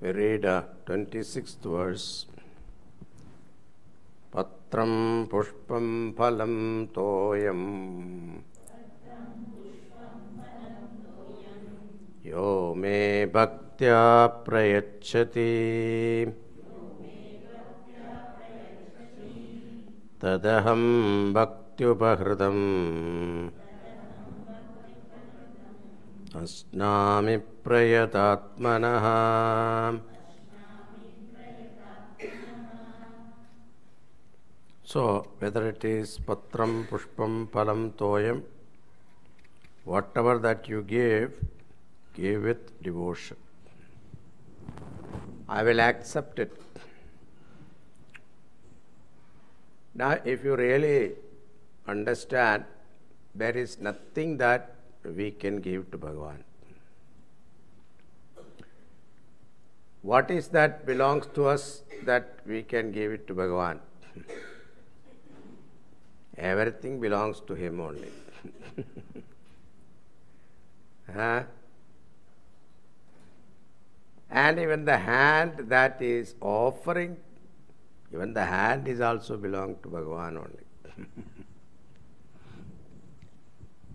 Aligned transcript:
We 0.00 0.12
read 0.12 0.44
uh, 0.44 0.62
26th 0.86 1.62
verse. 1.62 2.26
Patram 4.32 5.26
pushpam 5.28 6.14
phalam 6.14 6.88
toyam. 6.94 8.44
यो 12.28 12.74
मे 12.76 12.98
भक्त्या 13.34 14.00
प्रयच्छति 14.46 15.52
तदहं 20.22 20.82
भक्त्युपहृतम् 21.32 22.64
अस्नामि 26.35 27.37
प्रयतात्मनः 27.65 29.07
So, 34.93 35.27
whether 35.39 35.69
it 35.69 35.83
is 35.83 36.19
patram, 36.19 36.85
pushpam, 36.87 37.47
phalam, 37.47 37.93
toyam, 37.93 38.43
whatever 39.85 40.37
that 40.37 40.69
you 40.69 40.83
give, 40.83 41.33
give 42.13 42.43
with 42.43 42.83
devotion. 42.83 43.37
I 45.49 45.63
will 45.63 45.81
accept 45.81 46.37
it. 46.37 46.61
Now, 49.95 50.19
if 50.23 50.43
you 50.43 50.55
really 50.55 51.13
understand, 51.87 52.65
there 53.33 53.57
is 53.57 53.79
nothing 53.79 54.37
that 54.37 54.75
we 55.04 55.30
can 55.30 55.60
give 55.60 55.90
to 55.90 55.98
Bhagavan. 55.98 56.42
What 60.02 60.30
is 60.30 60.48
that 60.48 60.86
belongs 60.86 61.26
to 61.34 61.46
us 61.46 61.82
that 62.04 62.40
we 62.46 62.62
can 62.62 62.92
give 62.92 63.12
it 63.12 63.26
to 63.26 63.34
Bhagavan? 63.34 63.80
Everything 66.36 67.00
belongs 67.00 67.40
to 67.40 67.54
Him 67.54 67.80
only. 67.80 68.12
huh? 71.12 71.42
And 74.30 74.58
even 74.58 74.84
the 74.84 74.98
hand 74.98 75.68
that 75.68 76.00
is 76.00 76.34
offering, 76.40 77.16
even 78.12 78.34
the 78.34 78.44
hand 78.44 78.86
is 78.86 79.00
also 79.00 79.36
belong 79.36 79.76
to 79.82 79.88
Bhagavan 79.88 80.36
only. 80.36 80.64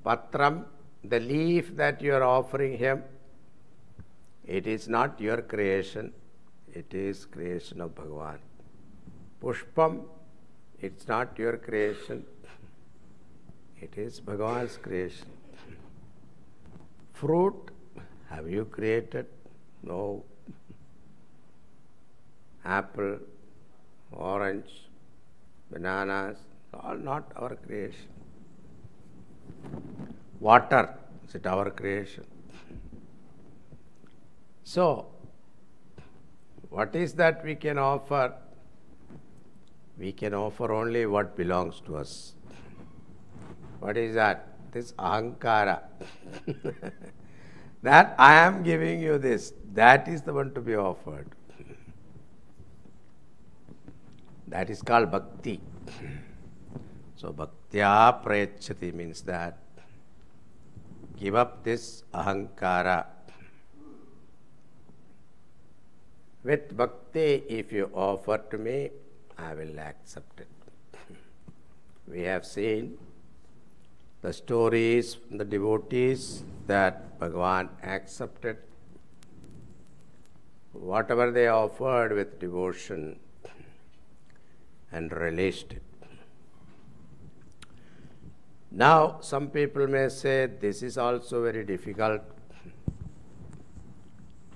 Patram, 0.06 0.66
the 1.04 1.20
leaf 1.20 1.76
that 1.76 2.02
you 2.02 2.14
are 2.14 2.24
offering 2.24 2.78
him, 2.78 3.04
it 4.46 4.68
is 4.68 4.88
not 4.88 5.20
your 5.20 5.42
creation, 5.42 6.14
it 6.74 6.94
is 6.94 7.26
creation 7.26 7.82
of 7.82 7.96
Bhagavan. 7.96 8.38
Pushpam, 9.42 10.04
it's 10.80 11.08
not 11.08 11.38
your 11.38 11.58
creation, 11.58 12.26
it 13.80 13.98
is 13.98 14.20
Bhagavan's 14.22 14.78
creation. 14.78 15.28
Fruit, 17.14 17.72
have 18.30 18.50
you 18.50 18.66
created? 18.66 19.28
No. 19.82 20.24
Apple, 22.66 23.20
orange, 24.12 24.88
bananas, 25.70 26.38
all 26.74 26.96
not 26.96 27.32
our 27.36 27.56
creation. 27.56 28.08
Water, 30.44 30.90
is 31.26 31.36
it 31.36 31.46
our 31.48 31.70
creation? 31.72 32.26
So, 34.66 35.06
what 36.70 36.94
is 36.98 37.14
that 37.14 37.46
we 37.46 37.56
can 37.56 37.78
offer? 37.78 38.34
We 39.98 40.12
can 40.12 40.34
offer 40.34 40.74
only 40.74 41.06
what 41.06 41.38
belongs 41.38 41.80
to 41.86 41.96
us. 41.96 42.34
What 43.80 43.96
is 43.96 44.16
that? 44.16 44.50
This 44.74 44.92
ahankara. 44.94 45.84
that 47.82 48.14
I 48.18 48.34
am 48.34 48.64
giving 48.64 49.00
you 49.00 49.18
this, 49.18 49.54
that 49.72 50.10
is 50.10 50.24
the 50.24 50.34
one 50.34 50.54
to 50.56 50.60
be 50.60 50.76
offered. 50.76 51.30
That 54.50 54.70
is 54.70 54.82
called 54.82 55.10
bhakti. 55.10 55.62
So, 57.16 57.32
bhaktya 57.32 58.22
prayachati 58.26 58.94
means 58.94 59.22
that 59.22 59.63
give 61.24 61.36
up 61.42 61.52
this 61.64 62.04
ahankara. 62.22 63.06
With 66.44 66.76
bhakti, 66.76 67.44
if 67.60 67.72
you 67.72 67.90
offer 67.94 68.38
to 68.52 68.58
me, 68.58 68.90
I 69.38 69.54
will 69.60 69.80
accept 69.80 70.42
it. 70.46 70.50
We 72.14 72.24
have 72.32 72.46
seen 72.46 72.98
the 74.24 74.34
stories, 74.34 75.14
from 75.16 75.38
the 75.38 75.46
devotees 75.46 76.44
that 76.68 77.00
Bhagavan 77.20 77.70
accepted 77.96 78.58
whatever 80.92 81.32
they 81.32 81.48
offered 81.48 82.14
with 82.20 82.38
devotion 82.40 83.20
and 84.92 85.12
released 85.26 85.74
it. 85.80 85.93
Now, 88.76 89.18
some 89.22 89.50
people 89.50 89.86
may 89.86 90.10
say 90.10 90.48
this 90.48 90.82
is 90.82 90.98
also 90.98 91.44
very 91.44 91.64
difficult. 91.64 92.22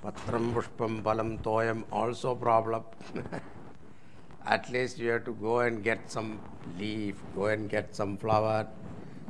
Patram 0.03 0.53
pushpam 0.55 1.03
balam 1.03 1.39
toyam 1.43 1.83
also 1.91 2.33
problem. 2.33 2.83
At 4.47 4.71
least 4.71 4.97
you 4.97 5.11
have 5.11 5.25
to 5.25 5.33
go 5.33 5.59
and 5.59 5.83
get 5.83 6.09
some 6.09 6.39
leaf, 6.79 7.21
go 7.35 7.45
and 7.45 7.69
get 7.69 7.95
some 7.95 8.17
flower. 8.17 8.65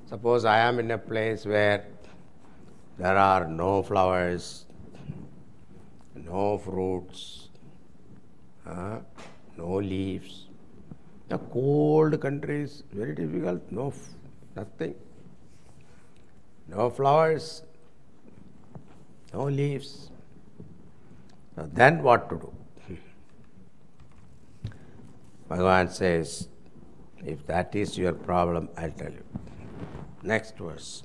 Suppose 0.05 0.45
I 0.45 0.59
am 0.59 0.79
in 0.79 0.91
a 0.91 0.97
place 0.97 1.45
where 1.45 1.85
there 2.97 3.17
are 3.17 3.45
no 3.45 3.83
flowers, 3.83 4.67
no 6.15 6.59
fruits, 6.59 7.49
no 8.65 9.75
leaves. 9.75 10.45
The 11.27 11.39
cold 11.39 12.21
country 12.21 12.61
is 12.61 12.83
very 12.93 13.13
difficult, 13.13 13.69
no, 13.69 13.91
nothing. 14.56 14.94
No 16.68 16.90
flowers, 16.90 17.62
no 19.32 19.44
leaves. 19.44 20.10
Now 21.56 21.68
then 21.72 22.02
what 22.02 22.28
to 22.30 22.36
do? 22.36 22.52
Bhagavan 25.50 25.90
says, 25.90 26.48
if 27.24 27.46
that 27.46 27.74
is 27.74 27.98
your 27.98 28.12
problem, 28.12 28.68
I'll 28.76 28.90
tell 28.90 29.10
you. 29.10 29.24
Next 30.22 30.56
verse. 30.56 31.02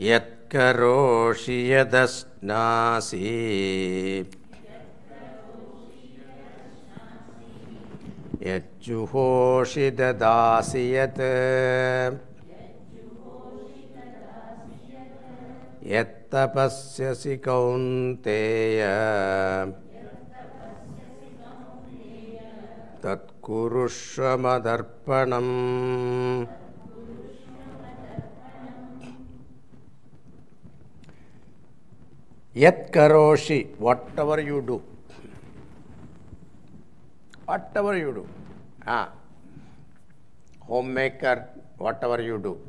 यत्करोषि 0.00 1.56
यदस्नासि 1.72 3.18
यज्जुहोषि 8.46 9.90
ददासि 9.98 10.84
यत् 10.94 11.20
यत्तपस्यसि 15.92 17.36
कौन्तेय 17.44 18.82
तत्कुरुष्व 23.04 24.24
मदर्पणम् 24.46 25.54
Yat 32.54 32.92
karoshi, 32.92 33.74
whatever 33.78 34.38
you 34.38 34.60
do. 34.60 34.82
Whatever 37.47 37.97
you 37.97 38.11
do. 38.13 38.27
Ah. 38.85 39.09
Homemaker, 40.67 41.47
whatever 41.77 42.21
you 42.21 42.37
do. 42.37 42.59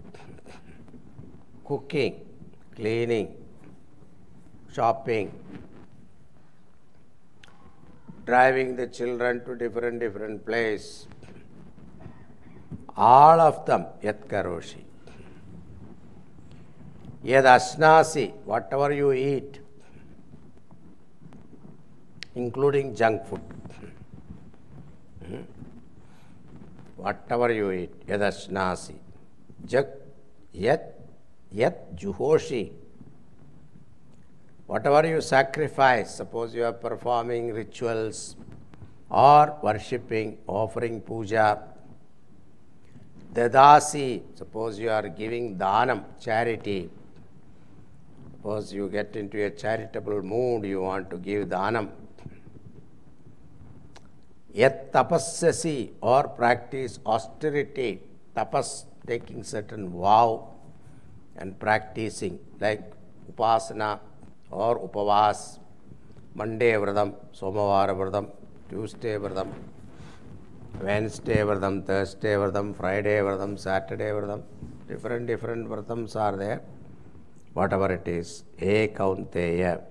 Cooking, 1.64 2.14
cleaning, 2.76 3.34
shopping, 4.72 5.32
driving 8.24 8.76
the 8.76 8.86
children 8.86 9.44
to 9.46 9.56
different 9.56 9.98
different 9.98 10.46
place. 10.46 11.08
All 12.96 13.40
of 13.40 13.66
them, 13.66 13.86
yat 14.00 14.28
karoshi. 14.28 14.82
Yad 17.24 17.50
asnasi, 17.56 18.32
whatever 18.44 18.92
you 18.92 19.12
eat, 19.12 19.60
including 22.36 22.94
junk 22.94 23.26
food. 23.26 23.40
Whatever 26.98 27.52
you 27.52 27.70
eat, 27.70 28.06
yadasnasi. 28.08 28.96
Jak, 29.64 29.86
yat, 30.52 30.94
yat 31.52 31.94
juhoshi. 31.96 32.72
Whatever 34.66 35.08
you 35.08 35.20
sacrifice, 35.20 36.16
suppose 36.16 36.54
you 36.54 36.64
are 36.64 36.72
performing 36.72 37.52
rituals 37.54 38.34
or 39.08 39.56
worshipping, 39.62 40.38
offering 40.48 41.00
puja, 41.00 41.62
dadasi, 43.32 44.22
suppose 44.34 44.78
you 44.78 44.90
are 44.90 45.08
giving 45.08 45.56
dhanam, 45.56 46.02
charity. 46.20 46.90
Suppose 48.32 48.72
you 48.72 48.88
get 48.88 49.14
into 49.14 49.44
a 49.44 49.50
charitable 49.50 50.22
mood, 50.22 50.64
you 50.64 50.82
want 50.82 51.10
to 51.10 51.16
give 51.16 51.48
dhanam. 51.48 51.90
Yet 54.58 54.92
tapasyasi 54.92 55.90
or 56.00 56.22
practice 56.38 56.98
austerity, 57.06 58.02
tapas, 58.34 58.86
taking 59.06 59.44
certain 59.44 59.88
vow 59.88 60.50
and 61.36 61.56
practicing 61.60 62.40
like 62.58 62.82
upasana 63.30 64.00
or 64.50 64.80
upavas, 64.86 65.60
Monday 66.34 66.72
vradam, 66.72 67.14
Somavara 67.32 67.94
vradam, 68.00 68.30
Tuesday 68.68 69.14
vradam, 69.14 69.46
Wednesday 70.82 71.36
vradam, 71.36 71.86
Thursday 71.86 72.34
vradam, 72.34 72.74
Friday 72.74 73.18
vradam, 73.18 73.56
Saturday 73.56 74.10
vradam. 74.10 74.42
Different, 74.88 75.28
different 75.28 75.68
vradams 75.68 76.16
are 76.16 76.36
there. 76.36 76.62
Whatever 77.54 77.92
it 77.92 78.08
is, 78.08 78.42
Ekaunteya, 78.58 79.82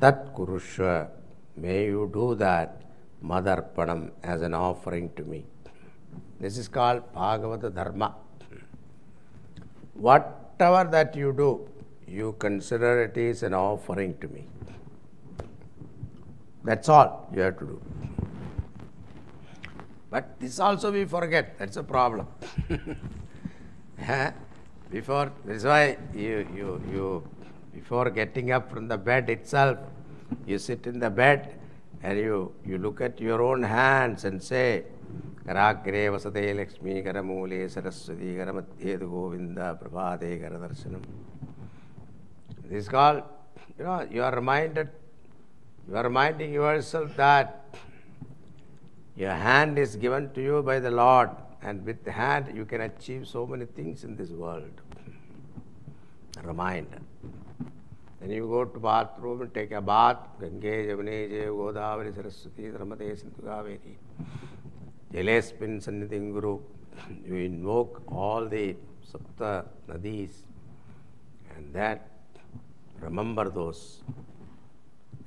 Tat 0.00 0.32
Kurushva, 0.32 1.08
may 1.56 1.86
you 1.86 2.08
do 2.14 2.36
that 2.36 2.83
Madarpanam 3.24 4.10
as 4.22 4.42
an 4.42 4.54
offering 4.54 5.10
to 5.16 5.24
me. 5.24 5.44
This 6.40 6.58
is 6.58 6.68
called 6.68 7.02
Bhagavata 7.14 7.74
Dharma. 7.74 8.14
Whatever 9.94 10.90
that 10.90 11.16
you 11.16 11.32
do, 11.32 11.66
you 12.06 12.34
consider 12.38 13.04
it 13.04 13.16
is 13.16 13.42
an 13.42 13.54
offering 13.54 14.18
to 14.18 14.28
me. 14.28 14.46
That's 16.64 16.88
all 16.88 17.28
you 17.34 17.40
have 17.40 17.58
to 17.58 17.66
do. 17.66 17.82
But 20.10 20.38
this 20.38 20.58
also 20.60 20.92
we 20.92 21.04
forget. 21.04 21.58
That's 21.58 21.76
a 21.76 21.82
problem. 21.82 22.26
before 24.90 25.32
that's 25.44 25.64
why 25.64 25.96
you, 26.14 26.46
you, 26.54 26.82
you 26.92 27.28
before 27.72 28.10
getting 28.10 28.52
up 28.52 28.70
from 28.70 28.86
the 28.86 28.96
bed 28.96 29.30
itself, 29.30 29.78
you 30.46 30.58
sit 30.58 30.86
in 30.86 30.98
the 30.98 31.10
bed 31.10 31.58
and 32.03 32.17
you, 32.17 32.53
you 32.65 32.77
look 32.77 33.01
at 33.01 33.19
your 33.19 33.41
own 33.41 33.63
hands 33.63 34.25
and 34.25 34.41
say, 34.41 34.85
कराग्रे 35.49 36.07
वसते 36.13 36.41
लक्ष्मी 36.53 37.01
करमूले 37.01 37.67
सरस्वती 37.73 38.35
करमध्ये 38.37 38.95
गोविंद 39.01 39.59
प्रभाते 39.81 40.37
करदर्शनम 40.39 41.01
this 42.69 42.83
is 42.83 42.89
called 42.89 43.23
you 43.79 43.83
know 43.83 44.05
you 44.15 44.21
are 44.21 44.35
reminded 44.35 44.89
you 45.87 45.95
are 45.95 46.03
reminding 46.03 46.53
yourself 46.53 47.15
that 47.15 47.79
your 49.15 49.33
hand 49.45 49.79
is 49.79 49.95
given 49.95 50.29
to 50.35 50.41
you 50.49 50.61
by 50.61 50.77
the 50.79 50.91
lord 50.91 51.31
and 51.63 51.83
with 51.83 52.03
the 52.03 52.11
hand 52.11 52.51
you 52.55 52.65
can 52.73 52.81
achieve 52.81 53.27
so 53.27 53.47
many 53.47 53.65
things 53.79 54.03
in 54.03 54.15
this 54.15 54.29
world 54.29 54.85
reminder 56.43 57.01
then 58.24 58.36
you 58.38 58.46
go 58.48 58.64
to 58.64 58.80
bathroom 58.80 59.42
and 59.42 59.52
take 59.58 59.72
a 59.72 59.82
bath 59.92 60.22
gange 60.40 60.72
jamune 60.90 61.14
jaya 61.34 61.50
godavari 61.60 62.12
saraswati 62.18 62.70
nirmade 62.76 63.06
sindhu 63.22 63.42
kaveri 63.50 63.94
Jalespin 65.14 65.80
Sannidhin 65.80 66.32
Guru, 66.32 66.58
you 67.24 67.36
invoke 67.36 68.02
all 68.08 68.48
the 68.48 68.74
Sapta 69.08 69.64
Nadis 69.88 70.42
and 71.54 71.72
that 71.72 72.08
remember 73.00 73.48
those. 73.48 74.02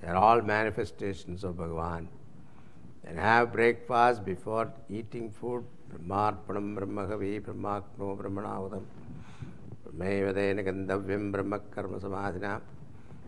They 0.02 0.10
are 0.10 0.18
all 0.18 0.42
manifestations 0.42 1.46
of 1.46 1.56
Bhagavan. 1.56 2.08
And 3.06 3.18
have 3.18 3.54
breakfast 3.54 4.26
before 4.26 4.74
eating 4.90 5.32
food. 5.32 5.64
Brahmarpanam 5.90 6.76
Brahmagavi 6.78 7.40
Brahmakno 7.40 8.18
Brahmanavadam 8.20 8.84
Brahmevadena 9.88 10.66
Gandavyam 10.68 11.32
Brahmakarma 11.32 12.02
Samadhina. 12.02 12.60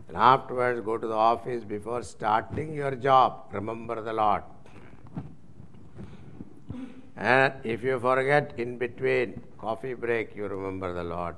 And 0.09 0.17
afterwards 0.17 0.81
go 0.81 0.97
to 0.97 1.07
the 1.07 1.13
office 1.13 1.63
before 1.63 2.01
starting 2.01 2.73
your 2.73 2.95
job. 2.95 3.45
Remember 3.51 4.01
the 4.01 4.11
Lord. 4.11 4.41
And 7.15 7.53
if 7.63 7.83
you 7.83 7.99
forget 7.99 8.55
in 8.57 8.79
between 8.79 9.39
coffee 9.59 9.93
break, 9.93 10.35
you 10.35 10.47
remember 10.47 10.93
the 10.93 11.03
Lord. 11.03 11.35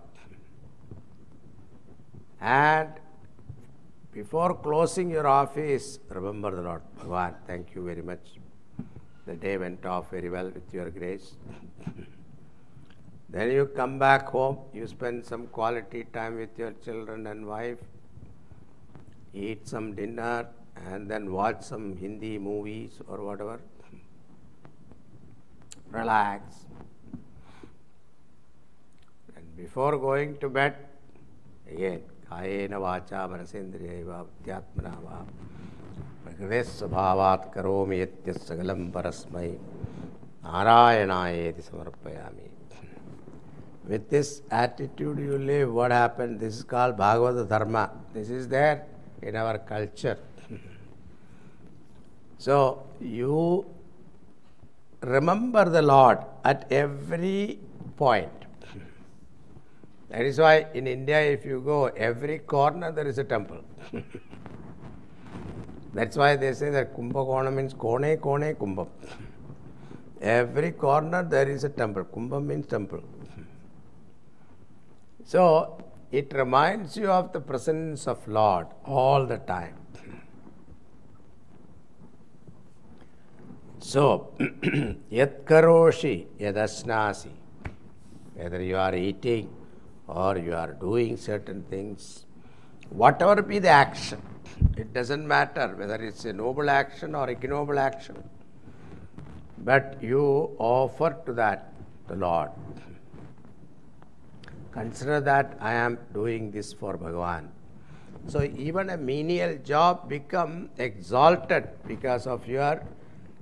And 2.40 2.90
before 4.14 4.54
closing 4.54 5.10
your 5.10 5.28
office, 5.28 6.00
remember 6.10 6.56
the 6.56 6.62
Lord. 6.62 6.82
Bhagavan, 6.98 7.36
thank 7.46 7.76
you 7.76 7.84
very 7.84 8.02
much. 8.02 8.40
The 9.26 9.36
day 9.36 9.58
went 9.58 9.86
off 9.86 10.12
very 10.12 10.30
well 10.30 10.46
with 10.46 10.74
your 10.74 10.90
grace. 10.90 11.36
then 13.30 13.52
you 13.52 13.66
come 13.66 14.00
back 14.00 14.30
home, 14.30 14.60
you 14.74 14.88
spend 14.88 15.26
some 15.26 15.48
quality 15.48 16.06
time 16.14 16.38
with 16.38 16.58
your 16.58 16.72
children 16.86 17.28
and 17.28 17.46
wife, 17.46 17.80
eat 19.33 19.67
some 19.69 19.95
dinner, 19.95 20.47
and 20.91 21.11
then 21.11 21.33
watch 21.33 21.63
some 21.63 21.97
Hindi 21.97 22.39
movies 22.39 23.01
or 23.09 23.25
whatever 23.25 23.61
relax. 25.91 26.67
And 29.37 29.57
before 29.57 29.99
going 29.99 30.37
to 30.39 30.49
bed, 30.49 30.77
again, 31.71 32.03
कायेन 32.27 32.73
वाचा 32.83 33.27
मनसेन्द्रियैव 33.31 34.11
अध्यात्मना 34.13 34.95
वा 35.03 35.19
प्रकृते 36.25 36.63
स्वभावात् 36.71 37.45
करोमि 37.55 38.01
यत्य 38.01 38.33
सकलं 38.33 38.91
परस्मै 38.97 39.51
नारायणायेति 40.45 41.63
समर्पयामि 41.71 42.51
With 43.89 44.11
this 44.11 44.43
attitude 44.51 45.21
you 45.21 45.39
live, 45.39 45.73
what 45.73 45.93
happened? 45.93 46.41
This 46.41 46.57
is 46.57 46.65
called 46.65 46.97
Bhagavad 46.97 47.49
Dharma. 47.49 47.89
This 48.13 48.31
is 48.31 48.49
there 48.49 48.85
in 49.22 49.36
our 49.36 49.58
culture. 49.58 50.18
so 52.38 52.84
you 53.00 53.66
remember 55.02 55.70
the 55.70 55.82
Lord 55.82 56.20
at 56.44 56.72
every 56.72 57.60
point. 57.98 58.30
That 60.10 60.26
is 60.26 60.40
why 60.40 60.68
in 60.74 60.88
India, 60.88 61.22
if 61.22 61.46
you 61.46 61.62
go, 61.62 61.86
every 61.88 62.40
corner 62.40 62.92
there 62.92 63.08
is 63.08 63.18
a 63.18 63.24
temple. 63.24 63.64
That's 65.94 66.18
why 66.18 66.36
they 66.36 66.54
say 66.54 66.70
that 66.70 66.96
Kumbhakona 66.96 67.54
means 67.54 67.74
Kone 67.74 68.18
Kone 68.18 68.56
Kumbham. 68.56 68.88
Every 70.22 70.72
corner 70.72 71.24
there 71.24 71.50
is 71.50 71.64
a 71.64 71.70
temple. 71.70 72.04
Kumbham 72.06 72.46
means 72.46 72.68
temple. 72.68 73.02
So 75.24 75.78
it 76.12 76.34
reminds 76.34 76.98
you 76.98 77.10
of 77.10 77.32
the 77.32 77.40
presence 77.40 78.08
of 78.08 78.28
Lord 78.28 78.68
all 78.86 79.26
the 79.26 79.38
time. 79.38 79.76
So, 83.80 84.34
yat 85.10 85.44
karoshi 85.46 86.28
yadasnasi, 86.40 87.32
whether 88.36 88.62
you 88.62 88.78
are 88.78 88.94
eating 88.96 89.50
or 90.08 90.38
you 90.38 90.54
are 90.54 90.74
doing 90.74 91.18
certain 91.18 91.64
things, 91.64 92.26
whatever 92.90 93.42
be 93.42 93.58
the 93.60 93.70
action, 93.70 94.22
it 94.78 94.94
doesn't 94.94 95.28
matter 95.28 95.74
whether 95.76 95.96
it's 95.96 96.26
a 96.26 96.34
noble 96.34 96.70
action 96.70 97.16
or 97.16 97.30
ignoble 97.30 97.80
action, 97.80 98.24
but 99.58 99.98
you 100.02 100.56
offer 100.60 101.18
to 101.26 101.34
that 101.34 101.74
the 102.08 102.16
Lord. 102.16 102.52
Consider 104.72 105.20
that 105.22 105.58
I 105.60 105.74
am 105.74 105.98
doing 106.14 106.52
this 106.52 106.72
for 106.72 106.98
Bhagavan. 106.98 107.50
So 108.28 108.44
even 108.44 108.90
a 108.90 108.98
menial 108.98 109.58
job 109.58 110.08
become 110.08 110.70
exalted 110.78 111.68
because 111.88 112.28
of 112.28 112.48
your 112.48 112.84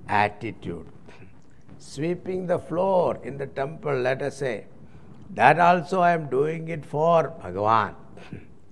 attitude. 0.08 0.86
Sweeping 1.78 2.46
the 2.46 2.58
floor 2.58 3.18
in 3.22 3.38
the 3.38 3.46
temple, 3.46 3.94
let 3.94 4.22
us 4.22 4.38
say, 4.38 4.66
that 5.34 5.60
also 5.60 6.00
I 6.00 6.12
am 6.12 6.28
doing 6.28 6.68
it 6.68 6.84
for 6.84 7.32
Bhagavan. 7.42 7.94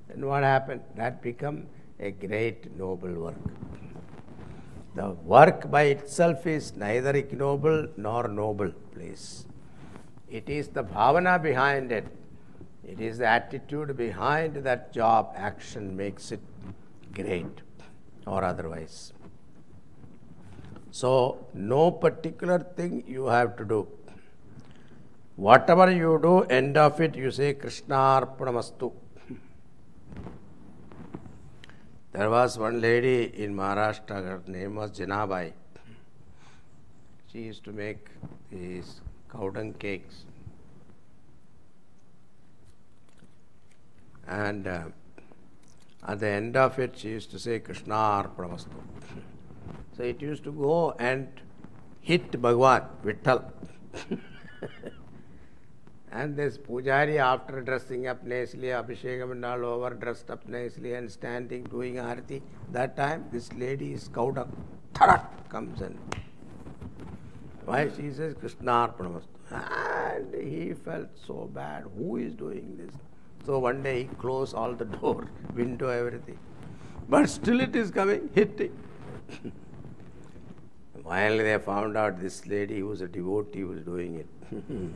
Then 0.09 0.27
what 0.27 0.43
happened? 0.43 0.83
That 0.97 1.23
become 1.23 1.67
a 2.01 2.11
great 2.11 2.77
noble 2.77 3.13
work. 3.13 3.37
The 4.95 5.11
work 5.11 5.71
by 5.71 5.83
itself 5.83 6.47
is 6.47 6.75
neither 6.75 7.11
ignoble 7.11 7.89
nor 7.97 8.27
noble, 8.27 8.73
please. 8.93 9.47
It 10.29 10.49
is 10.49 10.69
the 10.69 10.83
bhavana 10.83 11.41
behind 11.41 11.93
it. 11.93 12.07
It 12.89 13.01
is 13.01 13.19
the 13.19 13.27
attitude 13.27 13.97
behind 13.99 14.57
that 14.65 14.93
job, 14.95 15.33
action 15.37 15.95
makes 15.95 16.33
it 16.33 16.41
great 17.13 17.61
or 18.27 18.43
otherwise. 18.43 19.13
So, 20.91 21.47
no 21.53 21.91
particular 21.91 22.59
thing 22.59 23.05
you 23.07 23.27
have 23.27 23.57
to 23.59 23.65
do. 23.67 23.87
Whatever 25.37 25.91
you 25.93 26.19
do, 26.23 26.41
end 26.45 26.79
of 26.79 26.99
it, 27.01 27.15
you 27.15 27.31
say 27.31 27.53
Krishna 27.53 27.95
Arpanamastu. 27.95 28.91
There 32.13 32.31
was 32.31 32.59
one 32.59 32.81
lady 32.81 33.31
in 33.45 33.55
Maharashtra, 33.55 34.25
her 34.25 34.43
name 34.47 34.77
was 34.77 34.93
Janabai. 34.93 35.53
She 37.31 37.41
used 37.41 37.65
to 37.65 37.73
make 37.73 38.09
these 38.51 39.03
cow 39.31 39.51
dung 39.51 39.75
cakes. 39.75 40.25
And 44.29 44.67
uh, 44.67 44.85
at 46.07 46.21
the 46.21 46.29
end 46.29 46.57
of 46.57 46.79
it, 46.79 46.99
she 46.99 47.09
used 47.09 47.31
to 47.31 47.39
say 47.39 47.59
Krishna 47.59 47.95
Arpanamastu. 47.95 48.81
So 49.97 50.03
it 50.03 50.21
used 50.21 50.45
to 50.45 50.53
go 50.53 50.95
and 50.99 51.29
hit 52.01 52.41
Bhagwan, 52.41 52.83
Vittal. 53.05 53.51
and 56.13 56.37
this 56.37 56.59
pujari, 56.59 57.17
after 57.17 57.63
dressing 57.63 58.07
up 58.07 58.23
nicely, 58.23 58.69
Abhishekam 58.69 59.33
and 59.33 59.45
all 59.45 59.65
over, 59.65 59.91
dressed 59.95 60.31
up 60.31 60.47
nicely 60.47 60.95
and 60.95 61.11
standing, 61.11 61.65
doing 61.65 61.95
arati, 61.95 62.43
that 62.71 62.97
time 62.97 63.25
this 63.33 63.53
lady 63.55 63.93
is 63.95 64.09
cowed 64.09 64.39
up, 64.39 65.49
comes 65.49 65.81
in. 65.81 65.99
why 67.65 67.89
she 67.97 68.11
says 68.11 68.35
Krishna 68.39 68.73
Arpanamastu. 68.73 69.39
And 69.51 70.35
he 70.35 70.75
felt 70.75 71.09
so 71.27 71.51
bad. 71.53 71.85
Who 71.97 72.17
is 72.19 72.35
doing 72.35 72.77
this? 72.77 72.95
So 73.49 73.59
one 73.61 73.83
day 73.83 74.03
he 74.03 74.09
closed 74.23 74.55
all 74.55 74.75
the 74.75 74.85
door, 74.85 75.27
window, 75.55 75.89
everything. 75.89 76.39
But 77.09 77.31
still 77.31 77.61
it 77.63 77.75
is 77.75 77.91
coming, 77.91 78.29
hitting. 78.35 78.73
Finally 81.03 81.45
they 81.45 81.57
found 81.57 81.97
out 81.97 82.21
this 82.21 82.47
lady 82.47 82.81
who 82.81 82.89
was 82.89 83.01
a 83.01 83.09
devotee 83.09 83.65
was 83.65 83.81
doing 83.81 84.17
it. 84.17 84.29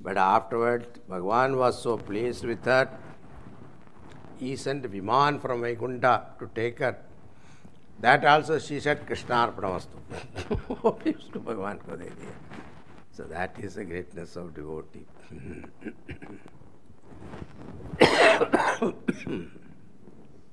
but 0.00 0.16
afterwards, 0.16 0.86
Bhagwan 1.10 1.58
was 1.58 1.82
so 1.82 1.98
pleased 1.98 2.46
with 2.46 2.64
her, 2.64 2.88
he 4.38 4.56
sent 4.56 4.90
Viman 4.90 5.42
from 5.42 5.60
Vaikuntha 5.60 6.14
to 6.38 6.50
take 6.54 6.78
her. 6.78 6.96
That 8.00 8.24
also 8.24 8.58
she 8.58 8.80
said 8.80 9.04
Krishna 9.06 9.34
Arpanamastu. 9.34 9.98
to 11.32 11.38
Bhagwan 11.38 11.80
ko 11.80 11.96
de 11.96 12.06
diya. 12.06 12.34
So 13.12 13.24
that 13.24 13.56
is 13.60 13.74
the 13.74 13.84
greatness 13.84 14.36
of 14.36 14.54
devotee. 14.54 15.04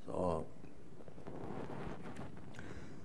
So, 0.05 0.45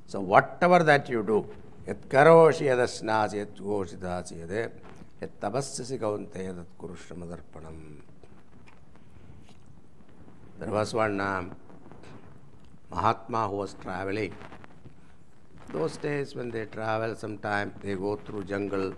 so 0.07 0.21
whatever 0.21 0.83
that 0.83 1.09
you 1.09 1.23
do, 1.23 1.47
yat 1.87 2.09
karoshi 2.09 2.67
yadasnasi 2.67 3.35
yat 3.35 3.55
goshidasi 3.57 4.47
yade, 4.47 4.71
yat 5.21 5.41
tapasyasi 5.41 5.99
kaunte 5.99 6.39
yadat 6.39 6.67
kurushamadarpanam. 6.79 8.01
There 10.59 10.71
was 10.71 10.93
one 10.93 11.21
um, 11.21 11.57
Mahatma 12.91 13.49
who 13.49 13.57
was 13.57 13.75
traveling. 13.81 14.35
Those 15.73 15.97
days 15.97 16.35
when 16.35 16.51
they 16.51 16.67
travel, 16.67 17.15
sometime 17.15 17.73
they 17.81 17.95
go 17.95 18.17
through 18.17 18.45
jungle, 18.45 18.93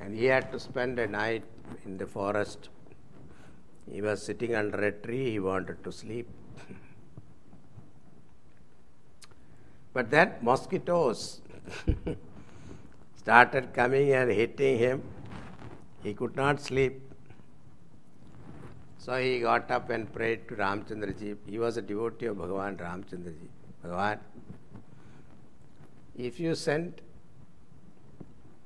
and 0.00 0.14
he 0.14 0.26
had 0.26 0.52
to 0.52 0.60
spend 0.60 0.98
a 0.98 1.06
night 1.06 1.42
in 1.84 1.96
the 1.96 2.06
forest. 2.06 2.68
He 3.90 4.00
was 4.02 4.22
sitting 4.22 4.54
under 4.54 4.78
a 4.78 4.92
tree, 4.92 5.30
he 5.32 5.38
wanted 5.38 5.82
to 5.84 5.92
sleep. 5.92 6.28
but 9.92 10.10
then 10.10 10.32
mosquitoes 10.42 11.40
started 13.16 13.72
coming 13.72 14.12
and 14.12 14.30
hitting 14.30 14.78
him. 14.78 15.02
He 16.02 16.14
could 16.14 16.36
not 16.36 16.60
sleep. 16.60 17.00
So 18.98 19.16
he 19.16 19.40
got 19.40 19.70
up 19.70 19.90
and 19.90 20.12
prayed 20.12 20.48
to 20.48 20.56
Ramchandraji. 20.56 21.36
He 21.46 21.58
was 21.58 21.76
a 21.76 21.82
devotee 21.82 22.26
of 22.26 22.36
Bhagavan 22.38 22.76
Ramchandraji. 22.76 23.48
Bhagavan, 23.84 24.18
if 26.16 26.40
you 26.40 26.54
send 26.54 27.00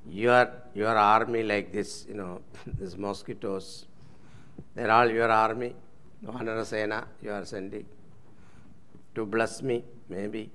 your 0.09 0.51
your 0.75 0.97
army 0.97 1.43
like 1.43 1.73
this, 1.73 2.07
you 2.09 2.15
know, 2.15 2.41
these 2.79 2.97
mosquitoes, 2.97 3.87
they're 4.75 4.91
all 4.91 5.11
your 5.11 5.31
army, 5.31 5.75
Vanarasena 6.25 7.05
you 7.23 7.33
are 7.33 7.45
sending 7.45 7.87
to 9.15 9.27
bless 9.27 9.63
me, 9.63 9.85
maybe. 10.09 10.51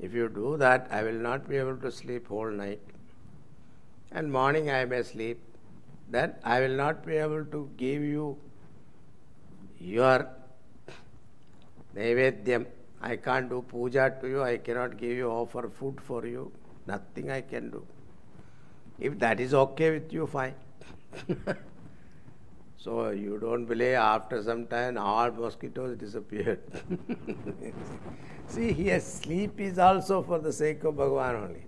If 0.00 0.14
you 0.14 0.28
do 0.28 0.56
that, 0.58 0.88
I 0.90 1.02
will 1.02 1.20
not 1.28 1.48
be 1.48 1.56
able 1.56 1.76
to 1.78 1.90
sleep 1.90 2.28
whole 2.28 2.50
night. 2.50 2.80
And 4.12 4.32
morning 4.32 4.70
I 4.70 4.84
may 4.84 5.02
sleep. 5.02 5.40
Then 6.10 6.34
I 6.42 6.60
will 6.60 6.76
not 6.76 7.04
be 7.04 7.16
able 7.16 7.44
to 7.44 7.70
give 7.76 8.02
you 8.02 8.38
your 9.78 10.26
Naivedyam. 11.94 12.66
I 13.00 13.16
can't 13.16 13.48
do 13.48 13.62
puja 13.62 14.14
to 14.20 14.28
you, 14.28 14.42
I 14.42 14.56
cannot 14.56 14.96
give 14.96 15.16
you 15.16 15.28
offer 15.30 15.68
food 15.68 16.00
for 16.00 16.26
you. 16.26 16.50
Nothing 16.86 17.30
I 17.30 17.42
can 17.42 17.70
do. 17.70 17.86
If 18.98 19.18
that 19.18 19.38
is 19.40 19.54
okay 19.54 19.90
with 19.92 20.12
you, 20.12 20.26
fine. 20.26 20.54
So 22.78 23.10
you 23.10 23.38
don't 23.38 23.64
believe 23.66 23.94
after 23.94 24.40
some 24.42 24.66
time 24.66 24.98
all 24.98 25.32
mosquitoes 25.32 25.96
disappeared. 25.98 26.60
See 28.46 28.72
here 28.72 29.00
sleep 29.00 29.58
is 29.60 29.80
also 29.80 30.22
for 30.22 30.38
the 30.38 30.52
sake 30.52 30.84
of 30.84 30.96
Bhagwan 30.96 31.34
only. 31.34 31.64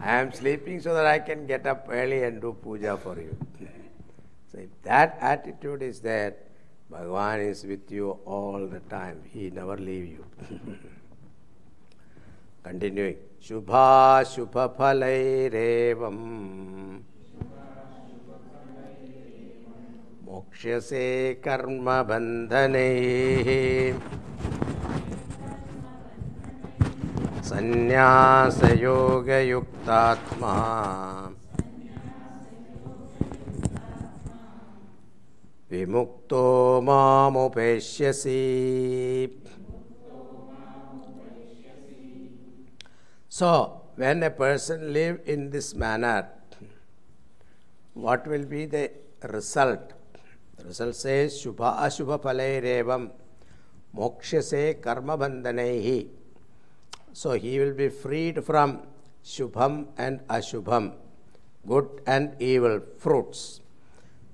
I 0.00 0.14
am 0.20 0.32
sleeping 0.32 0.80
so 0.80 0.94
that 0.94 1.04
I 1.04 1.18
can 1.18 1.46
get 1.46 1.66
up 1.66 1.88
early 1.90 2.22
and 2.22 2.40
do 2.40 2.56
puja 2.62 2.96
for 2.96 3.20
you. 3.20 3.36
So 4.50 4.58
if 4.58 4.70
that 4.82 5.18
attitude 5.20 5.82
is 5.82 6.00
there, 6.00 6.36
Bhagwan 6.88 7.40
is 7.40 7.64
with 7.64 7.90
you 7.90 8.12
all 8.24 8.66
the 8.66 8.80
time. 8.80 9.20
He 9.30 9.50
never 9.50 9.76
leave 9.76 10.06
you. 10.06 10.24
Continuing. 12.62 13.16
Shubha 13.42 14.24
Shubha 14.24 14.74
Phalairevam 14.74 16.14
मोक्ष्यसे 20.28 21.04
कर्म 21.44 21.86
बंधन। 22.08 22.74
संन्यास 27.48 28.60
योग 28.80 29.30
युक्तात्मा 29.30 30.54
विमुक्तो 35.70 36.44
मामुपेश्यसि 36.84 38.44
so 43.38 43.52
when 43.98 44.22
a 44.22 44.28
person 44.38 44.88
live 44.92 45.18
in 45.32 45.50
this 45.50 45.74
manner 45.76 46.22
what 47.96 48.28
will 48.28 48.44
be 48.46 48.66
the 48.74 48.88
result 49.34 49.97
The 50.58 50.64
result 50.64 50.94
says, 50.94 51.34
Shubha 51.34 51.78
Ashubha 51.78 52.20
Palairevam 52.20 53.10
Mokshase 53.96 54.80
Karma 54.82 55.16
Bandhanaihi. 55.16 56.08
So, 57.12 57.32
he 57.32 57.58
will 57.58 57.74
be 57.74 57.88
freed 57.88 58.44
from 58.44 58.82
Shubham 59.24 59.88
and 59.96 60.20
Ashubham, 60.28 60.92
good 61.66 61.88
and 62.06 62.40
evil 62.40 62.80
fruits. 62.98 63.60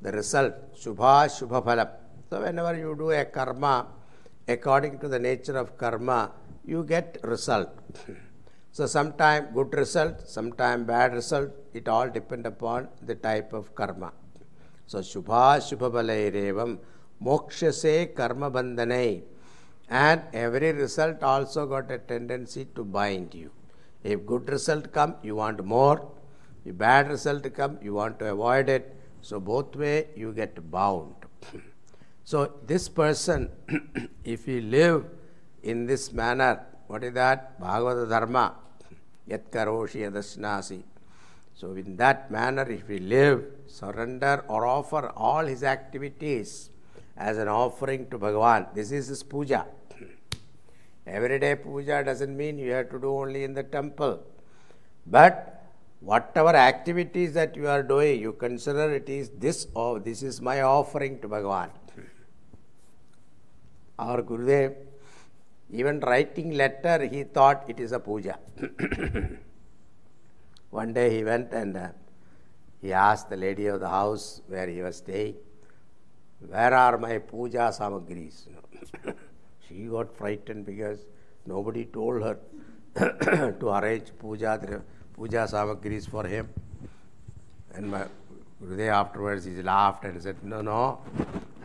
The 0.03 0.13
result, 0.13 0.75
Shubha 0.75 1.27
Shubha 1.27 1.65
Phalam. 1.65 1.91
So, 2.31 2.41
whenever 2.43 2.77
you 2.77 2.95
do 2.97 3.11
a 3.11 3.25
karma, 3.25 3.87
according 4.49 4.99
to 4.99 5.09
the 5.09 5.19
nature 5.19 5.57
of 5.57 5.77
karma, 5.79 6.33
you 6.65 6.85
get 6.85 7.19
result. 7.23 7.71
So 8.77 8.87
sometime 8.87 9.55
good 9.55 9.73
result, 9.73 10.29
sometime 10.29 10.85
bad 10.85 11.15
result, 11.15 11.51
it 11.75 11.87
all 11.87 12.09
depend 12.11 12.45
upon 12.45 12.89
the 13.03 13.15
type 13.15 13.53
of 13.53 13.73
karma. 13.73 14.13
So 14.87 14.99
Shubha 14.99 15.59
Shubhabalairevam 15.59 16.79
Mokshase 17.23 18.15
Karma 18.15 18.51
Bandhanai. 18.51 19.23
And 19.89 20.23
every 20.33 20.73
result 20.73 21.23
also 21.23 21.67
got 21.67 21.91
a 21.91 21.99
tendency 21.99 22.67
to 22.75 22.85
bind 22.85 23.35
you. 23.35 23.51
If 24.03 24.27
good 24.27 24.49
result 24.49 24.93
come, 24.93 25.17
you 25.23 25.37
want 25.37 25.65
more. 25.65 26.11
If 26.65 26.79
bad 26.79 27.09
result 27.09 27.53
come, 27.55 27.79
you 27.83 27.95
want 27.95 28.19
to 28.21 28.31
avoid 28.33 28.69
it. 28.69 28.97
So 29.23 29.41
both 29.41 29.77
way 29.77 30.09
you 30.17 30.33
get 30.33 30.71
bound. 30.71 31.15
so 32.25 32.53
this 32.67 32.89
person, 32.89 33.51
if 34.25 34.45
he 34.45 34.61
live 34.61 35.07
in 35.63 35.87
this 35.87 36.13
manner, 36.13 36.65
what 36.87 37.05
is 37.05 37.15
that? 37.15 37.61
Bhagavata 37.61 38.09
Dharma 38.09 38.55
yat 39.27 39.51
karoshi 39.51 40.01
yadasnasi. 40.03 40.83
So 41.55 41.73
in 41.75 41.97
that 41.97 42.31
manner, 42.31 42.69
if 42.69 42.89
we 42.89 42.99
live, 42.99 43.45
surrender 43.67 44.45
or 44.49 44.67
offer 44.67 45.11
all 45.17 45.47
his 45.47 45.63
activities 45.63 46.71
as 47.17 47.39
an 47.39 47.49
offering 47.49 48.11
to 48.11 48.19
Bhagavan, 48.19 48.75
this 48.75 48.91
is 48.91 49.07
his 49.07 49.23
puja. 49.23 49.67
Everyday 51.07 51.55
puja 51.55 52.03
doesn't 52.03 52.37
mean 52.37 52.59
you 52.59 52.73
have 52.73 52.91
to 52.91 52.99
do 52.99 53.11
only 53.15 53.45
in 53.45 53.55
the 53.55 53.63
temple. 53.63 54.21
But 55.07 55.63
whatever 56.01 56.57
activities 56.57 57.35
that 57.35 57.55
you 57.57 57.69
are 57.69 57.83
doing, 57.83 58.21
you 58.21 58.33
consider 58.33 58.93
it 58.93 59.09
is 59.09 59.31
this 59.39 59.69
or 59.75 59.97
oh, 59.97 59.99
this 59.99 60.23
is 60.23 60.41
my 60.41 60.63
offering 60.63 61.21
to 61.21 61.29
Bhagavan. 61.29 61.71
our 63.99 64.23
Gurudev, 64.23 64.75
even 65.71 66.01
writing 66.01 66.51
letter, 66.53 67.07
he 67.07 67.23
thought 67.23 67.65
it 67.69 67.79
is 67.79 67.93
a 67.93 68.01
puja. 68.01 68.39
One 70.75 70.93
day 70.93 71.09
he 71.17 71.23
went 71.23 71.53
and 71.53 71.77
uh, 71.77 71.89
he 72.83 72.93
asked 72.93 73.31
the 73.31 73.37
lady 73.37 73.67
of 73.69 73.79
the 73.79 73.89
house 73.89 74.43
where 74.49 74.67
he 74.67 74.83
was 74.83 74.97
staying, 74.97 75.37
Where 76.49 76.75
are 76.75 76.99
my 76.99 77.19
puja 77.19 77.67
samagris? 77.79 78.49
she 79.65 79.85
got 79.85 80.13
frightened 80.17 80.67
because 80.67 80.99
nobody 81.47 81.85
told 81.85 82.23
her 82.25 82.39
to 83.61 83.69
arrange 83.69 84.11
puja, 84.19 84.83
puja 85.15 85.47
samagris 85.53 86.09
for 86.09 86.27
him. 86.27 86.49
And 87.73 87.93
my 87.93 88.07
Gurudev 88.61 88.89
afterwards 88.89 89.45
he 89.45 89.63
laughed 89.63 90.05
and 90.05 90.21
said, 90.21 90.43
No, 90.43 90.61
no, 90.61 90.99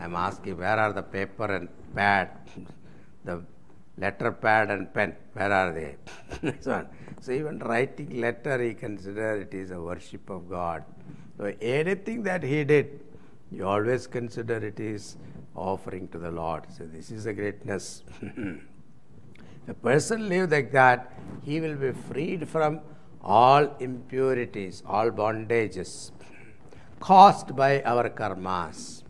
I'm 0.00 0.14
asking 0.14 0.56
where 0.56 0.78
are 0.78 0.92
the 0.92 1.02
paper 1.02 1.52
and 1.56 1.68
pad, 1.96 2.30
the 3.24 3.42
letter 4.00 4.32
pad 4.32 4.70
and 4.70 4.92
pen, 4.92 5.14
where 5.34 5.52
are 5.52 5.72
they? 5.72 5.96
so, 6.60 6.86
so 7.20 7.32
even 7.32 7.58
writing 7.60 8.20
letter 8.20 8.62
he 8.62 8.74
considered 8.74 9.42
it 9.42 9.54
is 9.54 9.70
a 9.70 9.80
worship 9.80 10.28
of 10.30 10.48
God. 10.48 10.84
So 11.36 11.52
anything 11.60 12.22
that 12.24 12.42
he 12.42 12.64
did, 12.64 13.00
you 13.50 13.66
always 13.66 14.06
consider 14.06 14.56
it 14.56 14.80
is 14.80 15.16
offering 15.54 16.08
to 16.08 16.18
the 16.18 16.30
Lord. 16.30 16.64
So 16.76 16.84
this 16.84 17.10
is 17.10 17.26
a 17.26 17.32
greatness. 17.32 18.02
a 19.68 19.74
person 19.74 20.28
live 20.28 20.50
like 20.50 20.72
that, 20.72 21.12
he 21.42 21.60
will 21.60 21.76
be 21.76 21.92
freed 21.92 22.48
from 22.48 22.80
all 23.22 23.76
impurities, 23.80 24.82
all 24.86 25.10
bondages 25.10 26.12
caused 27.00 27.56
by 27.56 27.82
our 27.82 28.08
karmas. 28.10 29.02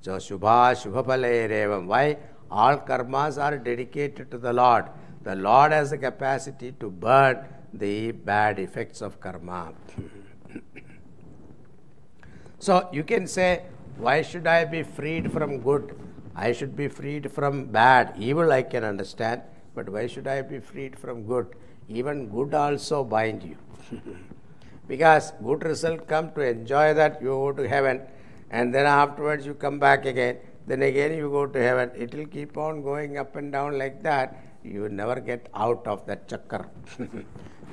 So 0.00 0.12
Shubha 0.16 0.74
Shubhapalerevam. 0.80 1.86
Why? 1.86 2.16
All 2.50 2.78
karmas 2.78 3.42
are 3.42 3.58
dedicated 3.58 4.30
to 4.30 4.38
the 4.38 4.52
Lord. 4.52 4.86
The 5.22 5.36
Lord 5.36 5.72
has 5.72 5.90
the 5.90 5.98
capacity 5.98 6.72
to 6.80 6.90
burn 6.90 7.44
the 7.72 8.12
bad 8.12 8.58
effects 8.58 9.02
of 9.02 9.20
karma. 9.20 9.72
so 12.58 12.88
you 12.92 13.04
can 13.04 13.26
say, 13.26 13.64
why 13.96 14.22
should 14.22 14.46
I 14.46 14.64
be 14.64 14.82
freed 14.82 15.32
from 15.32 15.60
good? 15.60 15.98
I 16.34 16.52
should 16.52 16.76
be 16.76 16.88
freed 16.88 17.30
from 17.32 17.66
bad. 17.66 18.14
Evil 18.16 18.52
I 18.52 18.62
can 18.62 18.84
understand, 18.84 19.42
but 19.74 19.88
why 19.88 20.06
should 20.06 20.26
I 20.26 20.42
be 20.42 20.60
freed 20.60 20.98
from 20.98 21.26
good? 21.26 21.54
Even 21.88 22.28
good 22.28 22.54
also 22.54 23.04
bind 23.04 23.42
you. 23.42 23.56
because 24.88 25.32
good 25.44 25.64
result 25.64 26.06
come 26.06 26.30
to 26.32 26.40
enjoy 26.40 26.94
that 26.94 27.20
you 27.20 27.28
go 27.28 27.52
to 27.52 27.68
heaven 27.68 28.00
and 28.50 28.74
then 28.74 28.86
afterwards 28.86 29.44
you 29.44 29.54
come 29.54 29.78
back 29.78 30.06
again 30.06 30.38
then 30.68 30.82
again 30.82 31.12
you 31.16 31.28
go 31.30 31.46
to 31.46 31.60
heaven. 31.68 31.90
It 31.96 32.14
will 32.14 32.26
keep 32.26 32.56
on 32.56 32.82
going 32.82 33.18
up 33.18 33.36
and 33.36 33.50
down 33.50 33.78
like 33.78 34.02
that. 34.02 34.36
You 34.62 34.82
will 34.82 34.96
never 35.02 35.18
get 35.18 35.48
out 35.54 35.86
of 35.86 36.06
that 36.06 36.28
chakkar 36.28 36.66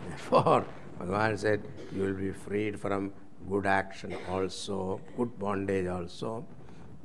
therefore 0.09 0.65
bhagavan 0.99 1.37
said 1.43 1.63
you 1.93 2.01
will 2.03 2.19
be 2.25 2.31
freed 2.43 2.79
from 2.83 3.11
good 3.49 3.65
action 3.65 4.13
also 4.29 4.77
good 5.17 5.37
bondage 5.39 5.87
also. 5.87 6.45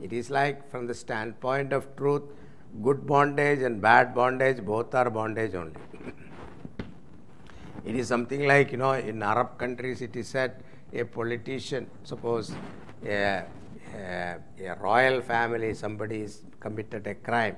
It 0.02 0.12
is 0.12 0.30
like 0.30 0.70
from 0.70 0.86
the 0.86 0.94
standpoint 0.94 1.72
of 1.72 1.88
truth 1.96 2.22
good 2.82 3.06
bondage 3.06 3.62
and 3.68 3.80
bad 3.88 4.14
bondage 4.14 4.64
both 4.72 4.94
are 4.94 5.10
bondage 5.10 5.54
only. 5.54 5.80
It 7.84 7.96
is 7.96 8.08
something 8.08 8.46
like, 8.46 8.72
you 8.72 8.78
know, 8.78 8.92
in 8.92 9.22
Arab 9.22 9.56
countries 9.58 10.02
it 10.02 10.14
is 10.14 10.28
said 10.28 10.62
a 10.92 11.04
politician, 11.04 11.86
suppose 12.04 12.52
a, 13.04 13.44
a, 13.94 14.76
royal 14.80 15.20
family, 15.20 15.74
somebody 15.74 16.20
has 16.22 16.42
committed 16.60 17.06
a 17.06 17.14
crime 17.14 17.56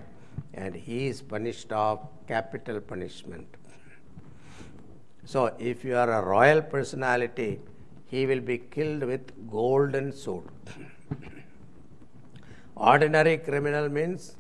and 0.55 0.75
he 0.75 1.07
is 1.07 1.23
punished 1.23 1.73
of 1.73 2.07
capital 2.27 2.81
punishment. 2.81 3.47
So, 5.25 5.55
if 5.59 5.85
you 5.85 5.97
are 5.97 6.11
a 6.11 6.23
royal 6.25 6.63
personality, 6.63 7.61
he 8.07 8.27
will 8.27 8.41
be 8.41 8.59
killed 8.59 9.05
with 9.05 9.51
golden 9.51 10.13
sword. 10.13 10.51
Ordinary 12.77 13.39
criminal 13.39 13.89
means 13.89 14.37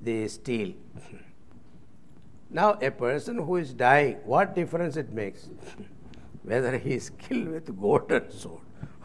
the 0.00 0.28
steal. 0.28 0.74
Now, 2.50 2.78
a 2.82 2.90
person 2.90 3.38
who 3.38 3.56
is 3.56 3.72
dying, 3.72 4.16
what 4.24 4.54
difference 4.54 4.96
it 4.96 5.12
makes? 5.12 5.48
Whether 6.42 6.76
he 6.76 6.94
is 6.94 7.08
killed 7.10 7.48
with 7.48 7.80
golden 7.80 8.30
sword 8.30 8.60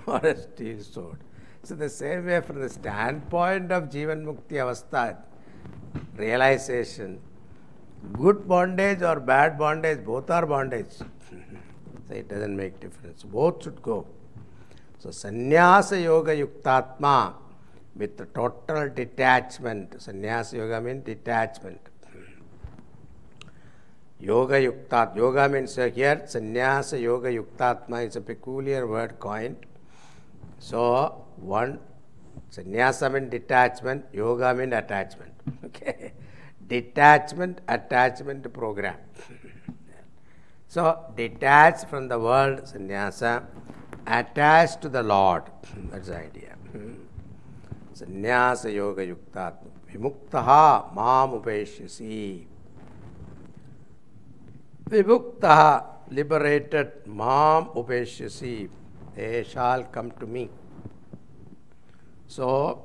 or 0.05 0.17
a 0.17 0.35
steel 0.35 0.81
sword. 0.81 1.19
So, 1.63 1.75
the 1.75 1.89
same 1.89 2.25
way, 2.25 2.41
from 2.41 2.61
the 2.61 2.69
standpoint 2.69 3.71
of 3.71 3.89
Jivan 3.89 4.23
Mukti 4.23 4.57
Avastha, 4.63 5.17
realization, 6.15 7.19
good 8.13 8.47
bondage 8.47 9.01
or 9.01 9.19
bad 9.19 9.57
bondage, 9.57 10.05
both 10.05 10.29
are 10.29 10.45
bondage. 10.45 10.91
so, 12.07 12.13
it 12.13 12.29
doesn't 12.29 12.55
make 12.55 12.79
difference. 12.79 13.23
Both 13.23 13.63
should 13.63 13.81
go. 13.81 14.07
So, 14.99 15.09
Sannyasa 15.11 16.01
Yoga 16.01 16.35
Yuktatma 16.35 17.33
with 17.95 18.33
total 18.33 18.89
detachment. 18.89 20.01
Sannyasa 20.01 20.57
Yoga 20.57 20.79
means 20.79 21.03
detachment 21.03 21.81
Yoga 24.19 24.55
Yuktat. 24.55 25.15
Yoga 25.15 25.47
means 25.47 25.75
here 25.75 26.23
Sannyasa 26.25 26.99
Yoga 26.99 27.29
Yuktatma 27.29 28.07
is 28.07 28.15
a 28.15 28.21
peculiar 28.21 28.87
word 28.87 29.19
coined. 29.19 29.57
So, 30.57 31.23
one 31.37 31.79
Sannyasa 32.49 33.09
means 33.09 33.29
detachment, 33.29 34.05
Yoga 34.13 34.53
means 34.53 34.73
attachment. 34.73 35.33
Okay. 35.65 36.13
Detachment, 36.67 37.61
attachment 37.67 38.51
program. 38.53 38.97
so, 40.67 41.05
detached 41.15 41.87
from 41.87 42.09
the 42.09 42.19
world, 42.19 42.67
Sannyasa, 42.67 43.43
attached 44.05 44.81
to 44.81 44.89
the 44.89 45.01
Lord. 45.01 45.43
That's 45.91 46.09
the 46.09 46.17
idea. 46.17 46.55
Hmm? 46.71 46.93
Sannyasa 47.93 48.73
Yoga 48.73 49.07
Yuktatma. 49.07 49.69
Vimuktaha 49.89 50.93
Mam 50.93 51.31
Upeshyasi. 51.31 52.45
Vimukta, 54.89 55.83
liberated, 56.11 57.05
mam 57.05 57.65
upeshyasi, 57.75 58.69
they 59.15 59.43
shall 59.43 59.83
come 59.83 60.11
to 60.11 60.25
me. 60.25 60.49
So, 62.27 62.83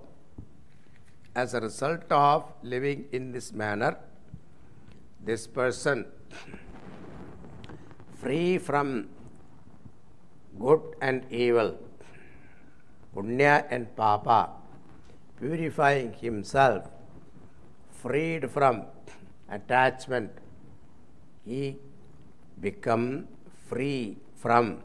as 1.35 1.55
a 1.55 1.61
result 1.61 2.11
of 2.11 2.45
living 2.63 3.07
in 3.11 3.33
this 3.33 3.53
manner, 3.53 3.99
this 5.25 5.47
person, 5.47 6.07
free 8.15 8.59
from 8.59 9.09
good 10.59 10.81
and 11.03 11.27
evil, 11.31 11.77
punya 13.15 13.67
and 13.69 13.95
papa, 13.97 14.51
purifying 15.41 16.13
himself, 16.13 16.87
freed 17.91 18.49
from 18.49 18.85
attachment, 19.51 20.31
he 21.45 21.79
become 22.61 23.27
free 23.67 24.19
from 24.37 24.79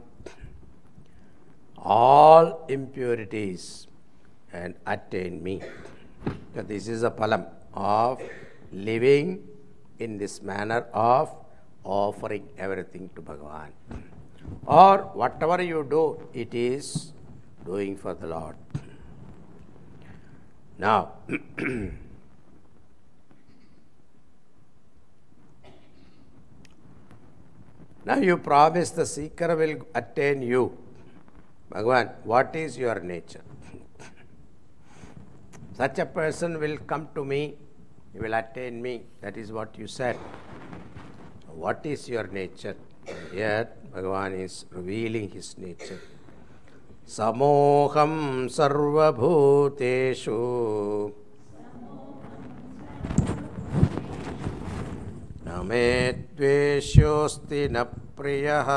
all 1.76 2.66
impurities 2.68 3.86
and 4.52 4.74
attain 4.86 5.42
me. 5.42 5.60
So 6.54 6.62
this 6.62 6.88
is 6.88 7.02
a 7.02 7.10
palam 7.10 7.46
of 7.74 8.20
living 8.72 9.44
in 9.98 10.18
this 10.18 10.42
manner 10.42 10.86
of 10.92 11.34
offering 11.84 12.48
everything 12.58 13.10
to 13.14 13.22
Bhagavan. 13.22 13.70
Or 14.66 14.98
whatever 15.14 15.62
you 15.62 15.86
do, 15.88 16.20
it 16.32 16.54
is 16.54 17.12
doing 17.64 17.96
for 17.96 18.14
the 18.14 18.26
Lord. 18.26 18.56
Now, 20.78 21.12
Now 28.08 28.16
you 28.16 28.38
promise 28.38 28.88
the 28.88 29.04
seeker 29.04 29.54
will 29.54 29.86
attain 29.94 30.40
you. 30.40 30.72
Bhagavan, 31.70 32.14
what 32.24 32.56
is 32.56 32.78
your 32.78 33.00
nature? 33.00 33.42
Such 35.77 35.99
a 35.99 36.05
person 36.05 36.59
will 36.59 36.77
come 36.77 37.09
to 37.15 37.25
me, 37.25 37.55
he 38.13 38.19
will 38.19 38.33
attain 38.33 38.81
me. 38.81 39.03
That 39.21 39.37
is 39.37 39.51
what 39.51 39.77
you 39.77 39.87
said. 39.87 40.17
What 41.47 41.85
is 41.85 42.07
your 42.09 42.27
nature? 42.27 42.75
Yet 43.33 43.91
Bhagavan 43.91 44.39
is 44.39 44.65
revealing 44.71 45.29
his 45.29 45.57
nature. 45.57 45.99
समोहं 47.03 48.47
सर्वभूतेषु 48.47 50.37
न 55.45 55.61
मे 55.67 55.87
द्वेष्योऽस्ति 56.37 57.67
न 57.71 57.83
प्रियः 58.17 58.69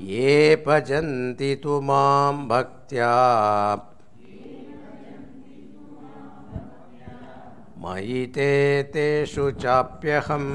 ये 0.00 0.56
भजन्ति 0.66 1.54
तु 1.62 1.80
माँ 1.80 2.46
भक्त्या 2.48 3.12
मयि 7.84 8.26
ते 8.34 8.50
तेषु 8.92 9.50
चाप्यहम् 9.62 10.50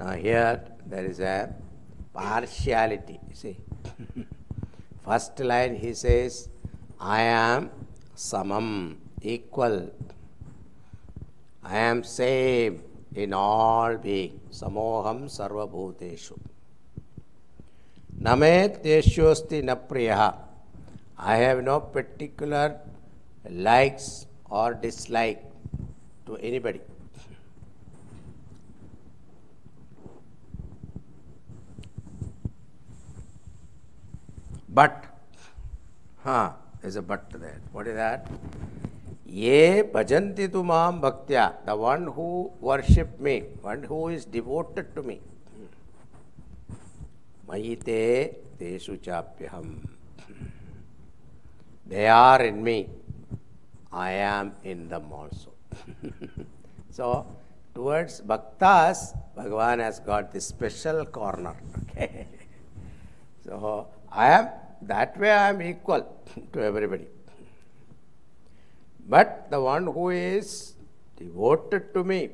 Now 0.00 0.12
here 0.12 0.62
there 0.86 1.04
is 1.04 1.20
a 1.20 1.54
partiality. 2.14 3.20
See, 3.34 3.58
first 5.04 5.38
line 5.40 5.74
he 5.74 5.92
says, 5.92 6.48
I 6.98 7.20
am 7.20 7.70
samam, 8.16 8.96
equal. 9.20 9.90
I 11.62 11.76
am 11.76 12.02
same. 12.02 12.89
In 13.14 13.32
all 13.32 13.96
being. 13.96 14.40
Samoham 14.50 15.24
sarva 15.24 15.68
bhuteshu. 15.68 16.38
Name 18.18 18.68
teshosti 18.82 19.62
na 19.64 19.74
priya. 19.74 20.34
I 21.18 21.36
have 21.36 21.62
no 21.64 21.80
particular 21.80 22.78
likes 23.48 24.26
or 24.48 24.74
dislike 24.74 25.44
to 26.26 26.36
anybody. 26.36 26.80
But, 34.72 35.04
huh, 36.22 36.52
there's 36.80 36.96
a 36.96 37.02
but 37.02 37.28
there. 37.30 37.60
What 37.72 37.88
is 37.88 37.96
that? 37.96 38.30
Ye 39.30 39.82
bhajanti 39.82 40.50
tu 40.50 40.64
maam 40.64 41.00
bhaktya, 41.00 41.64
the 41.64 41.76
one 41.76 42.08
who 42.08 42.50
worship 42.60 43.20
me, 43.20 43.44
one 43.62 43.84
who 43.84 44.08
is 44.08 44.24
devoted 44.24 44.92
to 44.96 45.04
me. 45.04 45.20
Mayite 47.48 48.34
tesu 48.58 48.98
chapyaham. 48.98 49.86
They 51.86 52.08
are 52.08 52.42
in 52.42 52.62
me. 52.62 52.88
I 53.92 54.10
am 54.10 54.52
in 54.64 54.88
them 54.88 55.12
also. 55.12 55.52
so, 56.90 57.26
towards 57.72 58.20
bhaktas, 58.22 59.16
Bhagavan 59.36 59.78
has 59.78 60.00
got 60.00 60.32
this 60.32 60.46
special 60.46 61.06
corner. 61.06 61.56
Okay. 61.90 62.26
So, 63.44 63.88
I 64.10 64.28
am 64.30 64.48
that 64.82 65.18
way 65.18 65.30
I 65.30 65.50
am 65.50 65.62
equal 65.62 66.06
to 66.52 66.62
everybody. 66.62 67.06
But 69.12 69.50
the 69.50 69.60
one 69.60 69.86
who 69.86 70.10
is 70.10 70.74
devoted 71.16 71.92
to 71.94 72.04
me, 72.04 72.30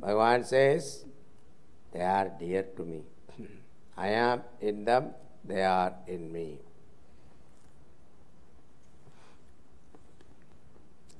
Bhagavan 0.00 0.44
says, 0.44 1.04
they 1.92 2.00
are 2.00 2.28
dear 2.40 2.64
to 2.76 2.84
me. 2.84 3.02
I 3.96 4.08
am 4.08 4.42
in 4.60 4.84
them, 4.84 5.10
they 5.44 5.62
are 5.62 5.94
in 6.08 6.32
me. 6.32 6.58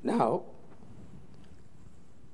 Now, 0.02 0.42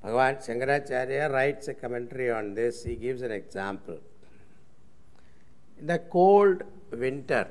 Bhagavan 0.02 0.38
Shankaracharya 0.46 1.30
writes 1.30 1.68
a 1.68 1.74
commentary 1.74 2.30
on 2.30 2.54
this. 2.54 2.82
He 2.82 2.96
gives 2.96 3.20
an 3.20 3.32
example. 3.32 3.98
In 5.78 5.86
the 5.86 5.98
cold 5.98 6.62
winter, 6.90 7.50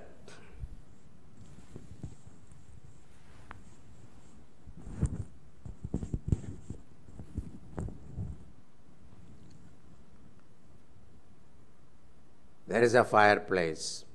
there 12.67 12.83
is 12.83 12.93
a 12.93 13.03
fireplace. 13.03 14.05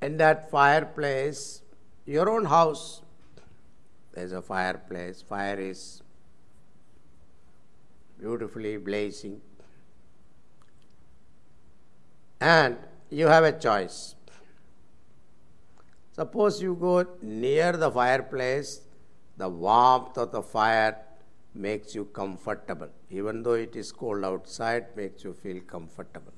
In 0.00 0.16
that 0.16 0.50
fireplace, 0.50 1.62
your 2.06 2.28
own 2.28 2.46
house, 2.46 3.02
there's 4.12 4.32
a 4.32 4.42
fireplace. 4.42 5.22
Fire 5.22 5.60
is 5.60 6.02
beautifully 8.18 8.76
blazing 8.76 9.40
and 12.40 12.76
you 13.10 13.26
have 13.26 13.44
a 13.44 13.52
choice. 13.52 14.14
Suppose 16.12 16.60
you 16.60 16.74
go 16.74 17.06
near 17.22 17.72
the 17.72 17.90
fireplace, 17.90 18.80
the 19.36 19.48
warmth 19.48 20.18
of 20.18 20.32
the 20.32 20.42
fire 20.42 20.96
makes 21.54 21.94
you 21.94 22.04
comfortable. 22.06 22.90
Even 23.12 23.42
though 23.42 23.52
it 23.52 23.76
is 23.76 23.92
cold 23.92 24.24
outside, 24.24 24.96
makes 24.96 25.22
you 25.22 25.34
feel 25.34 25.60
comfortable. 25.60 26.32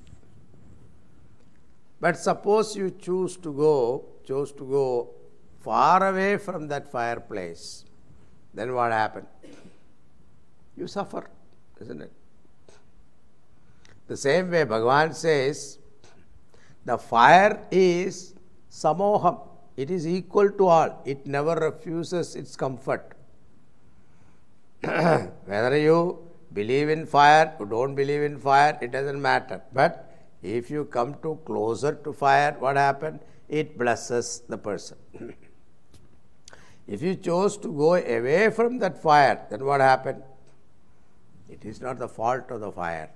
But 2.01 2.17
suppose 2.17 2.75
you 2.75 2.91
choose 2.91 3.37
to 3.37 3.53
go, 3.53 4.05
choose 4.25 4.51
to 4.51 4.65
go 4.65 5.09
far 5.61 6.09
away 6.09 6.37
from 6.37 6.67
that 6.67 6.91
fireplace, 6.91 7.85
then 8.53 8.73
what 8.73 8.91
happens? 8.91 9.27
You 10.75 10.87
suffer, 10.87 11.29
isn't 11.79 12.01
it? 12.01 12.11
The 14.07 14.17
same 14.17 14.51
way 14.51 14.65
Bhagavan 14.65 15.15
says, 15.15 15.79
the 16.83 16.97
fire 16.97 17.65
is 17.71 18.35
samoham. 18.69 19.39
It 19.77 19.89
is 19.89 20.05
equal 20.05 20.51
to 20.51 20.67
all. 20.67 21.01
It 21.05 21.25
never 21.25 21.55
refuses 21.55 22.35
its 22.35 22.55
comfort. 22.55 23.13
Whether 24.81 25.77
you 25.77 26.24
believe 26.55 26.89
in 26.89 27.05
fire, 27.05 27.53
you 27.59 27.65
don't 27.65 27.95
believe 27.95 28.23
in 28.23 28.39
fire, 28.39 28.77
it 28.81 28.91
doesn't 28.91 29.21
matter. 29.21 29.61
But 29.73 30.11
if 30.41 30.71
you 30.71 30.85
come 30.85 31.15
to 31.23 31.39
closer 31.45 31.93
to 32.03 32.13
fire, 32.13 32.55
what 32.59 32.77
happened 32.77 33.19
It 33.47 33.77
blesses 33.77 34.27
the 34.51 34.57
person. 34.57 34.97
if 36.87 37.01
you 37.07 37.15
chose 37.15 37.57
to 37.57 37.67
go 37.81 37.89
away 37.95 38.49
from 38.49 38.79
that 38.79 39.01
fire, 39.01 39.35
then 39.49 39.65
what 39.65 39.81
happened? 39.81 40.23
It 41.47 41.63
is 41.63 41.81
not 41.81 41.99
the 41.99 42.07
fault 42.07 42.49
of 42.49 42.61
the 42.61 42.71
fire. 42.71 43.11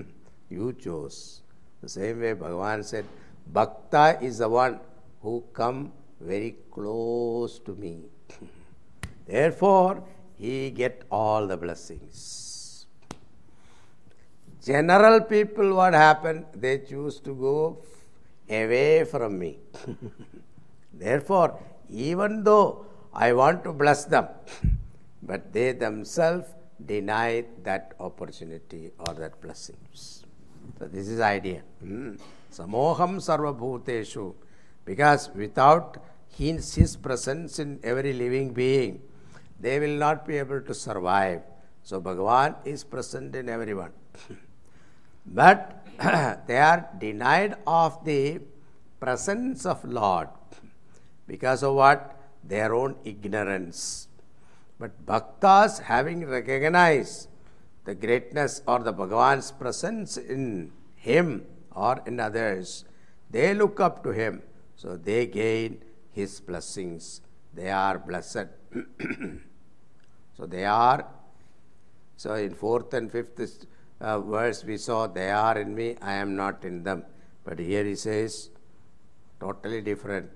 you 0.48 0.72
chose. 0.84 1.42
The 1.80 1.88
same 1.88 2.20
way 2.20 2.34
Bhagavan 2.34 2.84
said, 2.84 3.06
Bhakta 3.52 4.18
is 4.22 4.38
the 4.38 4.48
one 4.48 4.78
who 5.20 5.42
come 5.52 5.92
very 6.20 6.54
close 6.70 7.58
to 7.66 7.74
me. 7.74 8.04
Therefore, 9.26 10.04
he 10.36 10.70
get 10.70 11.02
all 11.10 11.48
the 11.48 11.56
blessings. 11.56 12.41
General 14.64 15.22
people, 15.22 15.74
what 15.74 15.92
happened? 15.92 16.44
They 16.54 16.78
choose 16.78 17.18
to 17.20 17.34
go 17.34 17.82
away 18.48 19.04
from 19.04 19.38
me. 19.38 19.58
Therefore, 20.94 21.58
even 21.90 22.44
though 22.44 22.86
I 23.12 23.32
want 23.32 23.64
to 23.64 23.72
bless 23.72 24.04
them, 24.04 24.28
but 25.22 25.52
they 25.52 25.72
themselves 25.72 26.46
deny 26.84 27.44
that 27.64 27.94
opportunity 27.98 28.92
or 28.98 29.14
that 29.14 29.40
blessings. 29.40 30.24
So 30.78 30.86
this 30.86 31.08
is 31.08 31.20
idea. 31.20 31.62
Hmm. 31.80 32.14
Samoham 32.52 33.16
sarvabhuteshu. 33.28 34.34
Because 34.84 35.30
without 35.34 35.98
his, 36.28 36.74
his 36.74 36.96
presence 36.96 37.58
in 37.58 37.80
every 37.82 38.12
living 38.12 38.52
being, 38.52 39.02
they 39.58 39.78
will 39.80 39.96
not 39.96 40.26
be 40.26 40.38
able 40.38 40.60
to 40.60 40.74
survive. 40.74 41.42
So 41.82 42.00
Bhagavan 42.00 42.56
is 42.64 42.84
present 42.84 43.34
in 43.34 43.48
everyone. 43.48 43.92
but 45.26 45.86
they 46.46 46.58
are 46.58 46.88
denied 46.98 47.56
of 47.66 48.04
the 48.04 48.40
presence 49.00 49.66
of 49.66 49.84
Lord 49.84 50.28
because 51.26 51.62
of 51.62 51.74
what? 51.74 52.18
Their 52.44 52.74
own 52.74 52.96
ignorance. 53.04 54.08
But 54.78 55.06
bhaktas 55.06 55.80
having 55.80 56.26
recognized 56.26 57.28
the 57.84 57.94
greatness 57.94 58.62
or 58.66 58.80
the 58.80 58.92
Bhagavan's 58.92 59.52
presence 59.52 60.16
in 60.16 60.72
him 60.96 61.44
or 61.74 62.02
in 62.06 62.20
others, 62.20 62.84
they 63.30 63.54
look 63.54 63.80
up 63.80 64.02
to 64.04 64.10
him. 64.10 64.42
So 64.76 64.96
they 64.96 65.26
gain 65.26 65.82
his 66.10 66.40
blessings. 66.40 67.20
They 67.54 67.70
are 67.70 67.98
blessed. 67.98 68.48
so 70.36 70.46
they 70.46 70.64
are. 70.64 71.06
So 72.16 72.34
in 72.34 72.54
fourth 72.54 72.92
and 72.94 73.10
fifth 73.10 73.66
uh, 74.02 74.20
verse 74.20 74.64
we 74.64 74.76
saw, 74.76 75.06
they 75.06 75.30
are 75.30 75.58
in 75.58 75.74
me, 75.74 75.96
I 76.02 76.14
am 76.14 76.34
not 76.36 76.64
in 76.64 76.82
them. 76.82 77.04
But 77.44 77.58
here 77.58 77.84
he 77.84 77.94
says, 77.94 78.50
totally 79.40 79.80
different. 79.80 80.30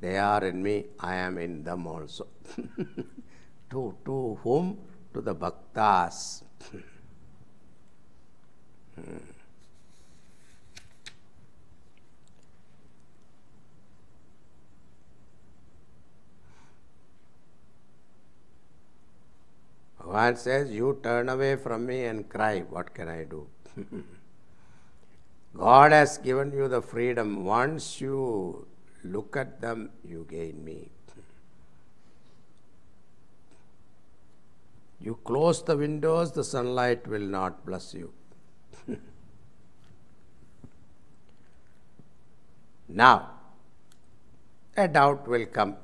They 0.00 0.18
are 0.18 0.44
in 0.44 0.62
me, 0.62 0.86
I 0.98 1.14
am 1.14 1.38
in 1.38 1.62
them 1.62 1.86
also. 1.86 2.26
to, 3.70 3.94
to 4.04 4.38
whom? 4.42 4.78
To 5.14 5.20
the 5.20 5.34
bhaktas. 5.34 6.42
Hmm. 8.94 9.31
Bhagavan 20.12 20.36
says, 20.36 20.70
You 20.70 20.98
turn 21.02 21.28
away 21.28 21.56
from 21.56 21.86
me 21.86 22.04
and 22.04 22.28
cry. 22.28 22.60
What 22.60 22.94
can 22.94 23.08
I 23.08 23.24
do? 23.24 23.46
God 25.56 25.92
has 25.92 26.18
given 26.18 26.52
you 26.52 26.68
the 26.68 26.82
freedom. 26.82 27.44
Once 27.44 28.00
you 28.00 28.66
look 29.04 29.36
at 29.36 29.60
them, 29.60 29.90
you 30.04 30.26
gain 30.28 30.64
me. 30.64 30.90
You 35.00 35.18
close 35.24 35.64
the 35.64 35.76
windows, 35.76 36.30
the 36.30 36.44
sunlight 36.44 37.08
will 37.08 37.26
not 37.36 37.66
bless 37.66 37.92
you. 37.92 38.12
now, 42.88 43.30
a 44.76 44.86
doubt 44.86 45.26
will 45.26 45.46
come 45.46 45.74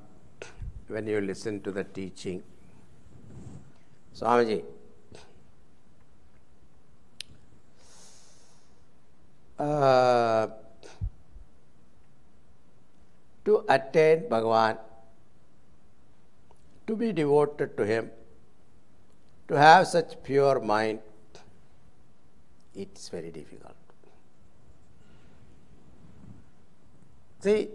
when 0.86 1.08
you 1.08 1.20
listen 1.20 1.60
to 1.62 1.72
the 1.72 1.82
teaching. 1.82 2.44
Uh, 9.58 10.48
to 13.44 13.64
attain 13.68 14.22
Bhagavan, 14.28 14.78
to 16.86 16.96
be 16.96 17.12
devoted 17.12 17.76
to 17.76 17.84
Him, 17.84 18.10
to 19.48 19.58
have 19.58 19.86
such 19.86 20.22
pure 20.22 20.60
mind, 20.60 21.00
it's 22.74 23.08
very 23.08 23.30
difficult. 23.30 23.74
See, 27.40 27.68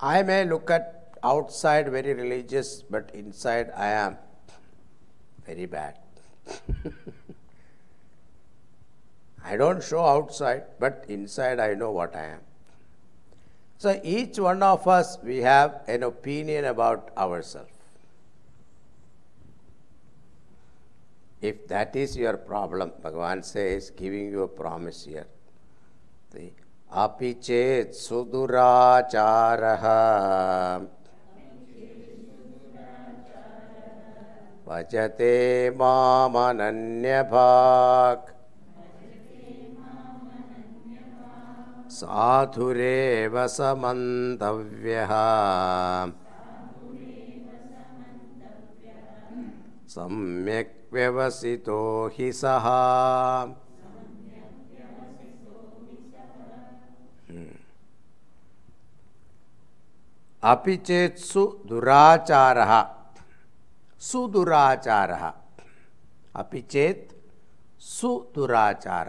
I 0.00 0.22
may 0.22 0.44
look 0.44 0.70
at 0.70 0.97
outside 1.23 1.89
very 1.89 2.13
religious, 2.13 2.83
but 2.83 3.11
inside 3.13 3.71
I 3.75 3.87
am 3.87 4.17
very 5.45 5.65
bad. 5.65 5.99
I 9.45 9.57
don't 9.57 9.83
show 9.83 10.05
outside, 10.05 10.63
but 10.79 11.05
inside 11.07 11.59
I 11.59 11.73
know 11.73 11.91
what 11.91 12.15
I 12.15 12.25
am. 12.25 12.39
So 13.77 13.99
each 14.03 14.39
one 14.39 14.63
of 14.63 14.87
us, 14.87 15.17
we 15.21 15.37
have 15.39 15.81
an 15.87 16.03
opinion 16.03 16.65
about 16.65 17.11
ourselves. 17.17 17.69
If 21.41 21.67
that 21.67 21.93
is 21.93 22.15
your 22.15 22.37
problem, 22.37 22.93
Bhagavan 23.03 23.43
says, 23.43 23.89
giving 23.89 24.31
you 24.31 24.43
a 24.43 24.47
promise 24.47 25.03
here. 25.03 25.27
See, 26.31 26.53
अपि 26.93 27.33
चेत् 27.43 27.93
सुदुराचारः 27.93 29.85
भजते 34.68 35.70
मामनन्यभाक्। 35.70 36.52
साधुरेव 41.90 43.46
समन्तव्यः। 43.46 45.12
सम्यक् 49.88 50.94
व्यवसितो 50.94 52.10
हि 52.14 52.32
सः। 52.32 52.68
अपि 60.42 60.76
चेत् 60.76 61.18
सुदुराचारः 61.18 62.97
सुदुराचार। 64.00 65.12
अभी 66.36 66.60
चेत 66.62 67.08
सुदुराचार। 67.80 69.08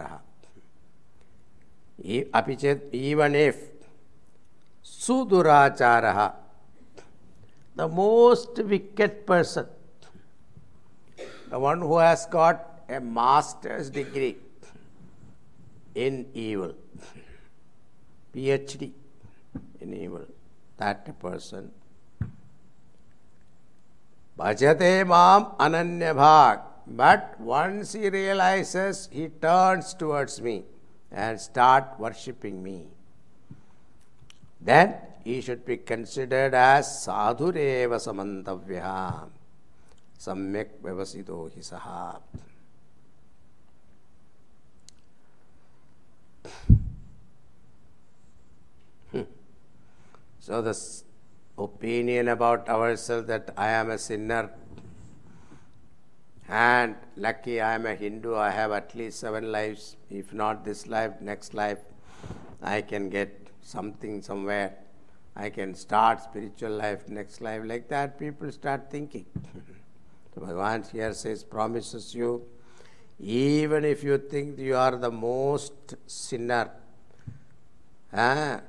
अभी 2.34 2.56
चेत 2.56 2.90
even 2.94 3.34
if 3.34 3.64
सुदुराचार 4.84 6.04
the 7.76 7.90
most 7.94 8.60
wicked 8.74 9.24
person 9.26 9.66
the 11.50 11.60
one 11.64 11.82
who 11.82 11.98
has 11.98 12.28
got 12.32 12.90
a 12.90 12.98
master's 12.98 13.90
degree 13.90 14.36
in 15.94 16.26
evil, 16.34 16.74
PhD 18.32 18.92
in 19.80 19.92
evil, 19.92 20.24
that 20.78 21.20
person 21.20 21.70
Bhajate 24.40 25.06
mam 25.06 25.52
ananya 25.58 26.14
bhag. 26.14 26.60
But 26.86 27.38
once 27.38 27.92
he 27.92 28.08
realizes, 28.08 29.08
he 29.12 29.28
turns 29.28 29.92
towards 29.92 30.40
me 30.40 30.64
and 31.12 31.38
start 31.38 31.84
worshipping 31.98 32.62
me. 32.62 32.86
Then 34.60 34.94
he 35.24 35.40
should 35.42 35.64
be 35.66 35.76
considered 35.76 36.54
as 36.54 36.86
sadhureva 36.86 38.00
samantavya. 38.06 39.28
Samyak 40.18 40.68
vyavasito 40.82 41.52
hi 41.54 41.60
saha. 41.60 42.20
Hmm. 49.12 49.22
So, 50.40 50.62
the 50.62 50.74
opinion 51.64 52.28
about 52.28 52.68
ourselves 52.68 53.26
that 53.28 53.52
I 53.56 53.68
am 53.70 53.90
a 53.90 53.98
sinner 53.98 54.50
and 56.50 56.96
lucky 57.16 57.60
I 57.60 57.74
am 57.74 57.86
a 57.86 57.94
Hindu, 57.94 58.34
I 58.34 58.50
have 58.50 58.72
at 58.72 58.92
least 58.96 59.20
seven 59.20 59.52
lives. 59.52 59.96
If 60.10 60.32
not 60.32 60.64
this 60.64 60.88
life, 60.88 61.20
next 61.20 61.54
life, 61.54 61.78
I 62.60 62.82
can 62.82 63.08
get 63.08 63.46
something 63.62 64.20
somewhere. 64.20 64.74
I 65.36 65.50
can 65.50 65.76
start 65.76 66.24
spiritual 66.24 66.72
life, 66.72 67.08
next 67.08 67.40
life. 67.40 67.62
Like 67.64 67.88
that, 67.90 68.18
people 68.18 68.50
start 68.50 68.90
thinking. 68.90 69.26
so 70.34 70.40
Bhagavan 70.40 70.90
here 70.90 71.14
says, 71.14 71.44
promises 71.44 72.16
you, 72.16 72.44
even 73.20 73.84
if 73.84 74.02
you 74.02 74.18
think 74.18 74.58
you 74.58 74.74
are 74.74 74.96
the 74.96 75.10
most 75.10 75.94
sinner, 76.08 76.70
ah, 78.12 78.60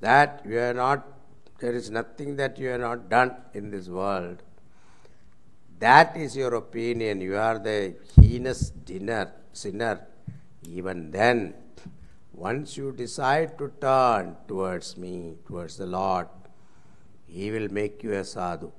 that 0.00 0.42
you 0.46 0.58
are 0.58 0.74
not, 0.74 1.06
there 1.60 1.74
is 1.74 1.90
nothing 1.90 2.36
that 2.36 2.58
you 2.58 2.68
have 2.68 2.80
not 2.80 3.08
done 3.08 3.36
in 3.54 3.70
this 3.70 3.88
world. 3.88 4.42
That 5.78 6.16
is 6.16 6.36
your 6.36 6.54
opinion. 6.54 7.20
You 7.20 7.36
are 7.36 7.58
the 7.58 7.94
heinous 8.16 8.70
dinner, 8.70 9.32
sinner. 9.52 10.06
Even 10.68 11.10
then, 11.10 11.54
once 12.32 12.76
you 12.76 12.92
decide 12.92 13.56
to 13.58 13.72
turn 13.80 14.36
towards 14.48 14.96
me, 14.96 15.36
towards 15.46 15.76
the 15.76 15.86
Lord, 15.86 16.28
He 17.26 17.50
will 17.50 17.68
make 17.70 18.02
you 18.02 18.12
a 18.12 18.24
sadhu. 18.24 18.72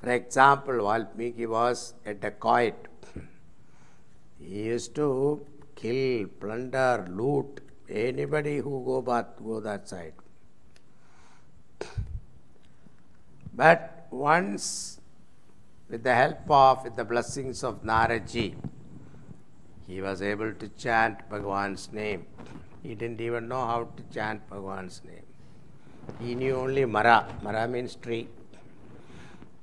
For 0.00 0.10
example, 0.10 0.78
Valmiki 0.86 1.46
was 1.46 1.94
a 2.06 2.14
dacoit. 2.14 2.74
He 4.38 4.62
used 4.64 4.94
to 4.94 5.46
kill, 5.76 6.26
plunder, 6.40 7.06
loot 7.10 7.60
Anybody 7.90 8.58
who 8.58 8.84
go 8.84 9.02
bath, 9.02 9.26
go 9.44 9.58
that 9.58 9.88
side. 9.88 10.12
But 13.54 14.06
once, 14.10 15.00
with 15.88 16.02
the 16.02 16.14
help 16.14 16.50
of, 16.50 16.84
with 16.84 16.96
the 16.96 17.04
blessings 17.04 17.62
of 17.62 17.82
Naradji, 17.82 18.54
he 19.86 20.00
was 20.00 20.22
able 20.22 20.52
to 20.54 20.68
chant 20.68 21.28
Bhagwan's 21.28 21.92
name. 21.92 22.26
He 22.82 22.94
didn't 22.94 23.20
even 23.20 23.48
know 23.48 23.66
how 23.66 23.88
to 23.96 24.02
chant 24.14 24.48
Bhagwan's 24.48 25.02
name. 25.04 25.26
He 26.20 26.34
knew 26.34 26.54
only 26.56 26.84
Mara. 26.84 27.26
Mara 27.42 27.66
means 27.68 27.96
tree. 27.96 28.28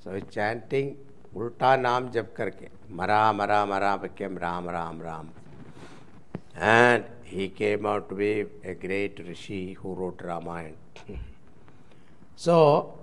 So 0.04 0.20
chanting 0.20 0.98
ulta 1.36 1.72
naam 1.86 2.12
jab 2.14 2.34
karke. 2.34 2.70
Mara, 2.90 3.34
Mara, 3.34 3.66
Mara 3.66 3.98
became 3.98 4.38
Ram, 4.38 4.68
Ram, 4.68 5.02
Ram. 5.02 5.32
And 6.56 7.04
he 7.24 7.50
came 7.50 7.86
out 7.86 8.10
to 8.10 8.16
be 8.16 8.46
a 8.64 8.74
great 8.74 9.20
rishi 9.28 9.74
who 9.74 9.94
wrote 9.94 10.22
Ramayana. 10.24 10.76
so, 12.40 12.94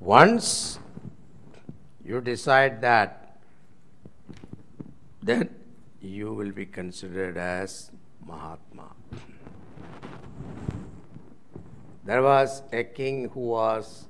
once 0.00 0.80
you 2.04 2.20
decide 2.20 2.80
that, 2.80 3.38
then 5.22 5.54
you 6.00 6.34
will 6.34 6.50
be 6.50 6.66
considered 6.66 7.36
as 7.36 7.92
Mahatma. 8.26 8.88
There 12.04 12.22
was 12.24 12.64
a 12.72 12.82
king 12.82 13.28
who 13.28 13.40
was 13.50 14.08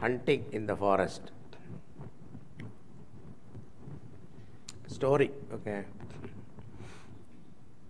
hunting 0.00 0.44
in 0.50 0.66
the 0.66 0.74
forest. 0.74 1.30
Story, 4.88 5.30
okay. 5.52 5.84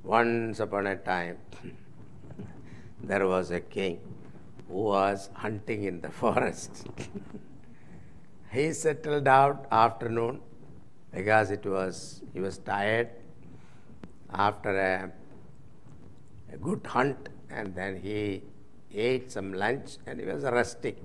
Once 0.05 0.61
upon 0.61 0.87
a 0.87 0.97
time, 0.97 1.39
there 3.03 3.27
was 3.27 3.51
a 3.51 3.61
king 3.61 4.12
was 4.73 5.31
hunting 5.35 5.85
in 5.85 6.01
the 6.01 6.11
forest. 6.23 6.87
he 8.51 8.73
settled 8.73 9.29
out 9.29 9.67
afternoon 9.71 10.41
because 11.13 11.51
it 11.51 11.65
was 11.67 12.23
he 12.33 12.41
was 12.41 12.59
tired 12.59 13.11
after 14.33 14.71
a, 14.79 15.13
a 16.55 16.57
good 16.57 16.87
hunt 16.87 17.29
and 17.51 17.75
then 17.75 17.97
he 17.97 18.43
ate 18.95 19.31
some 19.31 19.53
lunch 19.53 19.99
and 20.07 20.21
he 20.21 20.27
was 20.27 20.45
resting. 20.45 20.97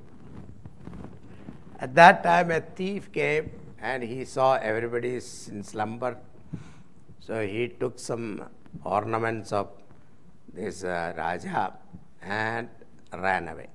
At 1.80 1.93
that 1.95 2.23
time, 2.23 2.51
a 2.51 2.62
thief 2.62 3.12
came 3.12 3.51
and 3.80 4.01
he 4.03 4.25
saw 4.25 4.56
everybody 4.56 5.15
is 5.15 5.49
in 5.49 5.63
slumber. 5.63 6.17
So 7.19 7.45
he 7.45 7.67
took 7.67 7.99
some 7.99 8.49
ornaments 8.84 9.51
of 9.51 9.69
this 10.53 10.84
uh, 10.84 11.13
Raja 11.15 11.73
and 12.21 12.69
ran 13.13 13.48
away. 13.48 13.67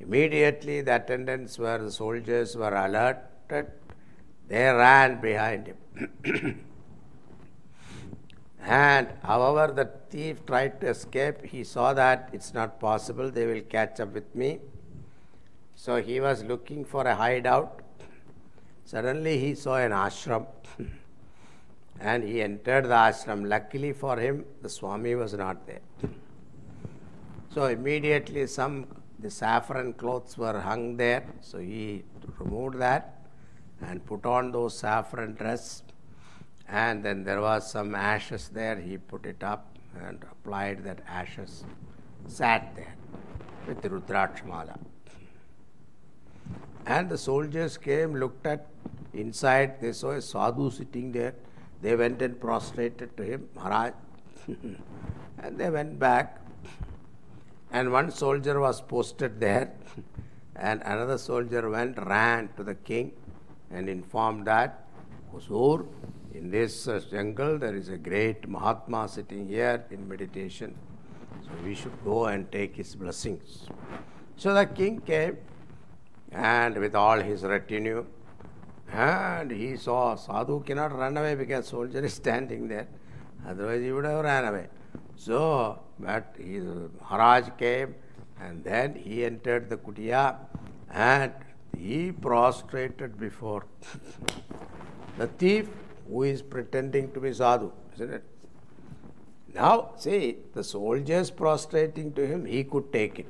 Immediately, 0.00 0.80
the 0.80 0.96
attendants 0.96 1.58
were 1.58 1.78
the 1.78 1.90
soldiers 1.90 2.56
were 2.56 2.74
alerted. 2.74 3.70
They 4.48 4.64
ran 4.64 5.20
behind 5.20 5.68
him. 5.68 5.76
and 8.62 9.08
however, 9.22 9.72
the 9.72 9.90
thief 10.10 10.44
tried 10.46 10.80
to 10.80 10.88
escape. 10.88 11.44
He 11.44 11.64
saw 11.64 11.92
that 11.94 12.30
it's 12.32 12.54
not 12.54 12.80
possible, 12.80 13.30
they 13.30 13.46
will 13.46 13.60
catch 13.60 14.00
up 14.00 14.14
with 14.14 14.34
me. 14.34 14.60
So 15.76 16.00
he 16.02 16.20
was 16.20 16.42
looking 16.44 16.84
for 16.84 17.06
a 17.06 17.14
hideout. 17.14 17.80
Suddenly, 18.84 19.38
he 19.38 19.54
saw 19.54 19.76
an 19.76 19.92
ashram 19.92 20.46
and 22.00 22.24
he 22.24 22.42
entered 22.42 22.84
the 22.84 22.94
ashram. 22.94 23.48
Luckily 23.48 23.92
for 23.92 24.18
him, 24.18 24.44
the 24.62 24.68
Swami 24.68 25.14
was 25.14 25.34
not 25.34 25.66
there. 25.66 25.80
So 27.52 27.64
immediately 27.66 28.46
some 28.46 28.86
the 29.18 29.30
saffron 29.30 29.92
clothes 29.94 30.38
were 30.38 30.58
hung 30.60 30.96
there, 30.96 31.24
so 31.40 31.58
he 31.58 32.04
removed 32.38 32.78
that 32.78 33.26
and 33.82 34.04
put 34.06 34.24
on 34.24 34.52
those 34.52 34.78
saffron 34.78 35.34
dress. 35.34 35.82
And 36.68 37.04
then 37.04 37.24
there 37.24 37.40
was 37.40 37.70
some 37.70 37.94
ashes 37.94 38.48
there. 38.48 38.76
He 38.76 38.96
put 38.98 39.26
it 39.26 39.42
up 39.42 39.76
and 40.00 40.24
applied 40.30 40.84
that 40.84 41.00
ashes. 41.08 41.64
Sat 42.28 42.74
there 42.76 42.94
with 43.66 43.82
Rudrakshmala. 43.82 44.78
And 46.86 47.08
the 47.08 47.18
soldiers 47.18 47.76
came, 47.76 48.14
looked 48.14 48.46
at 48.46 48.68
inside. 49.12 49.80
They 49.80 49.92
saw 49.92 50.10
a 50.10 50.22
sadhu 50.22 50.70
sitting 50.70 51.12
there. 51.12 51.34
They 51.82 51.96
went 51.96 52.22
and 52.22 52.40
prostrated 52.40 53.16
to 53.16 53.24
him, 53.24 53.48
Maharaj. 53.56 53.92
and 54.46 55.58
they 55.58 55.68
went 55.68 55.98
back 55.98 56.40
and 57.72 57.92
one 57.92 58.10
soldier 58.10 58.58
was 58.60 58.80
posted 58.80 59.40
there, 59.40 59.72
and 60.56 60.82
another 60.82 61.18
soldier 61.18 61.68
went, 61.70 61.98
ran 61.98 62.48
to 62.56 62.64
the 62.64 62.74
king, 62.74 63.12
and 63.70 63.88
informed 63.88 64.46
that, 64.46 64.86
Huzur, 65.32 65.86
in 66.34 66.50
this 66.50 66.88
uh, 66.88 67.00
jungle 67.10 67.58
there 67.58 67.74
is 67.74 67.88
a 67.88 67.96
great 67.96 68.48
Mahatma 68.48 69.08
sitting 69.08 69.48
here 69.48 69.84
in 69.90 70.08
meditation. 70.08 70.74
So 71.42 71.50
we 71.64 71.74
should 71.74 72.04
go 72.04 72.26
and 72.26 72.50
take 72.50 72.76
his 72.76 72.94
blessings. 72.94 73.66
So 74.36 74.54
the 74.54 74.66
king 74.66 75.00
came, 75.00 75.38
and 76.32 76.76
with 76.76 76.94
all 76.94 77.20
his 77.20 77.42
retinue, 77.42 78.06
and 78.92 79.50
he 79.50 79.76
saw 79.76 80.16
Sadhu 80.16 80.62
cannot 80.64 80.96
run 80.96 81.16
away 81.16 81.36
because 81.36 81.68
soldier 81.68 82.00
is 82.00 82.14
standing 82.14 82.66
there. 82.68 82.88
Otherwise 83.46 83.82
he 83.82 83.92
would 83.92 84.04
have 84.04 84.24
ran 84.24 84.44
away. 84.44 84.66
So, 85.20 85.78
but 85.98 86.34
his 86.38 86.64
Maharaj 86.98 87.50
came 87.58 87.94
and 88.40 88.64
then 88.64 88.94
he 88.94 89.22
entered 89.26 89.68
the 89.68 89.76
kutia 89.76 90.36
and 90.90 91.32
he 91.76 92.10
prostrated 92.10 93.18
before 93.20 93.66
the 95.18 95.26
thief 95.26 95.68
who 96.08 96.22
is 96.22 96.40
pretending 96.40 97.12
to 97.12 97.20
be 97.20 97.34
sadhu, 97.34 97.70
isn't 97.96 98.14
it? 98.14 98.24
Now, 99.54 99.90
see, 99.98 100.38
the 100.54 100.64
soldiers 100.64 101.30
prostrating 101.30 102.14
to 102.14 102.26
him, 102.26 102.46
he 102.46 102.64
could 102.64 102.90
take 102.90 103.18
it. 103.18 103.26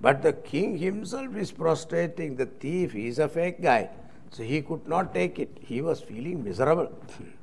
But 0.00 0.22
the 0.22 0.32
king 0.32 0.78
himself 0.78 1.34
is 1.34 1.50
prostrating, 1.50 2.36
the 2.36 2.46
thief, 2.46 2.92
he 2.92 3.08
is 3.08 3.18
a 3.18 3.28
fake 3.28 3.60
guy. 3.60 3.90
So 4.30 4.44
he 4.44 4.62
could 4.62 4.86
not 4.86 5.12
take 5.12 5.40
it. 5.40 5.58
He 5.60 5.82
was 5.82 6.00
feeling 6.00 6.44
miserable. 6.44 6.92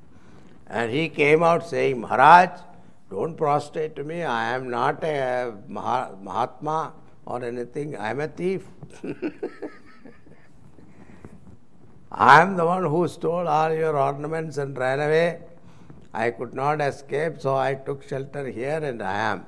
and 0.68 0.90
he 0.90 1.10
came 1.10 1.44
out 1.44 1.68
saying, 1.68 2.00
Maharaj, 2.00 2.62
don't 3.10 3.36
prostrate 3.36 3.96
to 3.96 4.04
me. 4.04 4.24
I 4.24 4.56
am 4.56 4.70
not 4.70 5.04
a 5.04 5.54
Mahatma 5.68 6.94
or 7.26 7.44
anything. 7.44 7.96
I 7.96 8.10
am 8.10 8.20
a 8.20 8.28
thief. 8.28 8.68
I 12.12 12.42
am 12.42 12.56
the 12.58 12.66
one 12.66 12.84
who 12.84 13.08
stole 13.08 13.48
all 13.48 13.74
your 13.74 13.98
ornaments 13.98 14.58
and 14.58 14.78
ran 14.78 15.00
away. 15.00 15.40
I 16.14 16.32
could 16.32 16.54
not 16.54 16.82
escape, 16.82 17.40
so 17.40 17.56
I 17.56 17.76
took 17.76 18.08
shelter 18.08 18.48
here 18.48 18.80
and 18.84 19.02
I 19.02 19.18
am. 19.32 19.46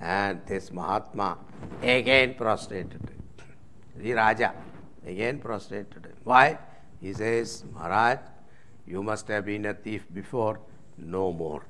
And 0.00 0.40
this 0.46 0.72
Mahatma 0.72 1.38
again 1.82 2.34
prostrated. 2.34 3.10
The 3.96 4.12
Raja 4.14 4.52
again 5.06 5.38
prostrated. 5.38 6.14
Why? 6.24 6.58
He 7.00 7.12
says, 7.12 7.64
Maharaj, 7.72 8.18
you 8.86 9.02
must 9.02 9.28
have 9.28 9.44
been 9.44 9.66
a 9.66 9.74
thief 9.74 10.06
before 10.12 10.58
no 11.04 11.32
more. 11.32 11.64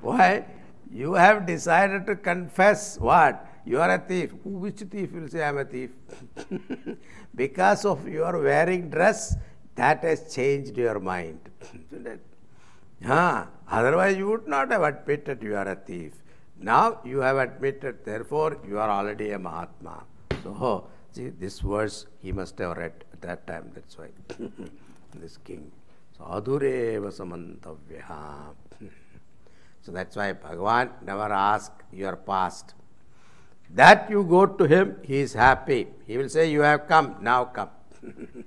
Why? 0.00 0.44
You 0.90 1.14
have 1.14 1.46
decided 1.46 2.06
to 2.06 2.16
confess 2.16 2.98
what? 2.98 3.46
You 3.64 3.80
are 3.80 3.94
a 3.94 3.98
thief. 3.98 4.32
Which 4.44 4.80
thief 4.80 5.12
will 5.12 5.28
say 5.28 5.42
I 5.42 5.48
am 5.48 5.58
a 5.58 5.64
thief? 5.64 5.90
because 7.34 7.84
of 7.84 8.06
your 8.08 8.40
wearing 8.42 8.90
dress, 8.90 9.36
that 9.74 10.02
has 10.02 10.34
changed 10.34 10.76
your 10.76 11.00
mind. 11.00 11.40
huh? 13.04 13.46
Otherwise, 13.68 14.16
you 14.16 14.28
would 14.28 14.46
not 14.46 14.70
have 14.70 14.82
admitted 14.82 15.42
you 15.42 15.56
are 15.56 15.68
a 15.68 15.76
thief. 15.76 16.12
Now 16.58 17.00
you 17.04 17.18
have 17.18 17.38
admitted, 17.38 18.04
therefore, 18.04 18.58
you 18.68 18.78
are 18.78 18.90
already 18.90 19.30
a 19.32 19.38
Mahatma. 19.38 20.04
So, 20.42 20.88
see, 21.12 21.30
this 21.30 21.60
verse 21.60 22.06
he 22.20 22.32
must 22.32 22.58
have 22.58 22.76
read 22.76 23.04
at 23.12 23.22
that 23.22 23.46
time, 23.46 23.70
that's 23.74 23.96
why. 23.96 24.08
this 25.14 25.38
king. 25.38 25.70
Sadhureva 26.22 27.10
samantavya. 27.10 28.54
So 29.82 29.90
that's 29.90 30.14
why 30.14 30.32
Bhagavan 30.32 30.90
never 31.04 31.32
asks 31.32 31.84
your 31.92 32.16
past. 32.16 32.74
That 33.74 34.08
you 34.08 34.22
go 34.22 34.46
to 34.46 34.64
him, 34.64 34.98
he 35.02 35.18
is 35.20 35.32
happy. 35.32 35.88
He 36.06 36.16
will 36.16 36.28
say, 36.28 36.50
You 36.50 36.60
have 36.60 36.86
come, 36.86 37.16
now 37.20 37.46
come. 37.46 37.70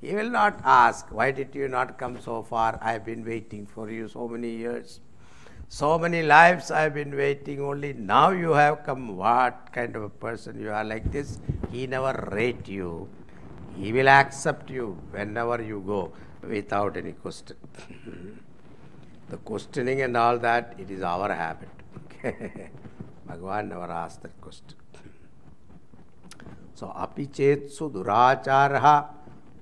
he 0.00 0.14
will 0.14 0.30
not 0.30 0.60
ask, 0.64 1.06
Why 1.10 1.30
did 1.30 1.54
you 1.54 1.68
not 1.68 1.98
come 1.98 2.20
so 2.20 2.42
far? 2.42 2.78
I 2.82 2.92
have 2.92 3.04
been 3.04 3.24
waiting 3.24 3.66
for 3.66 3.90
you 3.90 4.08
so 4.08 4.26
many 4.26 4.50
years. 4.50 5.00
So 5.68 5.98
many 5.98 6.22
lives 6.22 6.70
I 6.70 6.82
have 6.82 6.94
been 6.94 7.14
waiting, 7.14 7.60
only 7.60 7.92
now 7.92 8.30
you 8.30 8.50
have 8.52 8.84
come. 8.84 9.16
What 9.16 9.70
kind 9.72 9.94
of 9.94 10.02
a 10.02 10.08
person 10.08 10.60
you 10.60 10.70
are 10.70 10.84
like 10.84 11.12
this? 11.12 11.38
He 11.70 11.86
never 11.86 12.28
rate 12.32 12.66
you. 12.66 13.08
He 13.76 13.92
will 13.92 14.08
accept 14.08 14.70
you 14.70 14.98
whenever 15.12 15.62
you 15.62 15.82
go 15.86 16.12
without 16.48 16.96
any 16.96 17.12
question. 17.12 17.56
the 19.28 19.36
questioning 19.38 20.02
and 20.02 20.16
all 20.16 20.38
that, 20.38 20.74
it 20.78 20.90
is 20.90 21.02
our 21.02 21.32
habit. 21.32 21.68
Bhagavan 23.28 23.68
never 23.68 23.90
asked 23.90 24.22
that 24.22 24.40
question. 24.40 24.78
So, 26.74 26.92
api 26.94 27.26
chetsu 27.26 27.90
duracharha 27.90 29.06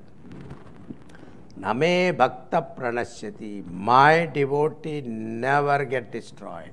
Name 1.60 2.16
Bhakta 2.16 2.66
Pranashyati, 2.78 3.70
my 3.70 4.26
devotee 4.26 5.02
never 5.02 5.84
get 5.86 6.12
destroyed. 6.12 6.72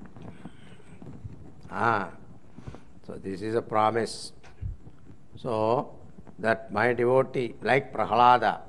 Ah, 1.71 2.11
so 3.07 3.15
this 3.15 3.43
is 3.43 3.55
a 3.55 3.63
promise. 3.63 4.33
So 5.37 5.93
that 6.39 6.73
my 6.73 6.93
devotee, 6.93 7.55
like 7.63 7.93
Prahlada, 7.93 8.61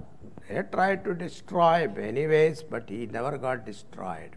they 0.49 0.63
tried 0.71 1.03
to 1.05 1.13
destroy 1.13 1.87
many 1.95 2.27
ways, 2.27 2.63
but 2.63 2.89
he 2.89 3.05
never 3.05 3.37
got 3.37 3.65
destroyed. 3.65 4.31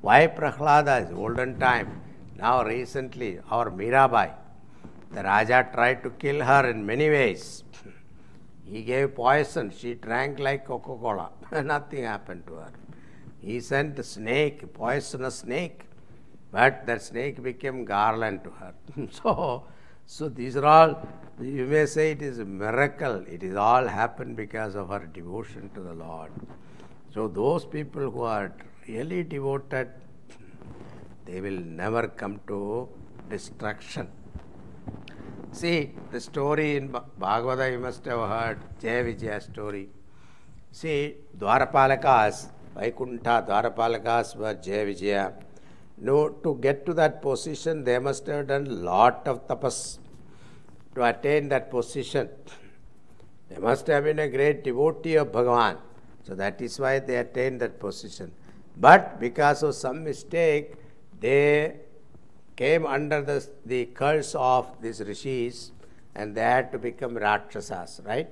Why 0.00 0.26
Prahlada 0.26 1.04
is 1.04 1.12
olden 1.12 1.58
time. 1.58 2.00
Now 2.36 2.64
recently, 2.64 3.40
our 3.50 3.70
Mirabai, 3.70 4.32
the 5.12 5.22
Raja 5.22 5.68
tried 5.72 6.02
to 6.02 6.10
kill 6.10 6.42
her 6.42 6.68
in 6.68 6.84
many 6.84 7.08
ways. 7.08 7.63
He 8.64 8.82
gave 8.82 9.14
poison. 9.14 9.70
She 9.76 9.94
drank 9.94 10.38
like 10.38 10.66
Coca-Cola. 10.66 11.30
Nothing 11.64 12.04
happened 12.04 12.46
to 12.46 12.54
her. 12.54 12.72
He 13.40 13.60
sent 13.60 13.98
a 13.98 14.02
snake, 14.02 14.72
poisonous 14.72 15.36
snake, 15.36 15.82
but 16.50 16.86
that 16.86 17.02
snake 17.02 17.42
became 17.42 17.84
garland 17.84 18.42
to 18.44 18.50
her. 18.50 18.74
so, 19.10 19.64
so 20.06 20.28
these 20.28 20.56
are 20.56 20.64
all, 20.64 21.08
you 21.40 21.66
may 21.66 21.84
say 21.84 22.12
it 22.12 22.22
is 22.22 22.38
a 22.38 22.44
miracle. 22.44 23.24
It 23.28 23.42
is 23.42 23.54
all 23.54 23.86
happened 23.86 24.36
because 24.36 24.74
of 24.74 24.88
her 24.88 25.06
devotion 25.06 25.70
to 25.74 25.80
the 25.80 25.92
Lord. 25.92 26.30
So 27.12 27.28
those 27.28 27.64
people 27.64 28.10
who 28.10 28.22
are 28.22 28.52
really 28.88 29.22
devoted, 29.24 29.90
they 31.26 31.40
will 31.40 31.60
never 31.60 32.08
come 32.08 32.40
to 32.46 32.88
destruction. 33.28 34.08
See, 35.54 35.92
the 36.10 36.20
story 36.20 36.76
in 36.76 36.88
Bhagavata 36.88 37.70
you 37.70 37.78
must 37.78 38.04
have 38.06 38.28
heard, 38.28 38.58
Jaya 38.80 39.04
Vijaya 39.04 39.40
story. 39.40 39.88
See, 40.72 41.14
Dwarapalakas, 41.38 42.48
Vaikuntha 42.74 43.46
Dwarapalakas 43.48 44.34
were 44.34 44.54
Jaya 44.54 44.84
Vijaya. 44.84 45.32
No, 45.98 46.30
to 46.30 46.56
get 46.56 46.84
to 46.86 46.94
that 46.94 47.22
position, 47.22 47.84
they 47.84 48.00
must 48.00 48.26
have 48.26 48.48
done 48.48 48.84
lot 48.84 49.28
of 49.28 49.46
tapas 49.46 49.98
to 50.96 51.04
attain 51.04 51.48
that 51.50 51.70
position. 51.70 52.28
They 53.48 53.58
must 53.58 53.86
have 53.86 54.02
been 54.02 54.18
a 54.18 54.28
great 54.28 54.64
devotee 54.64 55.14
of 55.14 55.28
Bhagavan. 55.28 55.76
So 56.24 56.34
that 56.34 56.60
is 56.60 56.80
why 56.80 56.98
they 56.98 57.18
attained 57.18 57.60
that 57.60 57.78
position. 57.78 58.32
But 58.76 59.20
because 59.20 59.62
of 59.62 59.76
some 59.76 60.02
mistake, 60.02 60.74
they 61.20 61.76
came 62.56 62.86
under 62.86 63.20
the, 63.22 63.46
the 63.66 63.86
curse 63.86 64.34
of 64.34 64.66
these 64.80 65.00
rishis 65.00 65.72
and 66.14 66.34
they 66.34 66.42
had 66.42 66.70
to 66.72 66.78
become 66.78 67.16
Rakshasas, 67.16 68.00
right? 68.04 68.28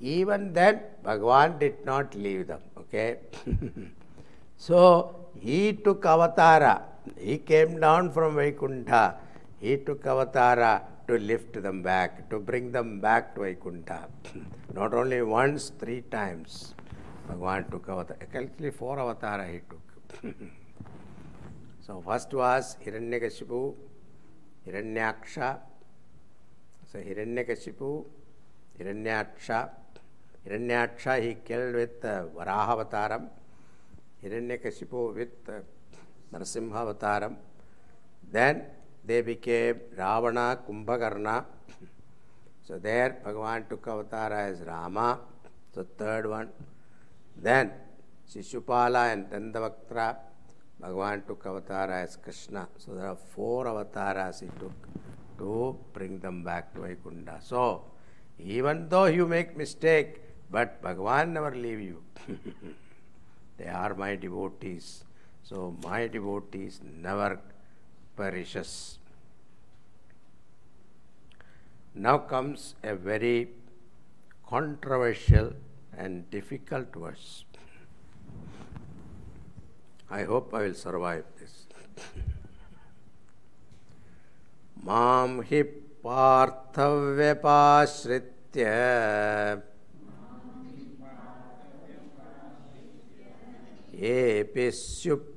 Even 0.00 0.52
then, 0.52 0.80
Bhagavan 1.04 1.58
did 1.58 1.84
not 1.84 2.14
leave 2.14 2.46
them, 2.48 2.60
okay? 2.76 3.18
so, 4.56 5.28
he 5.38 5.72
took 5.72 6.02
avatara. 6.02 6.82
He 7.18 7.38
came 7.38 7.78
down 7.80 8.10
from 8.10 8.34
Vaikuntha. 8.34 9.16
He 9.60 9.76
took 9.76 10.02
avatara 10.02 10.82
to 11.06 11.18
lift 11.18 11.62
them 11.62 11.82
back, 11.82 12.28
to 12.30 12.38
bring 12.40 12.72
them 12.72 13.00
back 13.00 13.34
to 13.34 13.42
Vaikuntha. 13.42 14.08
not 14.74 14.92
only 14.94 15.22
once, 15.22 15.70
three 15.78 16.02
times. 16.10 16.74
Bhagavan 17.28 17.70
took 17.70 17.86
avatara. 17.86 18.16
Actually, 18.34 18.72
four 18.72 18.96
avatara 18.96 19.50
he 19.52 19.60
took. 19.70 20.42
So 21.86 22.00
first 22.00 22.32
was 22.32 22.78
Hiranyakashipu, 22.82 23.74
Hiranyaksha. 24.66 25.58
So 26.90 26.98
Hiranyakashipu, 26.98 28.06
Hiranyaksha. 28.80 29.68
Hiranyaksha 30.46 31.22
he 31.22 31.34
killed 31.34 31.74
with 31.74 32.02
uh, 32.02 32.24
Varahavasaram. 32.34 33.28
Hiranyakashipu 34.24 35.14
with 35.14 35.28
uh, 35.46 35.60
Narasimhavataram. 36.32 37.36
Then 38.32 38.62
they 39.04 39.20
became 39.20 39.80
Ravana, 39.94 40.60
Kumbhakarna. 40.66 41.44
So 42.66 42.78
there 42.78 43.18
Bhagavan 43.22 43.68
took 43.68 43.84
avatara 43.84 44.48
as 44.50 44.60
Rama, 44.62 45.20
the 45.74 45.84
third 45.84 46.30
one. 46.30 46.48
Then 47.36 47.72
Shishupala 48.26 49.12
and 49.12 49.28
Dandavaktra. 49.28 50.16
Bhagavan 50.84 51.26
took 51.26 51.44
avatara 51.44 52.02
as 52.02 52.16
Krishna. 52.16 52.68
So 52.76 52.94
there 52.94 53.06
are 53.06 53.16
four 53.16 53.66
avatars 53.66 54.40
he 54.40 54.48
took 54.58 54.72
to 55.38 55.78
bring 55.94 56.18
them 56.18 56.44
back 56.44 56.74
to 56.74 56.82
Vaikuntha. 56.82 57.38
So 57.42 57.84
even 58.38 58.88
though 58.88 59.06
you 59.06 59.26
make 59.26 59.56
mistake, 59.56 60.20
but 60.50 60.82
Bhagavan 60.82 61.30
never 61.30 61.54
leave 61.54 61.80
you. 61.80 62.02
they 63.56 63.66
are 63.66 63.94
my 63.94 64.14
devotees. 64.16 65.04
So 65.42 65.76
my 65.82 66.06
devotees 66.06 66.80
never 66.82 67.40
perishes. 68.16 68.98
Now 71.94 72.18
comes 72.18 72.74
a 72.82 72.94
very 72.94 73.50
controversial 74.46 75.52
and 75.96 76.28
difficult 76.30 76.94
verse. 76.94 77.44
I 80.10 80.22
hope 80.24 80.54
I 80.54 80.62
will 80.62 80.74
survive 80.74 81.24
this. 81.38 81.54
माँ 84.84 85.42
हि 85.42 85.62
पार्थव्यपाश्रित्य। 86.04 87.44
येऽपि 93.94 94.70
स्युपापयोनयः 94.70 95.36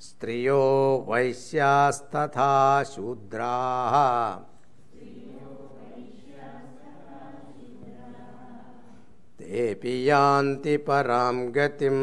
स्त्रियो 0.00 0.62
वैश्यास्तथा 1.08 2.52
शूद्राः। 2.84 3.94
तेऽपि 9.42 10.10
यान्ति 10.10 10.76
परां 10.76 11.34
गतिम्। 11.54 11.98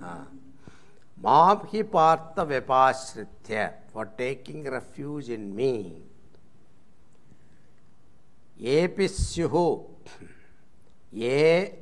हाँ। 0.00 0.24
माँ 1.18 1.54
पार्थ 1.82 2.40
व्यपाश्रित्य 2.40 3.66
मी 5.54 6.02
एपि 8.60 9.08
स्युः। 9.08 9.56
ये 11.14 11.78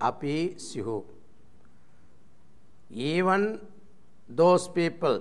दोस् 4.30 4.68
people 4.68 5.18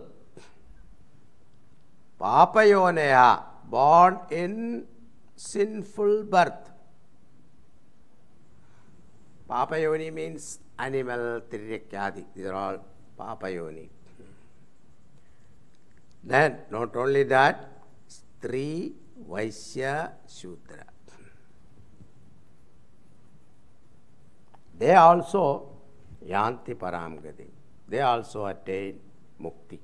पापयोनया, 2.22 3.28
born 3.70 4.34
in 4.34 4.54
sinful 5.38 6.24
birth. 6.24 6.72
Papayoni 9.50 10.12
means 10.12 10.60
animal, 10.78 11.42
tirikyadi. 11.50 12.26
These 12.36 12.48
are 12.48 12.54
all 12.54 12.78
papayoni. 13.18 13.88
Then, 16.24 16.58
not 16.70 16.96
only 16.96 17.24
that, 17.24 17.72
Stri, 18.10 18.92
Vaisya, 19.30 20.12
Shudra. 20.28 20.84
They 24.78 24.94
also 24.94 25.70
Yanti 26.28 26.76
Paramgati. 26.76 27.48
They 27.88 28.02
also 28.02 28.46
attain 28.46 29.00
Mukti. 29.42 29.80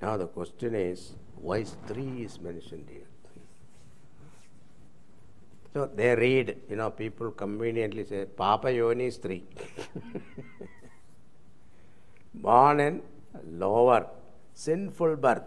Now 0.00 0.16
the 0.16 0.26
question 0.26 0.74
is, 0.74 1.14
why 1.36 1.62
Stri 1.62 2.24
is 2.24 2.38
mentioned 2.40 2.88
here? 2.90 3.07
So 5.72 5.88
they 5.94 6.14
read, 6.14 6.56
you 6.70 6.76
know, 6.76 6.90
people 6.90 7.30
conveniently 7.30 8.04
say, 8.04 8.24
Papa 8.24 8.72
Yoni 8.72 9.06
is 9.06 9.18
Stri. 9.18 9.42
Born 12.34 12.80
in 12.80 13.02
lower 13.44 14.06
sinful 14.54 15.16
birth. 15.16 15.42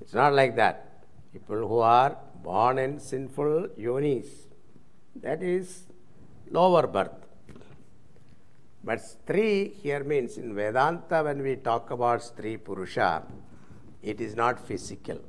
It's 0.00 0.14
not 0.14 0.32
like 0.32 0.56
that. 0.56 1.04
People 1.32 1.68
who 1.68 1.78
are 1.78 2.16
born 2.42 2.78
in 2.78 2.98
sinful 2.98 3.68
yonis, 3.78 4.26
that 5.16 5.42
is 5.42 5.84
lower 6.50 6.86
birth. 6.86 7.10
But 8.84 8.98
Stri 8.98 9.74
here 9.74 10.04
means 10.04 10.38
in 10.38 10.54
Vedanta, 10.54 11.22
when 11.22 11.42
we 11.42 11.56
talk 11.56 11.90
about 11.90 12.20
Stri 12.20 12.62
Purusha, 12.62 13.22
it 14.02 14.20
is 14.20 14.34
not 14.34 14.66
physical. 14.66 15.20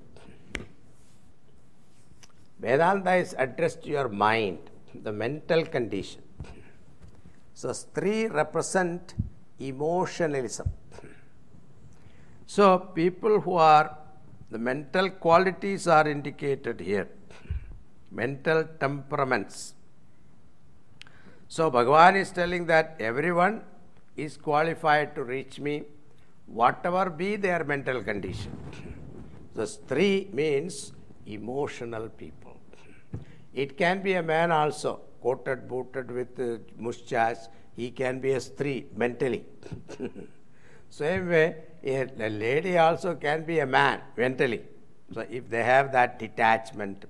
Vedanta 2.63 3.13
is 3.23 3.35
addressed 3.37 3.83
to 3.83 3.89
your 3.89 4.07
mind, 4.07 4.59
the 5.07 5.11
mental 5.11 5.65
condition. 5.65 6.21
So, 7.53 7.69
Stri 7.69 8.33
represent 8.33 9.15
emotionalism. 9.59 10.69
So, 12.45 12.79
people 13.01 13.41
who 13.41 13.55
are 13.55 13.97
the 14.49 14.59
mental 14.59 15.09
qualities 15.09 15.87
are 15.87 16.07
indicated 16.07 16.79
here, 16.79 17.09
mental 18.11 18.63
temperaments. 18.79 19.73
So, 21.49 21.69
Bhagavan 21.69 22.15
is 22.15 22.31
telling 22.31 22.65
that 22.67 22.95
everyone 22.99 23.61
is 24.15 24.37
qualified 24.37 25.15
to 25.15 25.23
reach 25.23 25.59
me, 25.59 25.83
whatever 26.45 27.09
be 27.09 27.35
their 27.35 27.63
mental 27.63 28.01
condition. 28.01 28.55
Thus, 29.53 29.77
Stri 29.77 30.33
means 30.33 30.93
emotional 31.25 32.09
people. 32.09 32.42
It 33.53 33.77
can 33.77 34.01
be 34.01 34.13
a 34.13 34.23
man 34.23 34.51
also, 34.51 35.01
coated, 35.21 35.67
booted 35.67 36.11
with 36.11 36.39
uh, 36.39 36.57
mustache. 36.77 37.47
He 37.75 37.91
can 37.91 38.19
be 38.19 38.31
a 38.31 38.37
stree 38.37 38.85
mentally. 38.95 39.45
Same 40.89 41.29
way, 41.29 41.55
a, 41.83 42.07
a 42.19 42.29
lady 42.29 42.77
also 42.77 43.15
can 43.15 43.43
be 43.43 43.59
a 43.59 43.65
man 43.65 44.01
mentally. 44.17 44.61
So, 45.13 45.25
if 45.29 45.49
they 45.49 45.63
have 45.63 45.91
that 45.91 46.17
detachment, 46.19 47.05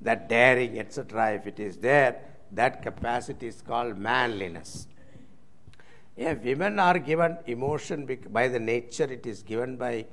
that 0.00 0.28
daring, 0.28 0.78
etc., 0.78 1.34
if 1.34 1.46
it 1.46 1.60
is 1.60 1.76
there, 1.76 2.20
that 2.52 2.82
capacity 2.82 3.48
is 3.48 3.62
called 3.62 3.98
manliness. 3.98 4.86
If 6.16 6.42
women 6.42 6.78
are 6.78 6.98
given 6.98 7.36
emotion 7.46 8.08
by 8.30 8.48
the 8.48 8.58
nature, 8.58 9.04
it 9.04 9.26
is 9.26 9.42
given 9.42 9.76
by 9.76 10.06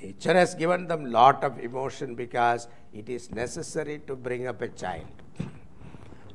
nature 0.00 0.32
has 0.32 0.54
given 0.54 0.86
them 0.86 1.10
lot 1.10 1.44
of 1.44 1.58
emotion 1.58 2.14
because 2.14 2.68
it 2.94 3.08
is 3.08 3.30
necessary 3.30 4.00
to 4.06 4.14
bring 4.14 4.46
up 4.46 4.62
a 4.62 4.68
child. 4.68 5.14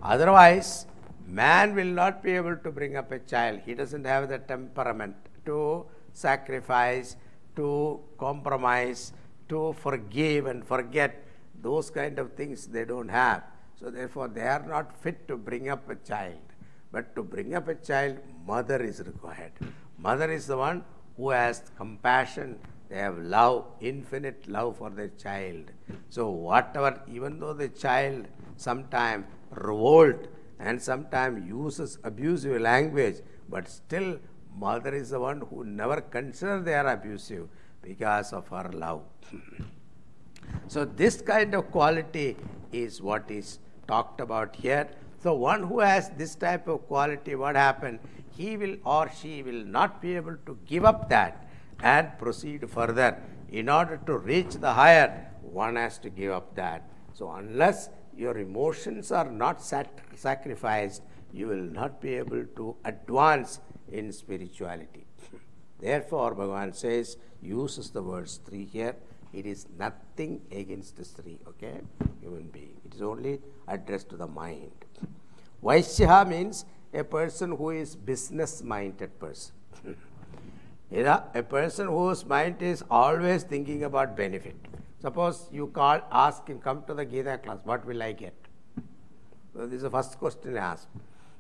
Otherwise, 0.04 0.86
man 1.26 1.74
will 1.74 1.94
not 2.02 2.22
be 2.22 2.32
able 2.36 2.58
to 2.58 2.72
bring 2.72 2.96
up 2.96 3.12
a 3.12 3.20
child. 3.20 3.62
He 3.66 3.74
doesn't 3.74 4.06
have 4.06 4.30
the 4.30 4.40
temperament 4.40 5.16
to 5.46 5.86
sacrifice, 6.14 7.16
to 7.56 8.00
compromise, 8.18 9.14
to 9.48 9.74
forgive 9.74 10.46
and 10.48 10.66
forget. 10.66 11.26
Those 11.62 11.90
kind 11.90 12.20
of 12.20 12.34
things 12.34 12.68
they 12.68 12.86
don't 12.86 13.10
have. 13.10 13.44
So 13.80 13.90
therefore, 13.90 14.28
they 14.28 14.48
are 14.56 14.66
not 14.68 14.96
fit 15.02 15.28
to 15.30 15.38
bring 15.38 15.70
up 15.70 15.90
a 15.90 15.96
child. 15.96 16.40
But 16.92 17.16
to 17.16 17.24
bring 17.24 17.54
up 17.54 17.68
a 17.68 17.76
child, 17.76 18.18
mother 18.46 18.82
is 18.84 19.00
required. 19.00 19.52
Mother 19.98 20.32
is 20.32 20.48
the 20.48 20.58
one 20.58 20.84
who 21.18 21.30
has 21.30 21.64
compassion, 21.78 22.58
they 22.90 22.98
have 22.98 23.20
love, 23.20 23.66
infinite 23.80 24.48
love 24.48 24.78
for 24.78 24.90
their 24.90 25.10
child. 25.10 25.72
So 26.10 26.30
whatever, 26.30 27.02
even 27.08 27.40
though 27.40 27.54
the 27.54 27.70
child 27.70 28.28
sometimes 28.58 29.26
revolt 29.52 30.28
and 30.60 30.82
sometimes 30.82 31.48
uses 31.48 32.00
abusive 32.04 32.60
language, 32.62 33.18
but 33.48 33.68
still 33.68 34.20
mother 34.58 34.94
is 34.94 35.12
the 35.12 35.20
one 35.20 35.42
who 35.50 35.64
never 35.64 36.02
consider 36.02 36.62
they 36.62 36.74
are 36.74 36.88
abusive 36.88 37.48
because 37.84 38.34
of 38.34 38.48
her 38.48 38.72
love. 38.74 39.04
so 40.68 40.84
this 40.84 41.22
kind 41.22 41.54
of 41.54 41.72
quality 41.72 42.36
is 42.72 43.02
what 43.02 43.30
is 43.30 43.60
talked 43.88 44.20
about 44.20 44.56
here. 44.56 44.90
So 45.22 45.36
one 45.36 45.64
who 45.64 45.80
has 45.80 46.10
this 46.18 46.34
type 46.34 46.68
of 46.68 46.88
quality, 46.88 47.36
what 47.36 47.56
happened? 47.56 48.00
He 48.36 48.58
will 48.58 48.78
or 48.84 49.12
she 49.22 49.44
will 49.44 49.64
not 49.66 50.02
be 50.02 50.16
able 50.16 50.38
to 50.48 50.58
give 50.66 50.86
up 50.86 51.10
that 51.10 51.49
and 51.82 52.18
proceed 52.18 52.70
further. 52.70 53.22
In 53.50 53.70
order 53.70 54.00
to 54.06 54.18
reach 54.18 54.56
the 54.56 54.74
higher, 54.74 55.32
one 55.42 55.76
has 55.76 55.98
to 56.00 56.10
give 56.10 56.32
up 56.32 56.56
that. 56.56 56.90
So 57.14 57.32
unless 57.32 57.90
your 58.16 58.38
emotions 58.38 59.12
are 59.12 59.30
not 59.30 59.62
sacrificed, 59.62 61.04
you 61.34 61.48
will 61.48 61.58
not 61.58 62.02
be 62.02 62.16
able 62.16 62.46
to 62.56 62.76
advance 62.86 63.60
in 63.92 64.12
spirituality. 64.12 65.06
Therefore, 65.80 66.36
Bhagavan 66.36 66.76
says, 66.76 67.18
uses 67.42 67.90
the 67.92 68.04
words 68.04 68.40
Stri 68.40 68.70
here. 68.70 68.96
It 69.32 69.46
is 69.46 69.68
nothing 69.78 70.42
against 70.52 70.98
the 70.98 71.04
Stri, 71.04 71.38
okay? 71.48 71.82
Human 72.22 72.50
being. 72.50 72.76
It 72.86 72.96
is 72.96 73.02
only 73.02 73.40
addressed 73.68 74.10
to 74.10 74.18
the 74.18 74.28
mind. 74.28 74.72
Vaishya 75.64 76.28
means 76.28 76.66
a 76.94 77.04
person 77.04 77.56
who 77.56 77.70
is 77.70 77.96
business 77.96 78.62
minded 78.64 79.18
person. 79.20 79.54
You 80.92 81.04
know, 81.04 81.24
a 81.34 81.44
person 81.44 81.88
whose 81.88 82.26
mind 82.26 82.62
is 82.62 82.84
always 82.90 83.44
thinking 83.44 83.84
about 83.84 84.18
benefit. 84.18 84.56
Suppose 85.02 85.48
you 85.52 85.68
call, 85.68 86.02
ask 86.12 86.48
him, 86.48 86.60
come 86.60 86.84
to 86.88 86.94
the 86.94 87.06
Gita 87.06 87.38
class, 87.38 87.60
what 87.64 87.86
will 87.86 88.02
I 88.04 88.12
get? 88.12 88.34
So 89.54 89.66
this 89.66 89.78
is 89.78 89.82
the 89.84 89.90
first 89.90 90.18
question 90.18 90.58
I 90.58 90.74
ask. 90.74 90.88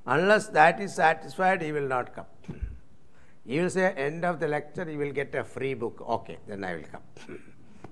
Unless 0.05 0.47
that 0.49 0.79
is 0.79 0.95
satisfied, 0.95 1.61
he 1.61 1.71
will 1.71 1.87
not 1.87 2.13
come. 2.15 2.25
He 3.45 3.59
will 3.59 3.69
say, 3.69 3.93
end 3.93 4.25
of 4.25 4.39
the 4.39 4.47
lecture, 4.47 4.89
you 4.89 4.97
will 4.97 5.11
get 5.11 5.33
a 5.33 5.43
free 5.43 5.73
book. 5.73 6.03
Okay, 6.07 6.37
then 6.47 6.63
I 6.63 6.75
will 6.75 6.83
come. 6.83 7.39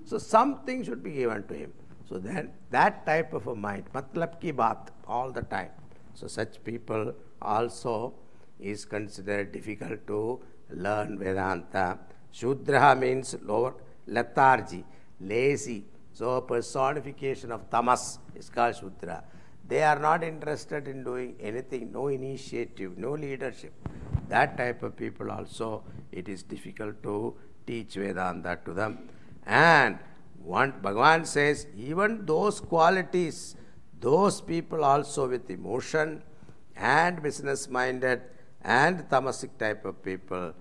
so 0.04 0.18
something 0.18 0.84
should 0.84 1.02
be 1.02 1.12
given 1.12 1.46
to 1.48 1.54
him. 1.54 1.72
So 2.08 2.18
then 2.18 2.52
that 2.70 3.04
type 3.04 3.32
of 3.32 3.46
a 3.46 3.54
mind, 3.54 3.84
matlab 3.92 4.40
ki 4.40 4.52
baat, 4.52 4.88
all 5.06 5.32
the 5.32 5.42
time. 5.42 5.70
So 6.14 6.26
such 6.26 6.62
people 6.64 7.12
also 7.42 8.14
is 8.58 8.84
considered 8.84 9.52
difficult 9.52 10.06
to 10.06 10.40
learn 10.70 11.18
Vedanta. 11.18 11.98
Shudraha 12.32 12.98
means 12.98 13.36
lower 13.42 13.74
lethargy, 14.06 14.84
lazy. 15.20 15.84
So 16.12 16.40
personification 16.40 17.52
of 17.52 17.70
tamas 17.70 18.18
is 18.34 18.48
called 18.50 18.74
Shudra. 18.76 19.22
They 19.66 19.82
are 19.82 19.98
not 19.98 20.24
interested 20.24 20.88
in 20.88 21.04
doing 21.04 21.36
anything, 21.40 21.92
no 21.92 22.08
initiative, 22.08 22.96
no 22.96 23.12
leadership. 23.12 23.72
That 24.28 24.56
type 24.56 24.82
of 24.82 24.96
people 24.96 25.30
also, 25.30 25.84
it 26.10 26.28
is 26.28 26.42
difficult 26.42 27.02
to 27.02 27.36
teach 27.66 27.94
Vedanta 27.94 28.58
to 28.64 28.72
them. 28.72 29.10
And 29.46 29.98
one, 30.42 30.72
Bhagavan 30.82 31.26
says, 31.26 31.66
even 31.76 32.24
those 32.24 32.60
qualities, 32.60 33.56
those 34.00 34.40
people 34.40 34.84
also 34.84 35.28
with 35.28 35.50
emotion 35.50 36.22
and 36.76 37.22
business 37.22 37.68
minded 37.68 38.22
and 38.68 39.08
tamasic 39.08 39.56
type 39.58 39.84
of 39.86 40.02
people, 40.02 40.52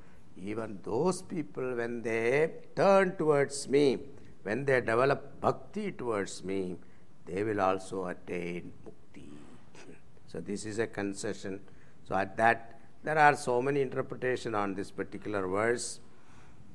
even 0.42 0.80
those 0.84 1.22
people, 1.22 1.76
when 1.76 2.02
they 2.02 2.52
turn 2.76 3.16
towards 3.18 3.68
me, 3.68 3.98
when 4.44 4.64
they 4.64 4.80
develop 4.80 5.42
bhakti 5.42 5.92
towards 5.92 6.42
me, 6.44 6.78
they 7.26 7.44
will 7.44 7.60
also 7.60 8.06
attain 8.06 8.72
mukti. 8.86 9.28
So 10.28 10.40
this 10.40 10.66
is 10.66 10.80
a 10.80 10.88
concession. 10.88 11.60
So 12.08 12.16
at 12.16 12.38
that, 12.38 12.80
there 13.04 13.18
are 13.18 13.36
so 13.36 13.62
many 13.62 13.82
interpretation 13.82 14.56
on 14.56 14.74
this 14.74 14.90
particular 14.90 15.46
verse. 15.46 16.00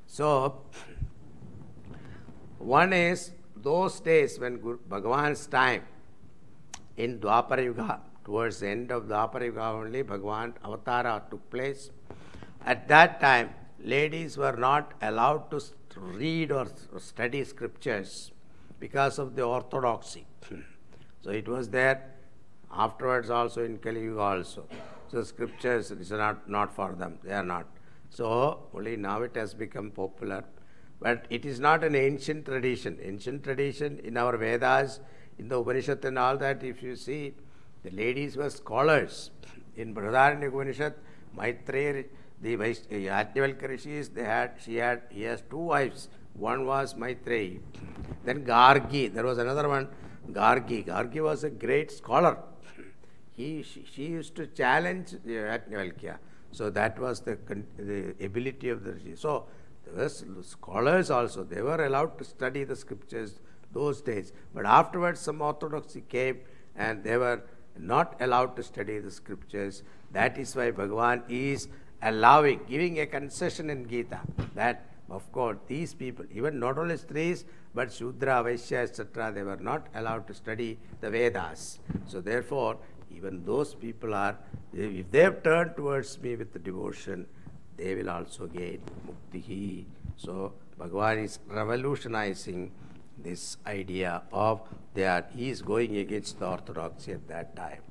So 0.05 0.61
one 2.59 2.93
is 2.93 3.31
those 3.55 3.99
days 3.99 4.39
when 4.39 4.57
Guru, 4.57 4.77
Bhagavan's 4.87 5.47
time 5.47 5.83
in 6.97 7.19
Dwapara 7.19 7.63
Yuga, 7.63 8.01
towards 8.25 8.59
the 8.59 8.67
end 8.69 8.91
of 8.91 9.09
Yuga 9.09 9.61
only, 9.61 10.03
Bhagavan 10.03 10.53
Avatara 10.63 11.29
took 11.29 11.49
place. 11.49 11.91
At 12.65 12.87
that 12.87 13.19
time, 13.19 13.49
ladies 13.79 14.37
were 14.37 14.55
not 14.55 14.93
allowed 15.01 15.51
to 15.51 15.61
read 15.99 16.51
or 16.51 16.67
study 16.97 17.43
scriptures 17.43 18.31
because 18.79 19.19
of 19.19 19.35
the 19.35 19.43
orthodoxy. 19.43 20.25
so 21.21 21.29
it 21.29 21.47
was 21.47 21.69
there 21.69 22.13
afterwards 22.71 23.29
also 23.29 23.63
in 23.63 23.77
Kali 23.77 24.01
Yuga 24.01 24.21
also. 24.21 24.65
So 25.09 25.23
scriptures 25.23 25.91
is 25.91 26.11
not, 26.11 26.49
not 26.49 26.73
for 26.73 26.93
them, 26.93 27.19
they 27.23 27.33
are 27.33 27.43
not. 27.43 27.67
So 28.09 28.67
only 28.73 28.95
now 28.95 29.21
it 29.23 29.35
has 29.35 29.53
become 29.53 29.91
popular. 29.91 30.43
But 30.99 31.25
it 31.29 31.45
is 31.45 31.59
not 31.59 31.83
an 31.83 31.95
ancient 31.95 32.45
tradition. 32.45 32.97
Ancient 33.01 33.43
tradition 33.43 33.99
in 33.99 34.15
our 34.15 34.37
Vedas, 34.37 35.01
in 35.37 35.49
the 35.49 35.59
Upanishad 35.59 36.05
and 36.05 36.17
all 36.17 36.37
that, 36.37 36.63
if 36.63 36.81
you 36.81 36.95
see, 36.95 37.33
the 37.83 37.91
ladies 37.91 38.37
were 38.37 38.49
scholars. 38.49 39.31
In 39.75 39.93
Brihadaranyaka 39.93 40.47
Upanishad, 40.47 40.93
Maitreya, 41.37 42.05
the 42.41 42.55
uh, 42.55 42.57
Yajnavalkya 42.57 43.69
rishis, 43.69 44.09
they 44.09 44.23
had, 44.23 44.53
she 44.63 44.75
had, 44.75 45.01
he 45.09 45.23
has 45.23 45.43
two 45.49 45.57
wives. 45.57 46.09
One 46.33 46.65
was 46.65 46.93
Maitreyi. 46.95 47.59
Then 48.23 48.45
Gargi, 48.45 49.13
there 49.13 49.23
was 49.23 49.37
another 49.37 49.67
one, 49.67 49.87
Gargi. 50.31 50.85
Gargi 50.85 51.21
was 51.21 51.43
a 51.43 51.49
great 51.49 51.91
scholar. 51.91 52.37
He, 53.31 53.63
she, 53.63 53.85
she 53.91 54.05
used 54.07 54.35
to 54.35 54.47
challenge 54.47 55.13
uh, 55.13 55.27
Yajnavalkya. 55.27 56.17
So 56.51 56.69
that 56.69 56.99
was 56.99 57.21
the, 57.21 57.37
the 57.77 58.13
ability 58.23 58.69
of 58.69 58.83
the 58.83 58.93
rishi. 58.93 59.15
So 59.15 59.47
there 59.85 60.03
were 60.03 60.43
scholars 60.43 61.09
also, 61.09 61.43
they 61.43 61.61
were 61.61 61.83
allowed 61.85 62.17
to 62.19 62.23
study 62.23 62.63
the 62.63 62.75
scriptures 62.75 63.39
those 63.73 64.01
days. 64.01 64.33
But 64.53 64.65
afterwards, 64.65 65.19
some 65.19 65.41
orthodoxy 65.41 66.01
came 66.07 66.39
and 66.75 67.03
they 67.03 67.17
were 67.17 67.41
not 67.77 68.15
allowed 68.19 68.55
to 68.55 68.63
study 68.63 68.99
the 68.99 69.11
scriptures. 69.11 69.83
That 70.11 70.37
is 70.37 70.55
why 70.55 70.71
Bhagavan 70.71 71.23
is 71.29 71.67
allowing, 72.01 72.61
giving 72.67 72.99
a 72.99 73.05
concession 73.05 73.69
in 73.69 73.87
Gita 73.87 74.19
that 74.55 74.85
of 75.09 75.31
course, 75.31 75.57
these 75.67 75.93
people, 75.93 76.25
even 76.33 76.59
not 76.59 76.77
only 76.77 76.95
Stris, 76.95 77.43
but 77.75 77.91
Shudra, 77.91 78.43
Vaishya, 78.43 78.83
etc., 78.83 79.31
they 79.31 79.43
were 79.43 79.57
not 79.57 79.87
allowed 79.93 80.27
to 80.27 80.33
study 80.33 80.79
the 81.01 81.09
Vedas. 81.09 81.79
So, 82.07 82.21
therefore, 82.21 82.77
even 83.15 83.43
those 83.45 83.75
people 83.75 84.13
are, 84.13 84.37
if 84.73 85.11
they 85.11 85.19
have 85.19 85.43
turned 85.43 85.75
towards 85.75 86.19
me 86.21 86.35
with 86.35 86.51
the 86.53 86.59
devotion, 86.59 87.27
they 87.77 87.95
will 87.95 88.09
also 88.09 88.47
gain 88.47 88.81
mukti. 89.07 89.85
So, 90.17 90.53
Bhagavan 90.79 91.23
is 91.25 91.39
revolutionizing 91.47 92.71
this 93.17 93.57
idea 93.65 94.23
of 94.31 94.61
are, 95.05 95.25
he 95.35 95.49
is 95.49 95.61
going 95.61 95.97
against 95.97 96.39
the 96.39 96.47
orthodoxy 96.47 97.13
at 97.13 97.27
that 97.27 97.55
time. 97.55 97.81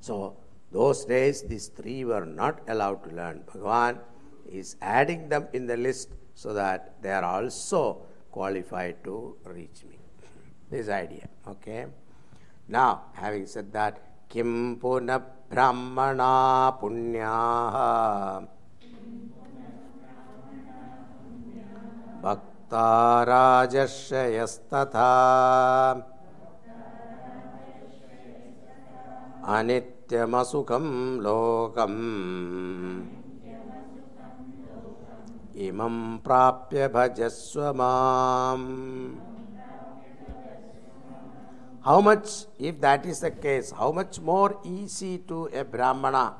So, 0.00 0.36
those 0.72 1.04
days, 1.04 1.42
these 1.42 1.68
three 1.68 2.04
were 2.04 2.24
not 2.24 2.60
allowed 2.66 3.04
to 3.04 3.14
learn. 3.14 3.44
Bhagavan 3.46 3.98
is 4.50 4.76
adding 4.80 5.28
them 5.28 5.46
in 5.52 5.66
the 5.66 5.76
list 5.76 6.08
so 6.34 6.52
that 6.54 7.00
they 7.02 7.12
are 7.12 7.24
also 7.24 8.02
qualified 8.30 9.04
to 9.04 9.36
reach 9.44 9.84
me. 9.88 9.98
This 10.70 10.88
idea, 10.88 11.28
okay? 11.46 11.86
Now, 12.68 13.02
having 13.12 13.46
said 13.46 13.72
that, 13.74 14.00
Kim 14.28 14.76
Brahmana 14.76 15.20
Punyaha 16.80 18.48
Rajashayasthatha 22.72 25.10
अनित्यमसुखं 29.42 30.86
लोकम् 31.22 31.98
इमं 35.66 35.96
प्राप्य 36.24 36.88
भजस्व 36.94 37.60
माम् 37.80 38.66
How 41.84 42.00
much, 42.00 42.46
if 42.60 42.80
that 42.80 43.04
is 43.06 43.18
the 43.18 43.32
case, 43.32 43.72
how 43.72 43.90
much 43.90 44.20
more 44.20 44.56
easy 44.64 45.18
to 45.26 45.50
a 45.52 45.64
Brahmana? 45.64 46.36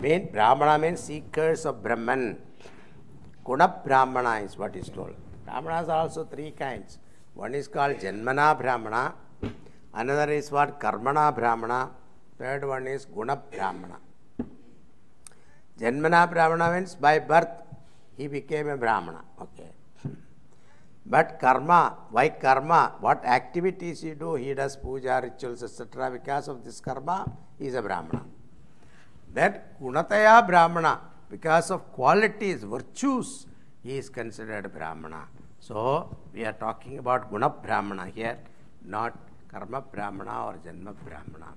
Mean, 0.00 0.30
Brahmana 0.32 0.78
means 0.78 1.00
seekers 1.00 1.66
of 1.66 1.82
Brahman. 1.82 2.38
Guna 3.44 3.68
Brahmana 3.84 4.44
is 4.44 4.56
what 4.56 4.76
is 4.76 4.88
told. 4.88 5.14
Brahmanas 5.44 5.88
are 5.88 6.00
also 6.02 6.24
three 6.24 6.52
kinds. 6.52 6.98
One 7.34 7.54
is 7.54 7.66
called 7.66 7.98
Janmana 7.98 8.58
Brahmana, 8.58 9.14
Another 9.94 10.32
is 10.32 10.50
what? 10.50 10.80
Karmana 10.80 11.34
Brahmana. 11.34 11.90
Third 12.38 12.66
one 12.66 12.86
is 12.86 13.04
Guna 13.04 13.36
Brahmana. 13.36 13.98
Janmana 15.78 16.30
Brahmana 16.30 16.72
means 16.72 16.94
by 16.94 17.18
birth 17.18 17.50
he 18.16 18.26
became 18.26 18.68
a 18.68 18.76
Brahmana. 18.76 19.22
Okay. 19.40 19.70
But 21.04 21.38
karma, 21.40 21.96
why 22.10 22.30
karma? 22.30 22.94
What 23.00 23.24
activities 23.24 24.00
he 24.00 24.14
do? 24.14 24.36
He 24.36 24.54
does 24.54 24.76
puja, 24.76 25.20
rituals, 25.22 25.62
etc. 25.62 26.10
Because 26.10 26.48
of 26.48 26.64
this 26.64 26.80
karma, 26.80 27.30
he 27.58 27.66
is 27.66 27.74
a 27.74 27.82
Brahmana. 27.82 28.24
That 29.34 29.78
Gunataya 29.80 30.46
Brahmana, 30.46 31.00
because 31.34 31.70
of 31.70 31.80
qualities, 31.92 32.62
virtues, 32.62 33.46
he 33.82 33.96
is 33.96 34.08
considered 34.20 34.72
Brahmana. 34.72 35.22
So, 35.58 36.16
we 36.34 36.44
are 36.44 36.52
talking 36.66 36.98
about 36.98 37.30
Guna 37.30 37.48
Brahmana 37.48 38.06
here, 38.14 38.38
not 38.84 39.16
karma 39.52 39.82
brahmana 39.82 40.46
or 40.46 40.54
janma 40.64 40.94
brahmana. 41.04 41.52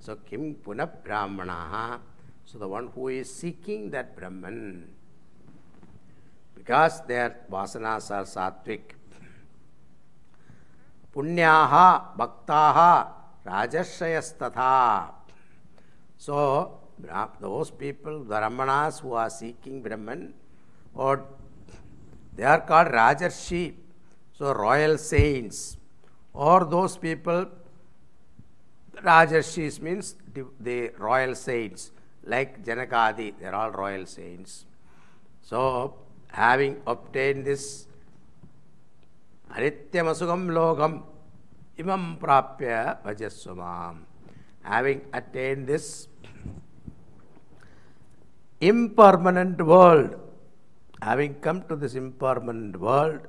So 0.00 0.16
kim 0.16 0.54
puna 0.54 0.86
brahmana, 0.86 2.00
so 2.44 2.58
the 2.58 2.68
one 2.68 2.88
who 2.94 3.08
is 3.08 3.32
seeking 3.32 3.90
that 3.90 4.16
Brahman, 4.16 4.88
because 6.54 7.00
their 7.06 7.36
vasanas 7.50 8.10
are 8.10 8.24
sattvic, 8.24 8.94
punyaha, 11.14 12.16
bhaktaha, 12.16 13.08
rajashayastatha. 13.46 15.12
So 16.18 16.80
those 17.40 17.70
people, 17.70 18.20
the 18.20 18.36
Brahmanas 18.36 19.00
who 19.00 19.12
are 19.12 19.30
seeking 19.30 19.82
Brahman, 19.82 20.34
or 20.94 21.24
they 22.34 22.44
are 22.44 22.60
called 22.60 22.88
Rajarshi, 22.88 23.74
so 24.32 24.52
royal 24.52 24.98
saints. 24.98 25.76
Or 26.32 26.64
those 26.64 26.96
people, 26.96 27.46
Rajarshis 28.96 29.80
means 29.80 30.16
the, 30.60 30.90
royal 30.98 31.34
saints, 31.34 31.92
like 32.24 32.64
Janakadi, 32.64 33.34
they 33.38 33.46
are 33.46 33.54
all 33.54 33.70
royal 33.70 34.06
saints. 34.06 34.66
So, 35.42 35.94
having 36.28 36.82
obtained 36.86 37.46
this 37.46 37.86
Anityamasugam 39.50 40.48
Logam 40.50 41.02
Imam 41.78 42.16
Prapya 42.18 42.98
having 44.62 45.00
attained 45.12 45.66
this 45.66 46.08
impermanent 48.60 49.60
world, 49.64 50.16
having 51.02 51.34
come 51.34 51.62
to 51.68 51.76
this 51.76 51.94
impermanent 51.94 52.78
world, 52.80 53.20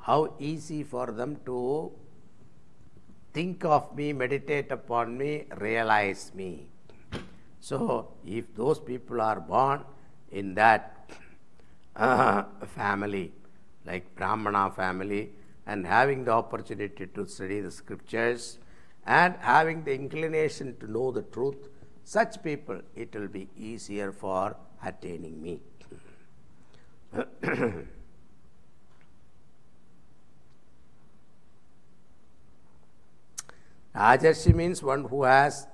how 0.00 0.34
easy 0.38 0.82
for 0.82 1.06
them 1.10 1.38
to 1.44 1.90
think 3.32 3.64
of 3.64 3.94
me, 3.96 4.12
meditate 4.12 4.70
upon 4.70 5.18
me, 5.18 5.44
realize 5.58 6.32
me. 6.34 6.66
So, 7.60 8.12
if 8.24 8.54
those 8.54 8.78
people 8.78 9.20
are 9.20 9.40
born 9.40 9.84
in 10.30 10.54
that 10.54 11.10
uh, 11.96 12.44
family, 12.66 13.32
like 13.84 14.14
Brahmana 14.14 14.70
family, 14.70 15.30
and 15.66 15.86
having 15.86 16.24
the 16.24 16.32
opportunity 16.32 17.06
to 17.06 17.26
study 17.26 17.60
the 17.60 17.70
scriptures 17.70 18.58
and 19.04 19.34
having 19.40 19.84
the 19.84 19.92
inclination 19.92 20.76
to 20.78 20.90
know 20.90 21.10
the 21.10 21.22
truth, 21.22 21.68
such 22.08 22.42
people, 22.42 22.80
it 22.96 23.14
will 23.14 23.28
be 23.28 23.48
easier 23.54 24.12
for 24.12 24.56
attaining 24.82 25.42
me. 25.42 25.60
Rajarshi 33.94 34.54
means 34.54 34.82
one 34.82 35.04
who 35.04 35.24
has 35.24 35.66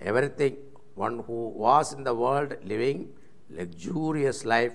everything, 0.00 0.56
one 0.96 1.20
who 1.20 1.50
was 1.50 1.92
in 1.92 2.02
the 2.02 2.14
world 2.14 2.56
living 2.64 3.12
luxurious 3.48 4.44
life 4.44 4.74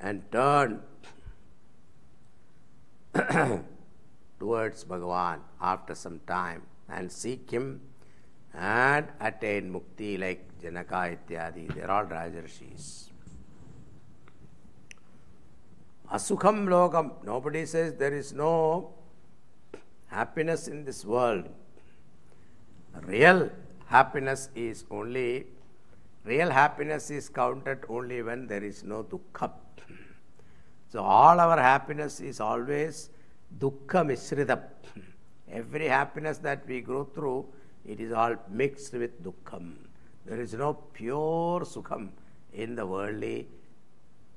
and 0.00 0.22
turned 0.32 0.80
towards 4.40 4.84
Bhagavan 4.84 5.40
after 5.60 5.94
some 5.94 6.20
time 6.26 6.62
and 6.88 7.12
seek 7.12 7.50
him 7.50 7.82
and 8.54 9.06
attain 9.20 9.72
mukti 9.72 10.18
like 10.18 10.60
Janaka 10.60 11.16
ityadi. 11.16 11.74
They 11.74 11.82
are 11.82 11.90
all 11.90 12.04
Rajarshis. 12.04 13.08
Asukham 16.12 16.66
lokam. 16.66 17.24
Nobody 17.24 17.64
says 17.64 17.94
there 17.94 18.14
is 18.14 18.32
no 18.32 18.92
happiness 20.08 20.68
in 20.68 20.84
this 20.84 21.04
world. 21.04 21.48
Real 23.02 23.50
happiness 23.86 24.50
is 24.54 24.84
only, 24.90 25.46
real 26.24 26.50
happiness 26.50 27.10
is 27.10 27.30
counted 27.30 27.84
only 27.88 28.22
when 28.22 28.46
there 28.46 28.62
is 28.62 28.84
no 28.84 29.02
dukkha. 29.04 29.50
So 30.90 31.00
all 31.02 31.40
our 31.40 31.58
happiness 31.58 32.20
is 32.20 32.40
always 32.40 33.08
dukkha 33.58 34.04
mishrita. 34.10 34.60
Every 35.50 35.88
happiness 35.88 36.38
that 36.38 36.66
we 36.66 36.82
go 36.82 37.04
through, 37.04 37.46
it 37.84 38.00
is 38.00 38.12
all 38.12 38.36
mixed 38.48 38.92
with 38.94 39.22
dukkham. 39.22 39.74
There 40.24 40.40
is 40.40 40.54
no 40.54 40.74
pure 40.74 41.60
sukham 41.60 42.10
in 42.52 42.74
the 42.76 42.86
worldly 42.86 43.48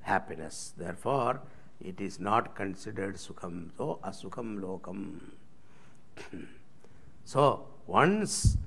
happiness. 0.02 0.74
Therefore, 0.78 1.42
it 1.80 2.02
is 2.02 2.20
not 2.20 2.56
considered 2.56 3.16
sukham. 3.16 3.70
So, 3.78 4.00
asukham 4.04 4.60
lokam. 4.60 5.20
so, 7.24 7.68
once 7.86 8.58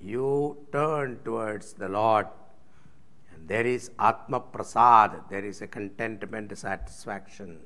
you 0.00 0.58
turn 0.72 1.18
towards 1.24 1.72
the 1.72 1.88
Lord, 1.88 2.26
and 3.34 3.48
there 3.48 3.66
is 3.66 3.90
Atma 3.98 4.40
Prasad, 4.40 5.22
there 5.28 5.44
is 5.44 5.62
a 5.62 5.66
contentment, 5.66 6.56
satisfaction. 6.56 7.60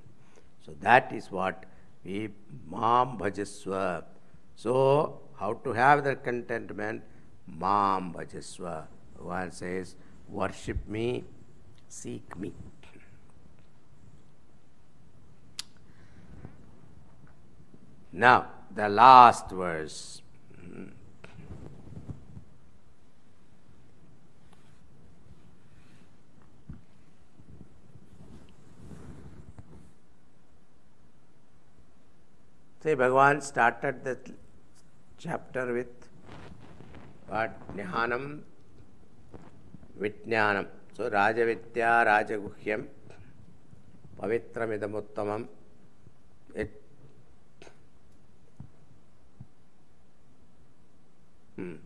So 0.64 0.72
that 0.80 1.12
is 1.12 1.30
what 1.30 1.64
we 2.04 2.30
Mam 2.70 3.18
Bhajaswa. 3.18 4.04
So, 4.56 5.20
how 5.42 5.54
to 5.64 5.72
have 5.72 6.04
that 6.04 6.22
contentment? 6.22 7.02
Maam 7.60 8.12
Bhajasva. 8.14 8.86
One 9.18 9.50
says, 9.50 9.96
Worship 10.28 10.86
me, 10.86 11.24
seek 11.88 12.36
me. 12.38 12.52
Now, 18.12 18.50
the 18.72 18.88
last 18.88 19.50
verse. 19.50 20.22
See, 32.82 32.94
Bhagavan 33.02 33.42
started 33.42 34.04
the 34.04 34.18
chapter 35.22 35.72
with 35.72 35.86
what? 37.28 37.52
Jnanam, 37.76 38.40
Vijnanam. 40.00 40.66
So, 40.96 41.08
Rajavidya, 41.08 41.90
Rajaguhyam, 42.08 42.86
Pavitramidamuttamam. 44.20 45.46
It 46.54 46.82
hmm. 51.56 51.76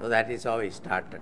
So 0.00 0.08
that 0.08 0.30
is 0.30 0.44
how 0.44 0.60
he 0.60 0.70
started. 0.70 1.20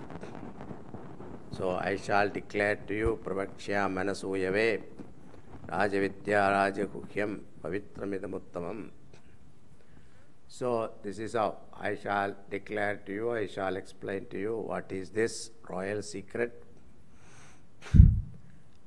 So 1.53 1.71
I 1.71 1.97
shall 1.97 2.29
declare 2.29 2.77
to 2.87 2.95
you, 2.95 3.19
Pravakshya 3.25 3.89
Manasuyave, 3.97 4.83
Rajavidya 5.69 6.43
Rajaguhyam 6.57 7.41
Pavitramidamuttamam. 7.63 8.91
So 10.49 10.93
this 11.03 11.19
is 11.19 11.35
how 11.35 11.59
I 11.79 11.95
shall 11.95 12.35
declare 12.51 12.97
to 13.07 13.13
you, 13.13 13.33
I 13.33 13.47
shall 13.47 13.77
explain 13.77 14.27
to 14.31 14.39
you 14.39 14.57
what 14.57 14.91
is 14.91 15.11
this 15.11 15.51
royal 15.69 16.01
secret, 16.03 16.65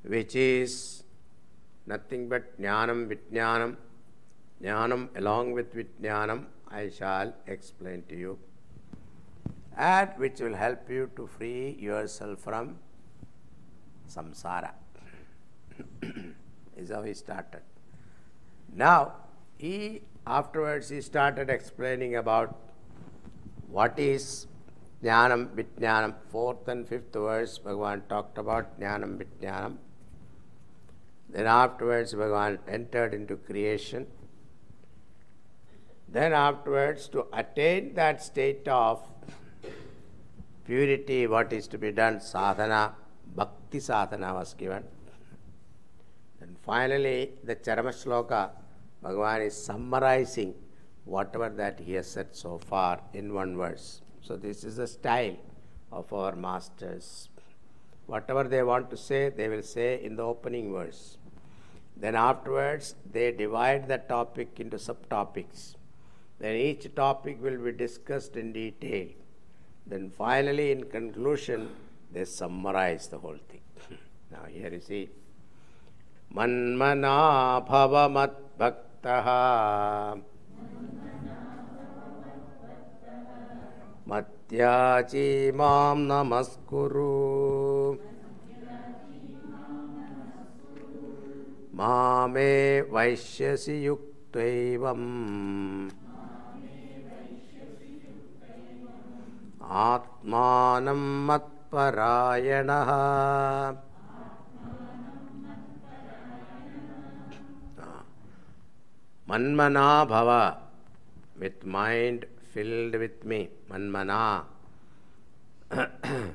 which 0.04 0.36
is 0.36 1.04
nothing 1.86 2.28
but 2.28 2.60
Jnanam 2.60 3.08
Vijnanam. 3.10 3.78
Jnanam 4.62 5.16
along 5.16 5.52
with 5.52 5.74
Vijnanam, 5.74 6.46
I 6.68 6.90
shall 6.90 7.34
explain 7.46 8.04
to 8.10 8.16
you 8.16 8.40
and 9.78 10.10
which 10.18 10.40
will 10.40 10.56
help 10.56 10.90
you 10.90 11.10
to 11.16 11.28
free 11.28 11.78
yourself 11.80 12.40
from 12.40 12.78
samsara. 14.10 14.72
is 16.78 16.90
how 16.90 17.04
he 17.04 17.14
started. 17.14 17.62
Now, 18.74 19.14
he 19.58 20.02
afterwards 20.26 20.90
he 20.90 21.02
started 21.02 21.50
explaining 21.50 22.16
about 22.16 22.56
what 23.68 23.98
is 23.98 24.48
Jnanam 25.04 25.48
Vijnanam. 25.56 26.14
Fourth 26.30 26.68
and 26.68 26.88
fifth 26.88 27.14
verse, 27.14 27.60
Bhagavan 27.60 28.08
talked 28.08 28.38
about 28.38 28.80
Jnanam 28.80 29.24
Vijnanam. 29.24 29.78
Then 31.30 31.48
afterwards, 31.48 32.14
Bhagavan 32.14 32.60
entered 32.68 33.14
into 33.14 33.36
creation. 33.38 34.08
Then 36.08 36.34
afterwards, 36.34 37.08
to 37.10 37.26
attain 37.32 37.94
that 37.96 38.22
state 38.22 38.68
of 38.68 39.02
purity, 40.66 41.26
what 41.26 41.54
is 41.54 41.68
to 41.70 41.78
be 41.78 41.92
done, 41.92 42.20
sadhana, 42.20 42.96
bhakti 43.34 43.80
sadhana 43.80 44.34
was 44.34 44.54
given. 44.54 44.84
And 46.42 46.58
finally, 46.60 47.32
the 47.44 47.56
Charama 47.56 47.94
Shloka, 47.94 48.50
Bhagavan 49.04 49.48
is 49.48 49.56
summarizing 49.56 50.54
whatever 51.06 51.50
that 51.50 51.80
he 51.80 51.94
has 51.94 52.10
said 52.10 52.28
so 52.32 52.58
far 52.58 53.02
in 53.14 53.34
one 53.34 53.58
verse. 53.58 54.02
So, 54.22 54.38
this 54.38 54.64
is 54.64 54.76
the 54.78 54.88
style 54.88 55.38
of 55.92 56.14
our 56.14 56.36
masters. 56.36 57.30
Whatever 58.06 58.44
they 58.44 58.62
want 58.62 58.90
to 58.92 58.98
say, 58.98 59.30
they 59.30 59.50
will 59.50 59.64
say 59.64 60.04
in 60.04 60.16
the 60.16 60.24
opening 60.24 60.72
verse. 60.72 61.18
Then 61.98 62.16
afterwards, 62.16 62.96
they 63.12 63.32
divide 63.32 63.88
the 63.88 63.98
topic 63.98 64.60
into 64.60 64.78
subtopics. 64.78 65.76
Then 66.40 66.56
each 66.56 66.94
topic 66.96 67.42
will 67.42 67.58
be 67.58 67.72
discussed 67.72 68.36
in 68.36 68.54
detail. 68.54 69.08
Then 69.86 70.10
finally, 70.10 70.72
in 70.72 70.86
conclusion, 70.86 71.70
they 72.12 72.26
summarize 72.26 73.08
the 73.08 73.18
whole 73.18 73.40
thing. 73.50 73.62
now, 74.32 74.46
here 74.48 74.72
you 74.72 74.80
see 74.80 75.10
Manmana 76.34 77.68
bhava 77.68 78.10
मत्याची 84.08 85.52
मां 85.52 85.98
नमस्कुरु। 85.98 87.96
मामे 91.74 92.82
वैश्यसि 92.82 93.88
युक्तैवम्। 93.88 95.90
आत्मानं 99.64 101.28
मत्परायणः 101.28 102.92
Manmana 109.32 110.06
bhava 110.12 110.58
with 111.40 111.66
mind 111.66 112.26
filled 112.54 112.96
with 113.04 113.24
me. 113.24 113.50
Manmana 113.70 114.44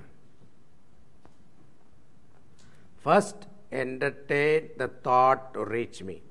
first 3.05 3.49
entertain 3.71 4.71
the 4.79 4.89
thought 4.89 5.53
to 5.53 5.65
reach 5.67 6.03
me. 6.03 6.23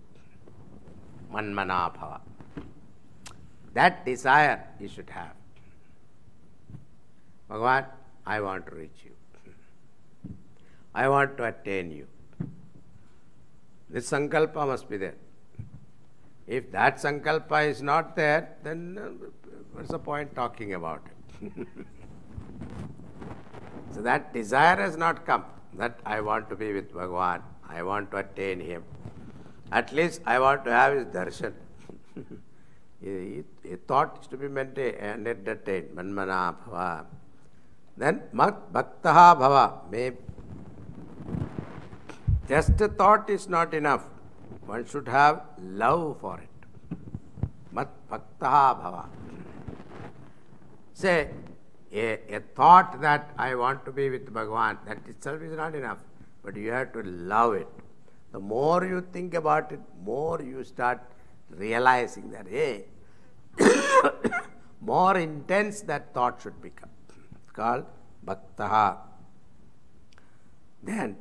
Manmana 1.32 1.80
bhava 1.97 2.22
That 3.76 4.03
desire 4.03 4.63
you 4.80 4.88
should 4.88 5.11
have. 5.11 5.36
Bhagavan, 7.51 7.86
I 8.26 8.41
want 8.41 8.66
to 8.70 8.76
reach 8.76 9.03
you. 9.05 9.11
I 10.95 11.09
want 11.09 11.38
to 11.38 11.43
attain 11.43 11.91
you. 11.91 12.07
This 13.88 14.09
sankalpa 14.09 14.66
must 14.66 14.89
be 14.89 14.97
there. 14.97 15.16
If 16.48 16.72
that 16.72 16.98
sankalpa 16.98 17.68
is 17.68 17.82
not 17.82 18.16
there, 18.16 18.56
then 18.64 19.00
uh, 19.02 19.28
what's 19.74 19.89
the 19.89 20.00
point 20.00 20.36
talking 20.36 20.74
about 20.74 21.02
it? 21.41 21.52
so 23.91 24.02
that 24.02 24.34
desire 24.34 24.76
has 24.76 24.96
not 24.96 25.26
come. 25.26 25.46
That 25.74 26.00
I 26.06 26.22
want 26.22 26.50
to 26.50 26.56
be 26.56 26.72
with 26.72 26.93
Bhagavan. 26.93 27.41
I 27.68 27.82
want 27.84 28.12
to 28.12 28.18
attain 28.18 28.60
him. 28.60 28.84
At 29.72 29.91
least 29.91 30.22
I 30.26 30.39
want 30.39 30.64
to 30.66 30.72
have 30.72 30.93
his 30.93 31.06
darshan. 31.06 31.54
he, 33.02 33.43
he 33.64 33.76
thought 33.88 34.20
is 34.22 34.28
to 34.28 34.38
be 34.38 34.48
maintained 34.48 34.98
and 34.98 35.28
entertained. 35.28 35.89
Manmana 35.96 36.56
bhava. 36.56 37.06
Then 37.98 38.22
bhaktaha 38.34 39.36
bhava. 39.41 39.89
May 39.91 40.12
just 42.48 42.80
a 42.80 42.88
thought 42.88 43.30
is 43.30 43.50
not 43.50 43.74
enough. 43.74 44.04
One 44.66 44.86
should 44.86 45.07
have 45.07 45.43
love 45.61 46.20
for 46.22 46.39
it. 46.39 46.99
Mat 47.72 47.89
bhaktaha 48.09 48.82
bhava. 48.82 49.05
Say, 50.93 51.30
a, 51.91 52.36
a 52.36 52.39
thought 52.55 53.01
that 53.01 53.32
I 53.38 53.55
want 53.55 53.86
to 53.86 53.91
be 53.91 54.09
with 54.09 54.34
Bhagavan, 54.34 54.78
that 54.86 55.07
itself 55.07 55.41
is 55.41 55.55
not 55.55 55.76
enough. 55.76 55.99
But 56.43 56.55
you 56.55 56.72
have 56.72 56.93
to 56.93 57.03
love 57.03 57.53
it. 57.53 57.68
The 58.32 58.39
more 58.39 58.86
you 58.86 59.05
think 59.13 59.34
about 59.34 59.72
it, 59.72 59.80
more 60.03 60.41
you 60.41 60.63
start 60.63 61.01
realizing 61.49 62.32
that, 62.32 62.47
hey, 62.47 62.86
more 64.82 65.18
intense 65.18 65.82
that 65.82 66.13
thought 66.13 66.41
should 66.41 66.61
become. 66.61 66.89
It's 67.09 67.51
called 67.51 67.86
bhaktaha. 68.26 68.97
Then, 70.84 71.18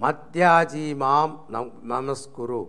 Madhyaji 0.00 0.94
mam 0.96 1.40
namaskuru. 1.50 2.68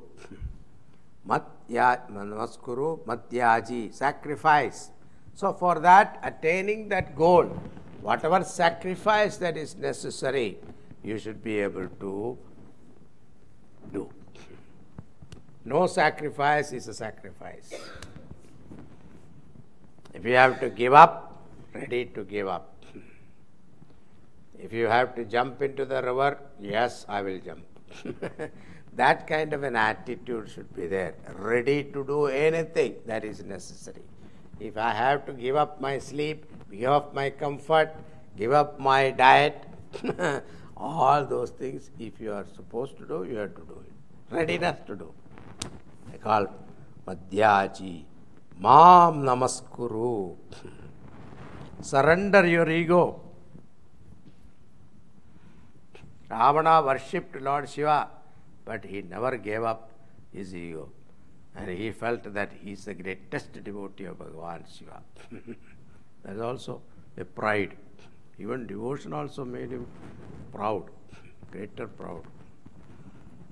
Madhya, 1.27 2.09
namaskuru, 2.09 3.05
madhyaji, 3.05 3.93
sacrifice. 3.93 4.91
So, 5.33 5.53
for 5.53 5.79
that, 5.79 6.19
attaining 6.23 6.87
that 6.89 7.15
goal, 7.15 7.45
whatever 8.01 8.43
sacrifice 8.43 9.37
that 9.37 9.57
is 9.57 9.75
necessary, 9.75 10.57
you 11.03 11.19
should 11.19 11.43
be 11.43 11.59
able 11.59 11.87
to 11.99 12.37
do. 13.91 14.09
No 15.65 15.85
sacrifice 15.85 16.71
is 16.71 16.87
a 16.87 16.93
sacrifice. 16.93 17.73
If 20.13 20.25
you 20.25 20.33
have 20.35 20.61
to 20.61 20.69
give 20.69 20.93
up, 20.93 21.43
ready 21.73 22.05
to 22.05 22.23
give 22.23 22.47
up. 22.47 22.73
If 24.59 24.73
you 24.73 24.87
have 24.87 25.15
to 25.15 25.25
jump 25.25 25.61
into 25.61 25.85
the 25.85 26.01
river, 26.01 26.39
yes, 26.59 27.05
I 27.07 27.21
will 27.21 27.39
jump. 27.39 27.63
that 28.95 29.27
kind 29.27 29.53
of 29.53 29.63
an 29.63 29.75
attitude 29.75 30.49
should 30.49 30.75
be 30.75 30.87
there, 30.87 31.15
ready 31.35 31.83
to 31.83 32.03
do 32.03 32.25
anything 32.25 32.95
that 33.05 33.23
is 33.23 33.43
necessary. 33.43 34.01
If 34.59 34.77
I 34.77 34.91
have 34.91 35.25
to 35.27 35.33
give 35.33 35.55
up 35.55 35.79
my 35.79 35.99
sleep, 35.99 36.45
give 36.71 36.89
up 36.89 37.13
my 37.13 37.29
comfort, 37.29 37.95
give 38.35 38.51
up 38.51 38.79
my 38.79 39.11
diet, 39.11 39.63
all 40.77 41.25
those 41.25 41.51
things, 41.51 41.91
if 41.99 42.19
you 42.19 42.33
are 42.33 42.45
supposed 42.55 42.97
to 42.97 43.05
do, 43.05 43.23
you 43.23 43.35
have 43.37 43.53
to 43.55 43.61
do 43.61 43.83
it. 43.85 44.35
Readiness 44.35 44.77
to 44.87 44.95
do. 44.95 45.13
I 46.11 46.17
call 46.17 46.47
Madhyaji. 47.05 48.03
Mam 48.59 49.23
Namaskuru. 49.23 50.35
Surrender 51.81 52.45
your 52.47 52.69
ego. 52.69 53.26
Ravana 56.29 56.81
worshipped 56.81 57.41
Lord 57.41 57.69
Shiva, 57.69 58.09
but 58.65 58.83
he 58.83 59.01
never 59.01 59.37
gave 59.37 59.63
up 59.63 59.91
his 60.33 60.53
ego. 60.55 60.89
And 61.55 61.69
he 61.69 61.91
felt 61.91 62.33
that 62.33 62.51
he 62.61 62.73
is 62.73 62.85
the 62.85 62.93
greatest 62.93 63.63
devotee 63.63 64.05
of 64.05 64.19
Bhagavan 64.19 64.63
Shiva. 64.77 65.01
that 66.23 66.35
is 66.35 66.41
also 66.41 66.81
a 67.17 67.25
pride. 67.25 67.75
Even 68.37 68.67
devotion 68.67 69.13
also 69.13 69.43
made 69.43 69.71
him 69.71 69.87
proud, 70.53 70.83
greater 71.51 71.87
proud. 71.87 72.23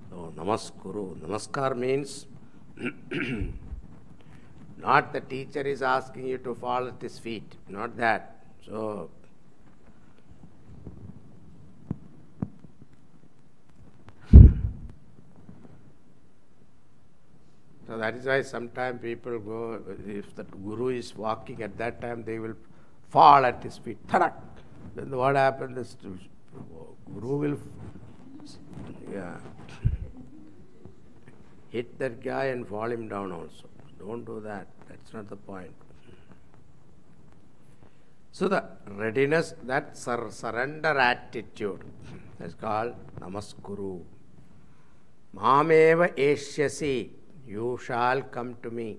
So, 0.10 0.34
Namaskuru. 0.38 1.16
Namaskar 1.18 1.76
means 1.76 2.28
not 4.78 5.12
the 5.14 5.22
teacher 5.22 5.62
is 5.62 5.82
asking 5.82 6.28
you 6.28 6.38
to 6.40 6.54
fall 6.54 6.88
at 6.88 7.02
his 7.02 7.18
feet, 7.18 7.56
not 7.68 7.98
that. 7.98 8.44
So, 8.66 9.10
So 17.88 17.98
that 17.98 18.16
is 18.16 18.26
why 18.26 18.42
sometimes 18.42 19.02
people 19.02 19.40
go, 19.40 19.80
if 20.08 20.36
the 20.36 20.44
guru 20.44 20.88
is 20.88 21.16
walking 21.16 21.62
at 21.62 21.78
that 21.78 22.02
time, 22.02 22.24
they 22.24 22.40
will 22.40 22.56
fall 23.10 23.46
at 23.46 23.64
his 23.64 23.78
feet. 23.78 23.98
Tharak. 24.08 24.34
Then 24.96 25.12
what 25.12 25.36
happens 25.36 25.78
is 25.78 25.98
guru 27.14 27.38
will 27.38 27.58
yeah, 29.14 29.38
hit 31.70 31.98
that 32.00 32.24
guy 32.24 32.46
and 32.46 32.68
fall 32.68 32.92
him 32.92 33.08
down 33.08 33.32
also. 33.32 33.70
Don't 34.00 34.26
do 34.26 34.40
that. 34.42 34.68
That's 34.88 35.14
not 35.14 35.30
the 35.30 35.36
point. 35.36 35.72
So 38.32 38.48
the 38.48 38.66
readiness, 38.88 39.54
that 39.64 39.96
sur- 39.96 40.30
surrender 40.32 40.98
attitude 40.98 41.84
is 42.42 42.54
called 42.54 42.96
namaskuru. 43.20 44.02
Mameva 45.36 46.14
eshyasi 46.16 47.10
you 47.48 47.80
shall 47.84 48.22
come 48.22 48.56
to 48.64 48.72
me. 48.72 48.98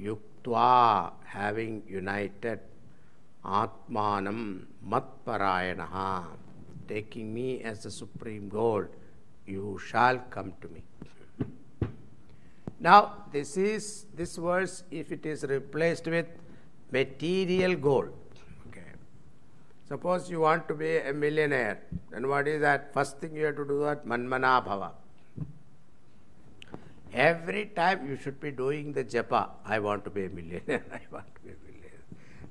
Yuktva, 0.00 1.12
having 1.24 1.82
united, 1.88 2.60
Atmanam 3.44 4.64
Matparayanaha, 4.88 6.24
taking 6.88 7.32
me 7.34 7.62
as 7.62 7.82
the 7.82 7.90
supreme 7.90 8.48
goal, 8.48 8.84
you 9.46 9.78
shall 9.84 10.18
come 10.30 10.52
to 10.60 10.68
me. 10.68 10.82
Now, 12.78 13.24
this 13.32 13.56
is 13.56 14.06
this 14.14 14.36
verse, 14.36 14.84
if 14.90 15.12
it 15.12 15.24
is 15.24 15.44
replaced 15.44 16.06
with 16.06 16.26
material 16.90 17.76
goal. 17.76 18.08
Suppose 19.92 20.30
you 20.30 20.40
want 20.40 20.68
to 20.68 20.74
be 20.74 20.96
a 20.96 21.12
millionaire, 21.12 21.82
then 22.10 22.26
what 22.26 22.48
is 22.48 22.62
that? 22.62 22.94
First 22.94 23.18
thing 23.18 23.36
you 23.36 23.44
have 23.44 23.56
to 23.56 23.64
do 23.66 23.80
that 23.80 24.06
manmana 24.06 24.64
bhava. 24.66 24.92
Every 27.13 27.65
time 27.75 28.07
you 28.07 28.17
should 28.17 28.39
be 28.39 28.51
doing 28.51 28.93
the 28.93 29.03
japa, 29.03 29.49
I 29.65 29.79
want 29.79 30.03
to 30.05 30.09
be 30.09 30.25
a 30.25 30.29
millionaire, 30.29 30.83
I 30.91 31.01
want 31.11 31.33
to 31.35 31.41
be 31.41 31.51
a 31.51 31.59
millionaire. 31.65 32.03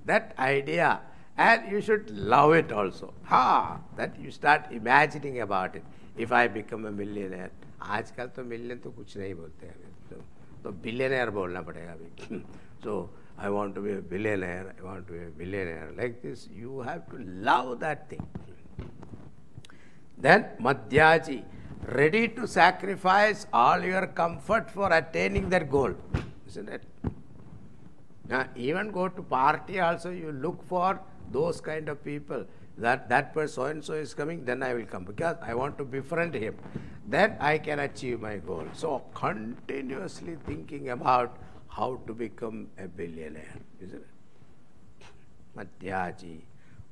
That 0.06 0.34
idea, 0.38 1.00
and 1.36 1.70
you 1.70 1.80
should 1.80 2.10
love 2.10 2.54
it 2.54 2.72
also. 2.72 3.12
Ha! 3.24 3.78
That 3.96 4.18
you 4.18 4.30
start 4.30 4.66
imagining 4.70 5.40
about 5.40 5.76
it. 5.76 5.84
If 6.16 6.32
I 6.32 6.48
become 6.48 6.86
a 6.86 6.90
millionaire, 6.90 7.50
आजकल 7.82 8.26
तो 8.36 8.44
million 8.44 8.78
तो 8.80 8.90
कुछ 8.90 9.16
नहीं 9.16 9.34
बोलते 9.34 9.66
हैं 9.66 9.76
तो, 10.10 10.16
तो 10.64 10.70
billionaire 10.82 11.30
बोलना 11.30 11.60
पड़ेगा 11.62 11.92
अभी 11.92 12.38
so 12.84 12.94
I 13.38 13.48
want 13.52 13.74
to 13.74 13.82
be 13.82 13.92
a 13.92 14.00
billionaire, 14.12 14.72
I 14.78 14.82
want 14.82 15.06
to 15.06 15.12
be 15.12 15.18
a 15.18 15.30
billionaire. 15.40 15.92
Like 15.98 16.22
this, 16.22 16.48
you 16.50 16.80
have 16.80 17.04
to 17.10 17.18
love 17.18 17.78
that 17.80 18.08
thing. 18.08 18.26
Ready 21.87 22.27
to 22.29 22.47
sacrifice 22.47 23.47
all 23.51 23.83
your 23.83 24.07
comfort 24.07 24.69
for 24.69 24.91
attaining 24.93 25.49
that 25.49 25.69
goal. 25.69 25.93
Isn't 26.47 26.69
it? 26.69 26.83
Now, 28.29 28.47
even 28.55 28.91
go 28.91 29.09
to 29.09 29.21
party 29.21 29.79
also, 29.79 30.11
you 30.11 30.31
look 30.31 30.63
for 30.63 31.01
those 31.31 31.59
kind 31.59 31.89
of 31.89 32.03
people. 32.03 32.45
That 32.77 33.09
that 33.09 33.33
person 33.33 33.53
so 33.53 33.63
and 33.65 33.83
so 33.83 33.93
is 33.93 34.13
coming, 34.13 34.45
then 34.45 34.63
I 34.63 34.73
will 34.73 34.85
come 34.85 35.03
because 35.03 35.35
I 35.41 35.53
want 35.53 35.77
to 35.79 35.83
befriend 35.83 36.33
him. 36.33 36.55
Then 37.07 37.35
I 37.39 37.57
can 37.57 37.79
achieve 37.79 38.21
my 38.21 38.37
goal. 38.37 38.65
So 38.73 39.03
continuously 39.13 40.37
thinking 40.45 40.89
about 40.89 41.35
how 41.67 41.99
to 42.07 42.13
become 42.13 42.67
a 42.77 42.87
billionaire, 42.87 43.59
isn't 43.81 44.01
it? 44.01 45.05
Madhyaji. 45.57 46.41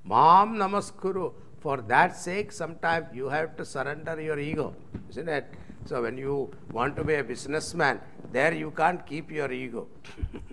Mam 0.04 0.58
namaskuru. 0.58 1.34
For 1.60 1.78
that 1.94 2.16
sake, 2.16 2.52
sometimes 2.52 3.08
you 3.14 3.30
have 3.30 3.58
to 3.58 3.66
surrender 3.66 4.20
your 4.22 4.40
ego, 4.40 4.76
isn't 5.10 5.28
it? 5.28 5.46
So 5.86 6.02
when 6.02 6.18
you 6.18 6.52
want 6.72 6.96
to 6.98 7.04
be 7.04 7.16
a 7.16 7.24
businessman, 7.24 8.00
there 8.32 8.54
you 8.54 8.72
can't 8.72 9.06
keep 9.06 9.32
your 9.32 9.52
ego. 9.52 9.88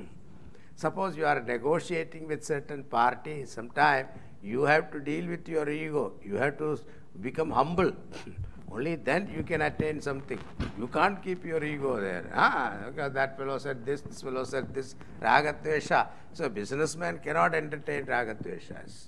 Suppose 0.77 1.17
you 1.17 1.25
are 1.27 1.41
negotiating 1.41 2.27
with 2.27 2.45
certain 2.45 2.83
party, 2.85 3.45
sometime 3.47 4.09
you 4.43 4.63
have 4.63 4.91
to 4.93 5.01
deal 5.01 5.27
with 5.27 5.49
your 5.49 5.69
ego. 5.69 6.15
You 6.23 6.37
have 6.37 6.59
to 6.59 6.79
become 7.21 7.51
humble. 7.51 7.93
Only 8.71 8.97
then 8.97 9.31
you 9.35 9.43
can 9.43 9.63
attain 9.63 10.01
something. 10.01 10.39
You 10.79 10.89
can't 10.89 11.23
keep 11.23 11.45
your 11.45 11.63
ego 11.63 12.01
there. 12.01 12.31
Ah, 12.35 12.77
because 12.89 13.13
that 13.13 13.39
fellow 13.39 13.59
said 13.59 13.87
this, 13.87 14.01
this 14.01 14.23
fellow 14.23 14.45
said 14.45 14.75
this, 14.75 14.97
ragatvesha. 15.23 16.09
So 16.33 16.49
businessman 16.49 17.21
cannot 17.21 17.55
entertain 17.55 18.07
ragatveshas. 18.07 19.07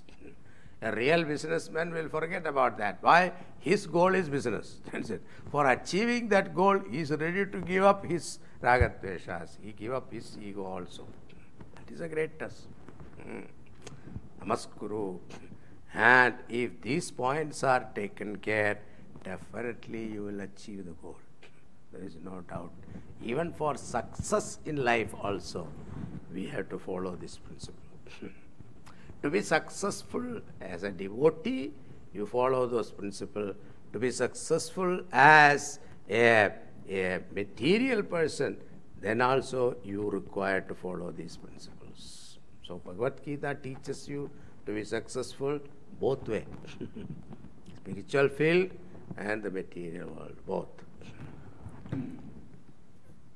A 0.81 0.93
real 0.93 1.23
businessman 1.25 1.91
will 1.91 2.07
forget 2.07 2.47
about 2.47 2.77
that. 2.77 2.99
Why? 3.01 3.33
His 3.59 3.85
goal 3.85 4.15
is 4.15 4.29
business. 4.29 4.77
That's 4.91 5.09
it. 5.09 5.21
For 5.51 5.69
achieving 5.69 6.29
that 6.29 6.55
goal, 6.55 6.79
he 6.89 6.99
is 6.99 7.11
ready 7.11 7.45
to 7.45 7.61
give 7.61 7.83
up 7.83 8.05
his 8.05 8.39
ragatveshas. 8.63 9.57
He 9.61 9.73
give 9.73 9.93
up 9.93 10.11
his 10.11 10.37
ego 10.41 10.65
also. 10.65 11.05
That 11.75 11.93
is 11.93 11.99
a 11.99 12.07
great 12.07 12.39
test. 12.39 12.67
Hmm. 13.21 13.41
Namaskuru. 14.41 15.19
And 15.93 16.35
if 16.47 16.81
these 16.81 17.11
points 17.11 17.63
are 17.63 17.89
taken 17.93 18.37
care, 18.37 18.79
definitely 19.23 20.05
you 20.05 20.23
will 20.23 20.39
achieve 20.39 20.85
the 20.85 20.91
goal. 20.91 21.17
There 21.91 22.03
is 22.03 22.15
no 22.23 22.41
doubt. 22.49 22.71
Even 23.21 23.51
for 23.51 23.75
success 23.75 24.59
in 24.65 24.83
life 24.85 25.13
also, 25.21 25.67
we 26.33 26.45
have 26.47 26.69
to 26.69 26.79
follow 26.79 27.17
this 27.17 27.37
principle. 27.37 27.83
To 29.21 29.29
be 29.29 29.41
successful 29.41 30.41
as 30.61 30.83
a 30.83 30.91
devotee, 30.91 31.71
you 32.13 32.25
follow 32.25 32.65
those 32.67 32.91
principles. 32.91 33.55
To 33.93 33.99
be 33.99 34.11
successful 34.11 35.01
as 35.11 35.79
a, 36.09 36.51
a 36.89 37.19
material 37.33 38.03
person, 38.03 38.57
then 39.01 39.21
also 39.21 39.77
you 39.83 40.09
require 40.09 40.61
to 40.61 40.75
follow 40.75 41.11
these 41.11 41.37
principles. 41.37 42.37
So 42.65 42.77
Bhagavad 42.77 43.23
Gita 43.23 43.55
teaches 43.61 44.07
you 44.07 44.29
to 44.65 44.73
be 44.73 44.83
successful 44.83 45.59
both 45.99 46.27
way. 46.27 46.45
Spiritual 47.77 48.29
field 48.29 48.71
and 49.17 49.43
the 49.43 49.49
material 49.49 50.09
world, 50.09 50.35
both. 50.45 50.67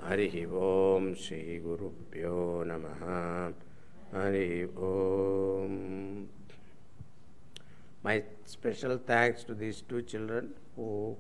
हरिः 0.07 0.35
ॐ 0.71 1.13
श्रीगुरुभ्यो 1.25 2.39
नमः 2.71 3.03
Hari 4.13 4.69
Om. 4.77 6.29
My 8.03 8.23
special 8.45 8.99
thanks 8.99 9.45
to 9.45 9.55
these 9.55 9.81
two 9.83 10.03
children 10.03 10.51
who 10.77 11.17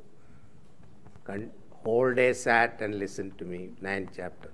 whole 1.84 2.14
day 2.14 2.32
sat 2.32 2.80
and 2.80 2.98
listened 2.98 3.38
to 3.38 3.44
me, 3.44 3.70
Ninth 3.80 4.10
chapter. 4.16 4.50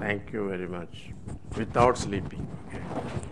Thank 0.00 0.32
you 0.32 0.48
very 0.48 0.68
much. 0.68 1.10
Without 1.56 1.98
sleeping. 1.98 2.46
Okay. 2.68 3.28